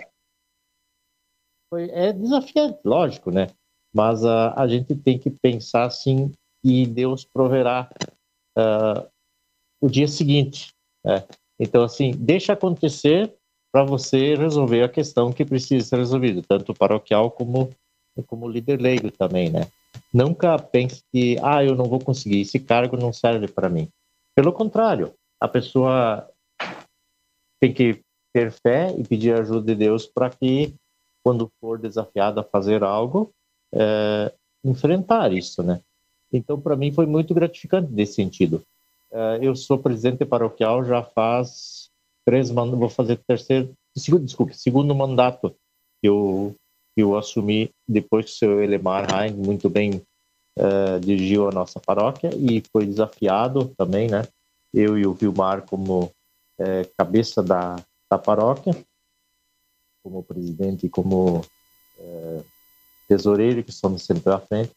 foi, 1.70 1.88
é 1.92 2.12
desafiante, 2.12 2.78
lógico, 2.84 3.30
né? 3.30 3.46
Mas 3.90 4.22
uh, 4.22 4.52
a 4.54 4.68
gente 4.68 4.94
tem 4.94 5.18
que 5.18 5.30
pensar 5.30 5.84
assim 5.84 6.30
que 6.62 6.86
Deus 6.86 7.24
proverá 7.24 7.90
uh, 8.54 9.10
o 9.80 9.88
dia 9.88 10.06
seguinte. 10.06 10.74
Né? 11.02 11.26
Então, 11.58 11.82
assim, 11.82 12.12
deixa 12.12 12.52
acontecer 12.52 13.32
para 13.72 13.84
você 13.84 14.34
resolver 14.34 14.82
a 14.82 14.88
questão 14.88 15.32
que 15.32 15.44
precisa 15.44 15.84
ser 15.84 15.96
resolvida, 15.96 16.42
tanto 16.46 16.74
paroquial 16.74 17.30
como 17.30 17.70
como 18.28 18.48
líder 18.48 18.80
leigo 18.80 19.10
também, 19.10 19.50
né? 19.50 19.66
Nunca 20.12 20.56
pense 20.56 21.02
que 21.12 21.36
ah, 21.42 21.64
eu 21.64 21.74
não 21.74 21.86
vou 21.86 21.98
conseguir, 21.98 22.42
esse 22.42 22.60
cargo 22.60 22.96
não 22.96 23.12
serve 23.12 23.48
para 23.48 23.68
mim. 23.68 23.88
Pelo 24.36 24.52
contrário, 24.52 25.12
a 25.40 25.48
pessoa 25.48 26.28
tem 27.60 27.72
que 27.72 28.00
ter 28.32 28.52
fé 28.52 28.94
e 28.96 29.02
pedir 29.02 29.34
ajuda 29.34 29.66
de 29.66 29.74
Deus 29.74 30.06
para 30.06 30.30
que, 30.30 30.74
quando 31.24 31.50
for 31.60 31.78
desafiada 31.78 32.40
a 32.40 32.44
fazer 32.44 32.82
algo, 32.82 33.32
é, 33.72 34.32
enfrentar 34.64 35.32
isso, 35.32 35.62
né? 35.62 35.80
Então, 36.32 36.60
para 36.60 36.76
mim, 36.76 36.92
foi 36.92 37.06
muito 37.06 37.32
gratificante 37.34 37.92
nesse 37.92 38.14
sentido. 38.14 38.62
É, 39.14 39.38
eu 39.40 39.54
sou 39.54 39.78
presidente 39.78 40.24
paroquial 40.26 40.84
já 40.84 41.00
faz 41.00 41.88
três 42.24 42.50
mandatos, 42.50 42.80
vou 42.80 42.88
fazer 42.88 43.20
terceiro, 43.28 43.72
segundo, 43.96 44.24
desculpe, 44.24 44.58
segundo 44.58 44.92
mandato 44.92 45.54
que 46.02 46.08
eu, 46.08 46.52
que 46.94 47.02
eu 47.02 47.16
assumi 47.16 47.70
depois 47.86 48.24
que 48.24 48.32
o 48.32 48.34
seu 48.34 48.62
Elemar 48.62 49.06
Hein 49.14 49.32
muito 49.34 49.70
bem 49.70 50.02
uh, 50.58 50.98
dirigiu 51.00 51.48
a 51.48 51.52
nossa 51.52 51.78
paróquia 51.78 52.30
e 52.34 52.60
foi 52.72 52.86
desafiado 52.86 53.72
também, 53.78 54.08
né? 54.08 54.26
Eu 54.72 54.98
e 54.98 55.06
o 55.06 55.14
Vilmar 55.14 55.64
como 55.64 56.06
uh, 56.58 56.94
cabeça 56.98 57.40
da, 57.40 57.76
da 58.10 58.18
paróquia, 58.18 58.74
como 60.02 60.24
presidente 60.24 60.86
e 60.86 60.90
como 60.90 61.40
é, 61.98 62.42
tesoureiro, 63.08 63.64
que 63.64 63.72
somos 63.72 64.02
sempre 64.02 64.30
à 64.32 64.38
frente, 64.38 64.70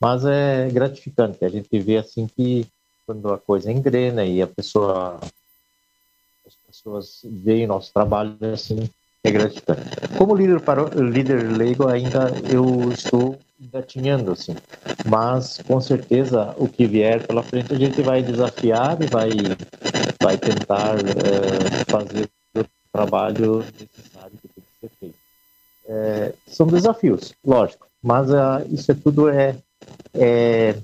mas 0.00 0.24
é 0.24 0.68
gratificante. 0.70 1.44
A 1.44 1.48
gente 1.48 1.78
vê 1.78 1.98
assim 1.98 2.26
que 2.26 2.66
quando 3.12 3.30
a 3.30 3.38
coisa 3.38 3.70
engrena 3.70 4.24
e 4.24 4.40
a 4.40 4.46
pessoa, 4.46 5.20
as 6.46 6.54
pessoas 6.66 7.20
veem 7.24 7.66
nosso 7.66 7.92
trabalho 7.92 8.38
assim, 8.54 8.88
é 9.22 9.30
gratificante. 9.30 9.82
Como 10.16 10.34
líder 10.34 10.60
para 10.60 10.84
líder 10.94 11.52
leigo 11.52 11.88
ainda 11.88 12.32
eu 12.50 12.90
estou 12.90 13.38
engatinhando 13.60 14.32
assim, 14.32 14.56
mas 15.06 15.58
com 15.66 15.78
certeza 15.78 16.54
o 16.56 16.66
que 16.66 16.86
vier 16.86 17.26
pela 17.26 17.42
frente 17.42 17.74
a 17.74 17.78
gente 17.78 18.00
vai 18.00 18.22
desafiar 18.22 19.00
e 19.02 19.06
vai 19.06 19.30
vai 20.20 20.38
tentar 20.38 20.96
é, 20.96 21.84
fazer 21.90 22.30
o 22.56 22.64
trabalho 22.90 23.58
necessário 23.78 24.38
que 24.40 24.48
tem 24.48 24.64
que 24.64 24.80
ser 24.80 24.90
feito. 24.98 25.18
É, 25.86 26.32
são 26.46 26.66
desafios, 26.66 27.34
lógico, 27.44 27.86
mas 28.02 28.30
uh, 28.30 28.66
isso 28.70 28.90
é 28.90 28.94
tudo 28.94 29.28
é, 29.28 29.56
é 30.14 30.76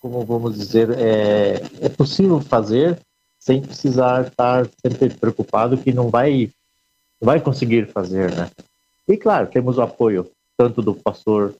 como 0.00 0.24
vamos 0.24 0.56
dizer 0.56 0.90
é, 0.98 1.62
é 1.80 1.88
possível 1.88 2.40
fazer 2.40 2.98
sem 3.38 3.62
precisar 3.62 4.28
estar 4.28 4.68
sempre 4.80 5.10
preocupado 5.10 5.78
que 5.78 5.92
não 5.92 6.10
vai 6.10 6.50
vai 7.20 7.40
conseguir 7.40 7.86
fazer, 7.86 8.32
né? 8.34 8.50
E 9.08 9.16
claro, 9.16 9.48
temos 9.48 9.78
o 9.78 9.82
apoio 9.82 10.30
tanto 10.56 10.82
do 10.82 10.94
pastor 10.94 11.54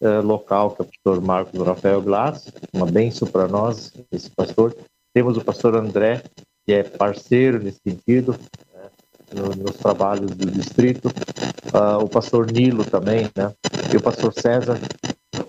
uh, 0.00 0.22
local, 0.22 0.70
que 0.70 0.82
é 0.82 0.84
o 0.84 0.88
pastor 0.88 1.20
Marcos 1.20 1.60
Rafael 1.60 2.02
Glass, 2.02 2.52
uma 2.72 2.86
benção 2.86 3.28
para 3.28 3.48
nós, 3.48 3.92
esse 4.10 4.30
pastor. 4.30 4.76
Temos 5.12 5.36
o 5.36 5.44
pastor 5.44 5.74
André, 5.74 6.22
que 6.64 6.72
é 6.72 6.82
parceiro 6.82 7.62
nesse 7.62 7.80
sentido, 7.86 8.38
né, 8.72 8.90
no, 9.34 9.48
nos 9.56 9.76
trabalhos 9.76 10.30
do 10.30 10.50
distrito. 10.50 11.08
Uh, 11.08 12.04
o 12.04 12.08
pastor 12.08 12.50
Nilo 12.50 12.84
também, 12.84 13.28
né? 13.34 13.52
E 13.92 13.96
o 13.96 14.02
pastor 14.02 14.32
César, 14.32 14.78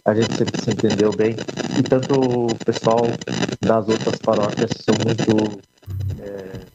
a 0.05 0.13
gente 0.13 0.35
sempre 0.35 0.61
se 0.61 0.71
entendeu 0.71 1.11
bem. 1.11 1.35
E 1.77 1.83
tanto 1.83 2.19
o 2.19 2.55
pessoal 2.65 3.01
das 3.61 3.87
outras 3.87 4.17
paróquias 4.19 4.71
são 4.83 4.95
muito 5.05 5.59
é, 6.21 6.65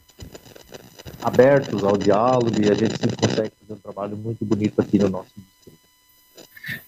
abertos 1.21 1.83
ao 1.83 1.97
diálogo 1.97 2.61
e 2.61 2.69
a 2.69 2.73
gente 2.73 2.97
sempre 2.97 3.17
consegue 3.17 3.51
fazer 3.59 3.73
um 3.73 3.81
trabalho 3.81 4.17
muito 4.17 4.45
bonito 4.45 4.81
aqui 4.81 4.97
no 4.97 5.09
nosso 5.09 5.31
distrito. 5.35 5.77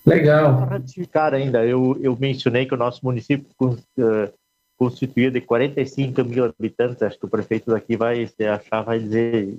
Legal. 0.05 0.57
Para 0.57 0.65
ratificar 0.65 1.33
ainda, 1.33 1.65
eu, 1.65 1.97
eu 2.01 2.17
mencionei 2.19 2.65
que 2.65 2.73
o 2.73 2.77
nosso 2.77 3.03
município 3.03 3.45
uh, 3.61 4.33
constituído 4.77 5.39
de 5.39 5.41
45 5.41 6.23
mil 6.23 6.45
habitantes, 6.45 7.01
acho 7.01 7.19
que 7.19 7.25
o 7.25 7.29
prefeito 7.29 7.71
daqui 7.71 7.97
vai 7.97 8.25
se 8.27 8.45
achar, 8.45 8.81
vai 8.81 8.99
dizer 8.99 9.57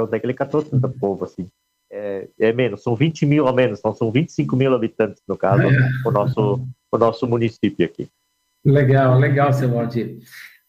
onde 0.00 0.16
é 0.16 0.18
que 0.20 0.26
ele 0.26 0.34
catou 0.34 0.62
tanto 0.62 0.88
povo 0.90 1.24
assim. 1.24 1.48
É, 1.96 2.28
é, 2.40 2.52
menos, 2.52 2.82
são 2.82 2.96
20 2.96 3.24
mil 3.24 3.46
a 3.46 3.52
menos, 3.52 3.78
então 3.78 3.94
são 3.94 4.10
25 4.10 4.56
mil 4.56 4.74
habitantes, 4.74 5.22
no 5.28 5.36
caso, 5.36 5.62
é. 5.62 5.90
o, 6.04 6.10
nosso, 6.10 6.66
o 6.90 6.98
nosso 6.98 7.24
município 7.24 7.86
aqui. 7.86 8.08
Legal, 8.64 9.16
legal, 9.16 9.52
seu 9.52 9.68
Valdir. 9.68 10.18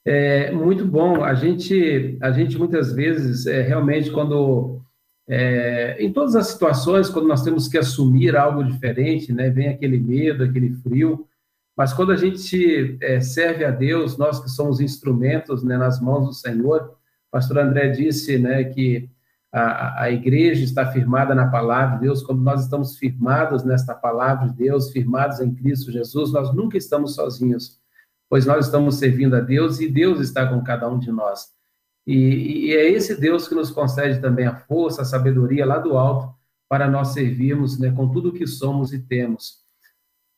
É 0.05 0.51
muito 0.51 0.86
bom. 0.86 1.23
A 1.23 1.34
gente, 1.34 2.15
a 2.21 2.32
gente 2.32 2.59
muitas 2.59 2.93
vezes, 2.93 3.47
é, 3.47 3.63
realmente, 3.63 4.11
quando. 4.11 4.80
É, 5.28 5.97
em 5.99 6.13
todas 6.13 6.36
as 6.36 6.49
situações, 6.49 7.09
quando 7.09 7.28
nós 7.28 7.41
temos 7.41 7.67
que 7.67 7.80
assumir 7.80 8.36
algo 8.36 8.63
diferente, 8.63 9.34
né, 9.34 9.49
vem 9.49 9.69
aquele 9.69 9.99
medo, 9.99 10.43
aquele 10.43 10.69
frio, 10.76 11.28
mas 11.76 11.91
quando 11.91 12.11
a 12.11 12.15
gente 12.15 12.95
é, 13.01 13.19
serve 13.19 13.65
a 13.65 13.71
Deus, 13.71 14.15
nós 14.15 14.39
que 14.39 14.47
somos 14.51 14.80
instrumentos 14.80 15.63
né, 15.63 15.76
nas 15.78 15.99
mãos 15.99 16.28
do 16.28 16.34
Senhor, 16.34 16.95
o 17.28 17.32
pastor 17.32 17.57
André 17.57 17.89
disse 17.89 18.38
né, 18.38 18.65
que 18.65 19.09
a, 19.60 20.03
a 20.03 20.12
igreja 20.12 20.64
está 20.64 20.86
firmada 20.91 21.34
na 21.34 21.47
palavra 21.47 21.95
de 21.95 22.01
Deus, 22.03 22.22
quando 22.24 22.41
nós 22.41 22.64
estamos 22.64 22.97
firmados 22.97 23.64
nesta 23.64 23.93
palavra 23.93 24.49
de 24.49 24.56
Deus, 24.56 24.91
firmados 24.91 25.39
em 25.39 25.53
Cristo 25.53 25.91
Jesus, 25.91 26.32
nós 26.32 26.53
nunca 26.53 26.78
estamos 26.78 27.16
sozinhos 27.16 27.80
pois 28.30 28.45
nós 28.45 28.66
estamos 28.66 28.95
servindo 28.95 29.36
a 29.36 29.39
Deus 29.39 29.80
e 29.80 29.88
Deus 29.88 30.20
está 30.20 30.47
com 30.47 30.62
cada 30.64 30.89
um 30.89 30.99
de 30.99 31.12
nós. 31.12 31.53
E, 32.06 32.68
e, 32.68 32.74
é 32.76 32.89
esse 32.89 33.20
Deus 33.20 33.47
que 33.47 33.56
nos 33.56 33.72
concede 33.72 34.20
também 34.20 34.45
a 34.45 34.56
força, 34.56 35.01
a 35.01 35.06
sabedoria 35.06 35.66
lá 35.66 35.80
do 35.80 35.97
alto 35.97 36.36
para 36.70 36.88
nós 36.88 37.10
servirmos 37.10 37.80
né, 37.80 37.91
com 37.91 38.10
tudo 38.10 38.34
que 38.34 38.45
somos 38.45 38.93
e 38.93 38.99
temos. 38.99 39.64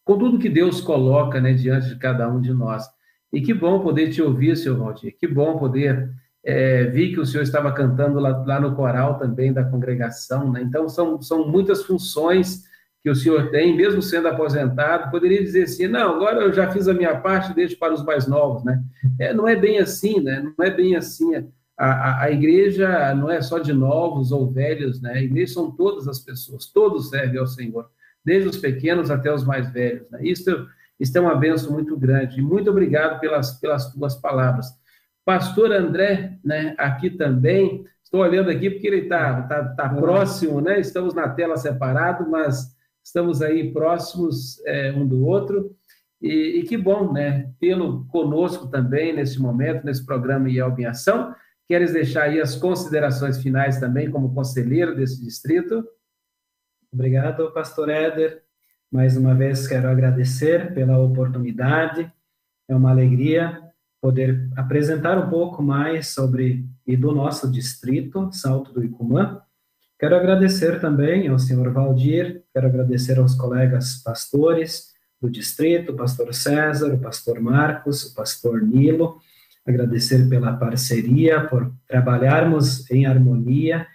Com 0.04 0.18
tudo 0.18 0.40
que 0.40 0.50
Deus 0.50 0.80
coloca 0.80 1.42
né, 1.42 1.54
diante 1.54 1.90
de 1.90 1.98
cada 1.98 2.30
um 2.30 2.40
de 2.40 2.54
nós. 2.54 2.86
E 3.32 3.42
que 3.42 3.54
bom 3.54 3.82
poder 3.82 4.12
te 4.12 4.22
ouvir, 4.22 4.56
senhor 4.56 4.78
Valdir. 4.78 5.18
Que 5.18 5.28
bom 5.28 5.58
poder. 5.58 6.10
É, 6.46 6.86
vi 6.86 7.14
que 7.14 7.20
o 7.20 7.26
senhor 7.26 7.44
estava 7.44 7.72
cantando 7.74 8.20
lá, 8.20 8.44
lá 8.46 8.60
no 8.60 8.76
coral 8.76 9.18
também 9.18 9.52
da 9.52 9.64
congregação. 9.64 10.52
Né? 10.52 10.62
Então, 10.62 10.88
são, 10.88 11.22
são 11.22 11.48
muitas 11.48 11.84
funções 11.84 12.64
que 13.08 13.10
o 13.10 13.16
senhor 13.16 13.50
tem, 13.52 13.76
mesmo 13.76 14.02
sendo 14.02 14.28
aposentado, 14.28 15.10
poderia 15.10 15.42
dizer 15.42 15.64
assim, 15.64 15.88
não, 15.88 16.16
agora 16.16 16.42
eu 16.42 16.52
já 16.52 16.70
fiz 16.72 16.90
a 16.90 16.94
minha 16.94 17.18
parte, 17.20 17.54
deixo 17.54 17.80
para 17.80 17.94
os 17.94 18.04
mais 18.04 18.28
novos, 18.28 18.66
né? 18.66 18.84
É, 19.18 19.34
não 19.34 19.48
é 19.48 19.56
bem 19.56 19.80
assim, 19.80 20.20
né? 20.20 20.52
Não 20.58 20.66
é 20.66 20.70
bem 20.70 20.96
assim. 20.96 21.36
A, 21.78 21.86
a, 21.86 22.24
a, 22.24 22.32
igreja 22.32 23.16
não 23.16 23.30
é 23.30 23.42
só 23.42 23.60
de 23.60 23.72
novos 23.72 24.34
ou 24.34 24.52
velhos, 24.52 25.02
né? 25.02 25.14
A 25.14 25.22
igreja 25.22 25.54
são 25.54 25.72
todas 25.72 26.08
as 26.08 26.20
pessoas, 26.20 26.66
todos 26.66 27.10
servem 27.10 27.40
ao 27.40 27.48
Senhor, 27.48 27.88
desde 28.26 28.50
os 28.50 28.58
pequenos 28.58 29.10
até 29.10 29.34
os 29.34 29.46
mais 29.46 29.72
velhos, 29.72 30.10
né? 30.10 30.20
Isso, 30.22 30.68
isso 31.00 31.18
é 31.18 31.22
uma 31.22 31.36
benção 31.36 31.72
muito 31.72 31.96
grande. 31.96 32.40
E 32.40 32.42
muito 32.42 32.70
obrigado 32.70 33.22
pelas, 33.22 33.58
pelas 33.60 33.90
tuas 33.94 34.16
palavras. 34.16 34.68
Pastor 35.28 35.74
André, 35.74 36.40
né, 36.42 36.74
aqui 36.78 37.10
também, 37.10 37.84
estou 38.02 38.22
olhando 38.22 38.50
aqui 38.50 38.70
porque 38.70 38.88
ele 38.88 39.02
está 39.02 39.42
tá, 39.42 39.62
tá 39.76 39.90
próximo, 39.90 40.62
né? 40.62 40.80
Estamos 40.80 41.14
na 41.14 41.28
tela 41.28 41.58
separado, 41.58 42.30
mas 42.30 42.74
estamos 43.04 43.42
aí 43.42 43.74
próximos 43.74 44.66
é, 44.66 44.90
um 44.94 45.06
do 45.06 45.26
outro, 45.26 45.76
e, 46.22 46.60
e, 46.60 46.64
que 46.64 46.78
bom, 46.78 47.12
né, 47.12 47.52
tê-lo 47.60 48.06
conosco 48.06 48.70
também 48.70 49.14
nesse 49.14 49.38
momento, 49.38 49.86
nesse 49.86 50.06
programa 50.06 50.50
IELB 50.50 50.84
em 50.84 50.86
Ação. 50.86 51.36
Queres 51.68 51.92
deixar 51.92 52.24
aí 52.24 52.40
as 52.40 52.56
considerações 52.56 53.38
finais 53.44 53.82
também 53.82 54.10
como 54.10 54.34
conselheiro 54.34 54.96
desse 54.96 55.22
distrito? 55.22 55.86
Obrigado, 56.90 57.52
pastor 57.52 57.90
Éder. 57.90 58.44
Mais 58.90 59.18
uma 59.18 59.36
vez 59.36 59.68
quero 59.68 59.90
agradecer 59.90 60.74
pela 60.74 60.98
oportunidade. 60.98 62.10
É 62.70 62.74
uma 62.74 62.92
alegria 62.92 63.67
poder 64.02 64.50
apresentar 64.56 65.18
um 65.18 65.30
pouco 65.30 65.62
mais 65.62 66.10
sobre 66.10 66.66
e 66.86 66.96
do 66.96 67.12
nosso 67.12 67.52
distrito, 67.52 68.30
Salto 68.32 68.74
do 68.74 68.84
Icumã, 68.84 69.42
Quero 70.00 70.16
agradecer 70.16 70.80
também 70.80 71.28
ao 71.28 71.40
senhor 71.40 71.72
Valdir, 71.74 72.44
quero 72.54 72.68
agradecer 72.68 73.18
aos 73.18 73.34
colegas 73.34 73.96
pastores 74.04 74.94
do 75.20 75.28
distrito, 75.28 75.92
o 75.92 75.96
pastor 75.96 76.32
César, 76.36 76.94
o 76.94 77.00
pastor 77.00 77.40
Marcos, 77.40 78.04
o 78.04 78.14
pastor 78.14 78.62
Nilo, 78.62 79.20
agradecer 79.66 80.30
pela 80.30 80.54
parceria, 80.54 81.42
por 81.48 81.74
trabalharmos 81.88 82.90
em 82.92 83.08
harmonia 83.08 83.88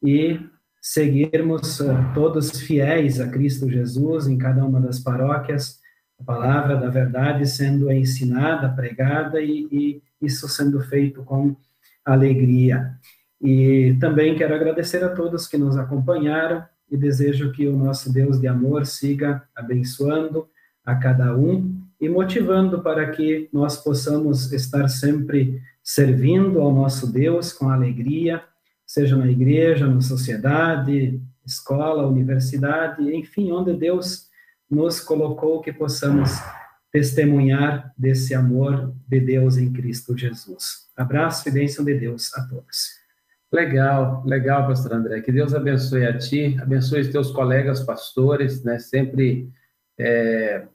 e 0.00 0.38
seguirmos 0.80 1.80
uh, 1.80 1.88
todos 2.14 2.60
fiéis 2.60 3.18
a 3.20 3.26
Cristo 3.28 3.68
Jesus 3.68 4.28
em 4.28 4.38
cada 4.38 4.64
uma 4.64 4.80
das 4.80 5.00
paróquias, 5.00 5.80
a 6.20 6.24
palavra 6.24 6.76
da 6.76 6.88
verdade 6.88 7.46
sendo 7.46 7.90
ensinada, 7.90 8.68
pregada 8.68 9.40
e, 9.40 9.68
e 9.70 10.02
isso 10.20 10.48
sendo 10.48 10.80
feito 10.80 11.22
com 11.22 11.56
alegria. 12.04 12.96
E 13.40 13.96
também 14.00 14.36
quero 14.36 14.54
agradecer 14.54 15.02
a 15.04 15.14
todos 15.14 15.46
que 15.46 15.56
nos 15.56 15.76
acompanharam 15.76 16.64
e 16.90 16.96
desejo 16.96 17.52
que 17.52 17.66
o 17.66 17.76
nosso 17.76 18.12
Deus 18.12 18.40
de 18.40 18.48
amor 18.48 18.84
siga 18.86 19.44
abençoando 19.54 20.48
a 20.84 20.96
cada 20.96 21.36
um 21.36 21.78
e 22.00 22.08
motivando 22.08 22.80
para 22.80 23.10
que 23.10 23.48
nós 23.52 23.76
possamos 23.76 24.52
estar 24.52 24.88
sempre 24.88 25.60
servindo 25.82 26.60
ao 26.60 26.72
nosso 26.72 27.12
Deus 27.12 27.52
com 27.52 27.68
alegria, 27.68 28.42
seja 28.86 29.16
na 29.16 29.26
igreja, 29.26 29.86
na 29.86 30.00
sociedade, 30.00 31.20
escola, 31.44 32.06
universidade, 32.06 33.02
enfim, 33.14 33.52
onde 33.52 33.74
Deus 33.74 34.27
nos 34.70 35.00
colocou 35.00 35.60
que 35.60 35.72
possamos 35.72 36.30
testemunhar 36.92 37.92
desse 37.96 38.34
amor 38.34 38.94
de 39.06 39.20
Deus 39.20 39.56
em 39.56 39.72
Cristo 39.72 40.16
Jesus. 40.16 40.88
Abraço 40.96 41.48
e 41.48 41.52
bênção 41.52 41.84
de 41.84 41.94
Deus 41.94 42.34
a 42.34 42.42
todos. 42.42 42.98
Legal, 43.50 44.22
legal, 44.26 44.66
pastor 44.66 44.92
André. 44.92 45.20
Que 45.20 45.32
Deus 45.32 45.54
abençoe 45.54 46.06
a 46.06 46.16
ti, 46.16 46.56
abençoe 46.60 47.00
os 47.00 47.08
teus 47.08 47.30
colegas 47.30 47.80
pastores, 47.80 48.62
né? 48.62 48.78
Sempre 48.78 49.50
é, 49.98 50.66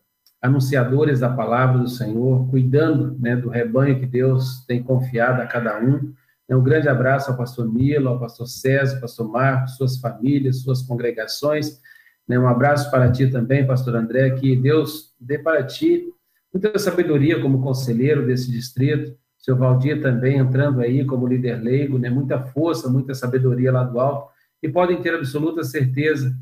anunciadores 0.41 1.19
da 1.19 1.29
palavra 1.29 1.77
do 1.77 1.87
Senhor, 1.87 2.49
cuidando 2.49 3.17
né, 3.19 3.35
do 3.35 3.47
rebanho 3.47 3.99
que 3.99 4.05
Deus 4.05 4.65
tem 4.65 4.83
confiado 4.83 5.41
a 5.41 5.45
cada 5.45 5.79
um. 5.79 6.13
Um 6.49 6.61
grande 6.61 6.87
abraço 6.87 7.31
ao 7.31 7.37
pastor 7.37 7.71
Milo, 7.71 8.09
ao 8.09 8.19
pastor 8.19 8.47
César, 8.47 8.95
ao 8.95 9.01
pastor 9.01 9.27
Marcos, 9.27 9.77
suas 9.77 9.97
famílias, 9.97 10.61
suas 10.61 10.81
congregações. 10.83 11.79
Né? 12.27 12.37
Um 12.39 12.47
abraço 12.47 12.89
para 12.89 13.11
ti 13.11 13.27
também, 13.27 13.65
pastor 13.65 13.95
André, 13.95 14.31
que 14.31 14.55
Deus 14.55 15.13
dê 15.19 15.37
para 15.37 15.63
ti 15.63 16.09
muita 16.53 16.77
sabedoria 16.77 17.41
como 17.41 17.61
conselheiro 17.61 18.25
desse 18.25 18.51
distrito, 18.51 19.17
seu 19.37 19.57
Valdir 19.57 20.01
também 20.01 20.37
entrando 20.37 20.79
aí 20.79 21.03
como 21.03 21.27
líder 21.27 21.61
leigo, 21.61 21.97
né? 21.97 22.09
muita 22.09 22.39
força, 22.39 22.89
muita 22.89 23.13
sabedoria 23.13 23.71
lá 23.71 23.83
do 23.83 23.99
alto, 23.99 24.31
e 24.61 24.69
podem 24.69 25.01
ter 25.01 25.13
absoluta 25.15 25.63
certeza 25.63 26.33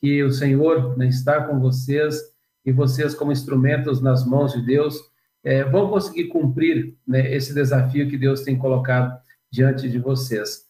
que 0.00 0.22
o 0.22 0.30
Senhor 0.30 0.96
né, 0.96 1.08
está 1.08 1.42
com 1.42 1.58
vocês 1.58 2.20
e 2.64 2.70
vocês, 2.70 3.14
como 3.14 3.32
instrumentos 3.32 4.00
nas 4.00 4.24
mãos 4.24 4.52
de 4.52 4.64
Deus, 4.64 4.98
é, 5.42 5.64
vão 5.64 5.90
conseguir 5.90 6.28
cumprir 6.28 6.94
né, 7.06 7.34
esse 7.34 7.52
desafio 7.52 8.08
que 8.08 8.16
Deus 8.16 8.42
tem 8.42 8.56
colocado 8.56 9.18
diante 9.50 9.88
de 9.88 9.98
vocês. 9.98 10.63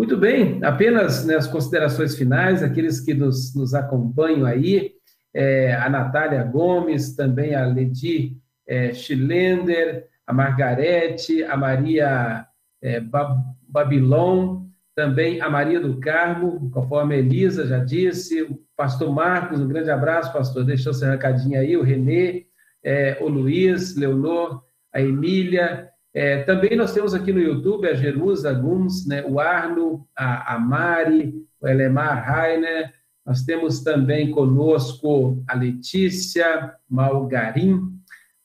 Muito 0.00 0.16
bem, 0.16 0.64
apenas 0.64 1.26
né, 1.26 1.36
as 1.36 1.46
considerações 1.46 2.16
finais, 2.16 2.62
aqueles 2.62 3.00
que 3.00 3.12
nos, 3.12 3.54
nos 3.54 3.74
acompanham 3.74 4.46
aí, 4.46 4.92
é, 5.34 5.74
a 5.74 5.90
Natália 5.90 6.42
Gomes, 6.42 7.14
também 7.14 7.54
a 7.54 7.66
Ledi 7.66 8.34
é, 8.66 8.94
Schilender, 8.94 10.06
a 10.26 10.32
Margarete, 10.32 11.44
a 11.44 11.54
Maria 11.54 12.46
é, 12.80 12.98
Babilon, 13.68 14.62
também 14.94 15.42
a 15.42 15.50
Maria 15.50 15.78
do 15.78 16.00
Carmo, 16.00 16.70
conforme 16.70 17.16
a 17.16 17.18
Elisa 17.18 17.66
já 17.66 17.78
disse, 17.78 18.40
o 18.40 18.58
pastor 18.74 19.12
Marcos, 19.12 19.60
um 19.60 19.68
grande 19.68 19.90
abraço, 19.90 20.32
pastor, 20.32 20.64
deixou 20.64 20.94
seu 20.94 21.10
recadinho 21.10 21.60
aí, 21.60 21.76
o 21.76 21.82
Renê, 21.82 22.46
é, 22.82 23.18
o 23.20 23.28
Luiz, 23.28 23.94
Leonor, 23.96 24.62
a 24.94 25.02
Emília, 25.02 25.89
é, 26.12 26.42
também 26.42 26.76
nós 26.76 26.92
temos 26.92 27.14
aqui 27.14 27.32
no 27.32 27.40
YouTube 27.40 27.88
a 27.88 27.94
Jerusa 27.94 28.52
Guns, 28.52 29.06
né, 29.06 29.24
o 29.24 29.38
Arno, 29.38 30.06
a, 30.16 30.54
a 30.54 30.58
Mari, 30.58 31.34
o 31.60 31.68
Elemar 31.68 32.24
Rainer, 32.24 32.92
nós 33.24 33.42
temos 33.42 33.80
também 33.80 34.30
conosco 34.30 35.42
a 35.46 35.54
Letícia 35.54 36.74
Malgarim, 36.88 37.92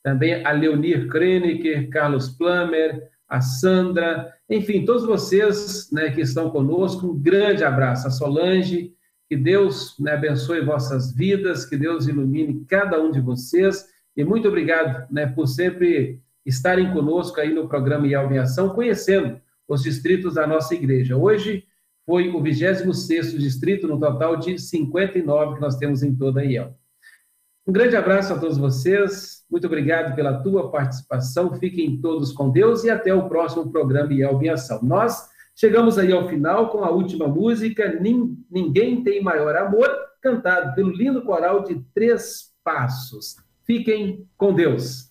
também 0.03 0.45
a 0.45 0.51
Leonir 0.51 1.07
Kreneker, 1.07 1.89
Carlos 1.89 2.29
Plummer, 2.29 3.09
a 3.27 3.41
Sandra, 3.41 4.31
enfim, 4.47 4.85
todos 4.85 5.03
vocês 5.03 5.89
né, 5.91 6.11
que 6.11 6.21
estão 6.21 6.51
conosco, 6.51 7.07
um 7.07 7.19
grande 7.19 7.63
abraço. 7.63 8.07
A 8.07 8.11
Solange, 8.11 8.93
que 9.27 9.35
Deus 9.35 9.95
né, 9.99 10.11
abençoe 10.11 10.61
vossas 10.61 11.11
vidas, 11.15 11.65
que 11.65 11.75
Deus 11.75 12.07
ilumine 12.07 12.63
cada 12.67 13.01
um 13.01 13.11
de 13.11 13.19
vocês, 13.19 13.87
e 14.15 14.23
muito 14.23 14.47
obrigado 14.47 15.11
né, 15.11 15.25
por 15.25 15.47
sempre 15.47 16.21
estarem 16.45 16.91
conosco 16.93 17.39
aí 17.39 17.53
no 17.53 17.67
programa 17.67 18.07
IELB 18.07 18.35
em 18.35 18.39
Ação, 18.39 18.69
conhecendo 18.69 19.39
os 19.67 19.81
distritos 19.81 20.35
da 20.35 20.45
nossa 20.45 20.75
igreja. 20.75 21.17
Hoje 21.17 21.65
foi 22.05 22.29
o 22.29 22.41
26º 22.41 23.37
distrito, 23.37 23.87
no 23.87 23.99
total 23.99 24.37
de 24.37 24.59
59 24.59 25.55
que 25.55 25.61
nós 25.61 25.75
temos 25.75 26.03
em 26.03 26.15
toda 26.15 26.41
a 26.41 26.45
IEL. 26.45 26.75
Um 27.67 27.73
grande 27.73 27.95
abraço 27.95 28.31
a 28.31 28.37
todos 28.37 28.59
vocês, 28.59 29.43
muito 29.49 29.65
obrigado 29.65 30.15
pela 30.15 30.39
tua 30.43 30.69
participação, 30.69 31.55
fiquem 31.55 31.99
todos 31.99 32.31
com 32.31 32.51
Deus 32.51 32.83
e 32.83 32.91
até 32.91 33.11
o 33.11 33.27
próximo 33.27 33.71
programa 33.71 34.13
IEL 34.13 34.39
em 34.43 34.49
Ação. 34.49 34.79
Nós 34.83 35.27
chegamos 35.55 35.97
aí 35.97 36.11
ao 36.11 36.29
final 36.29 36.69
com 36.69 36.83
a 36.83 36.91
última 36.91 37.27
música, 37.27 37.99
Ninguém 37.99 39.03
Tem 39.03 39.23
Maior 39.23 39.55
Amor, 39.55 39.89
cantado 40.21 40.75
pelo 40.75 40.91
lindo 40.91 41.23
coral 41.23 41.63
de 41.63 41.83
Três 41.93 42.53
Passos. 42.63 43.35
Fiquem 43.65 44.27
com 44.37 44.53
Deus. 44.53 45.04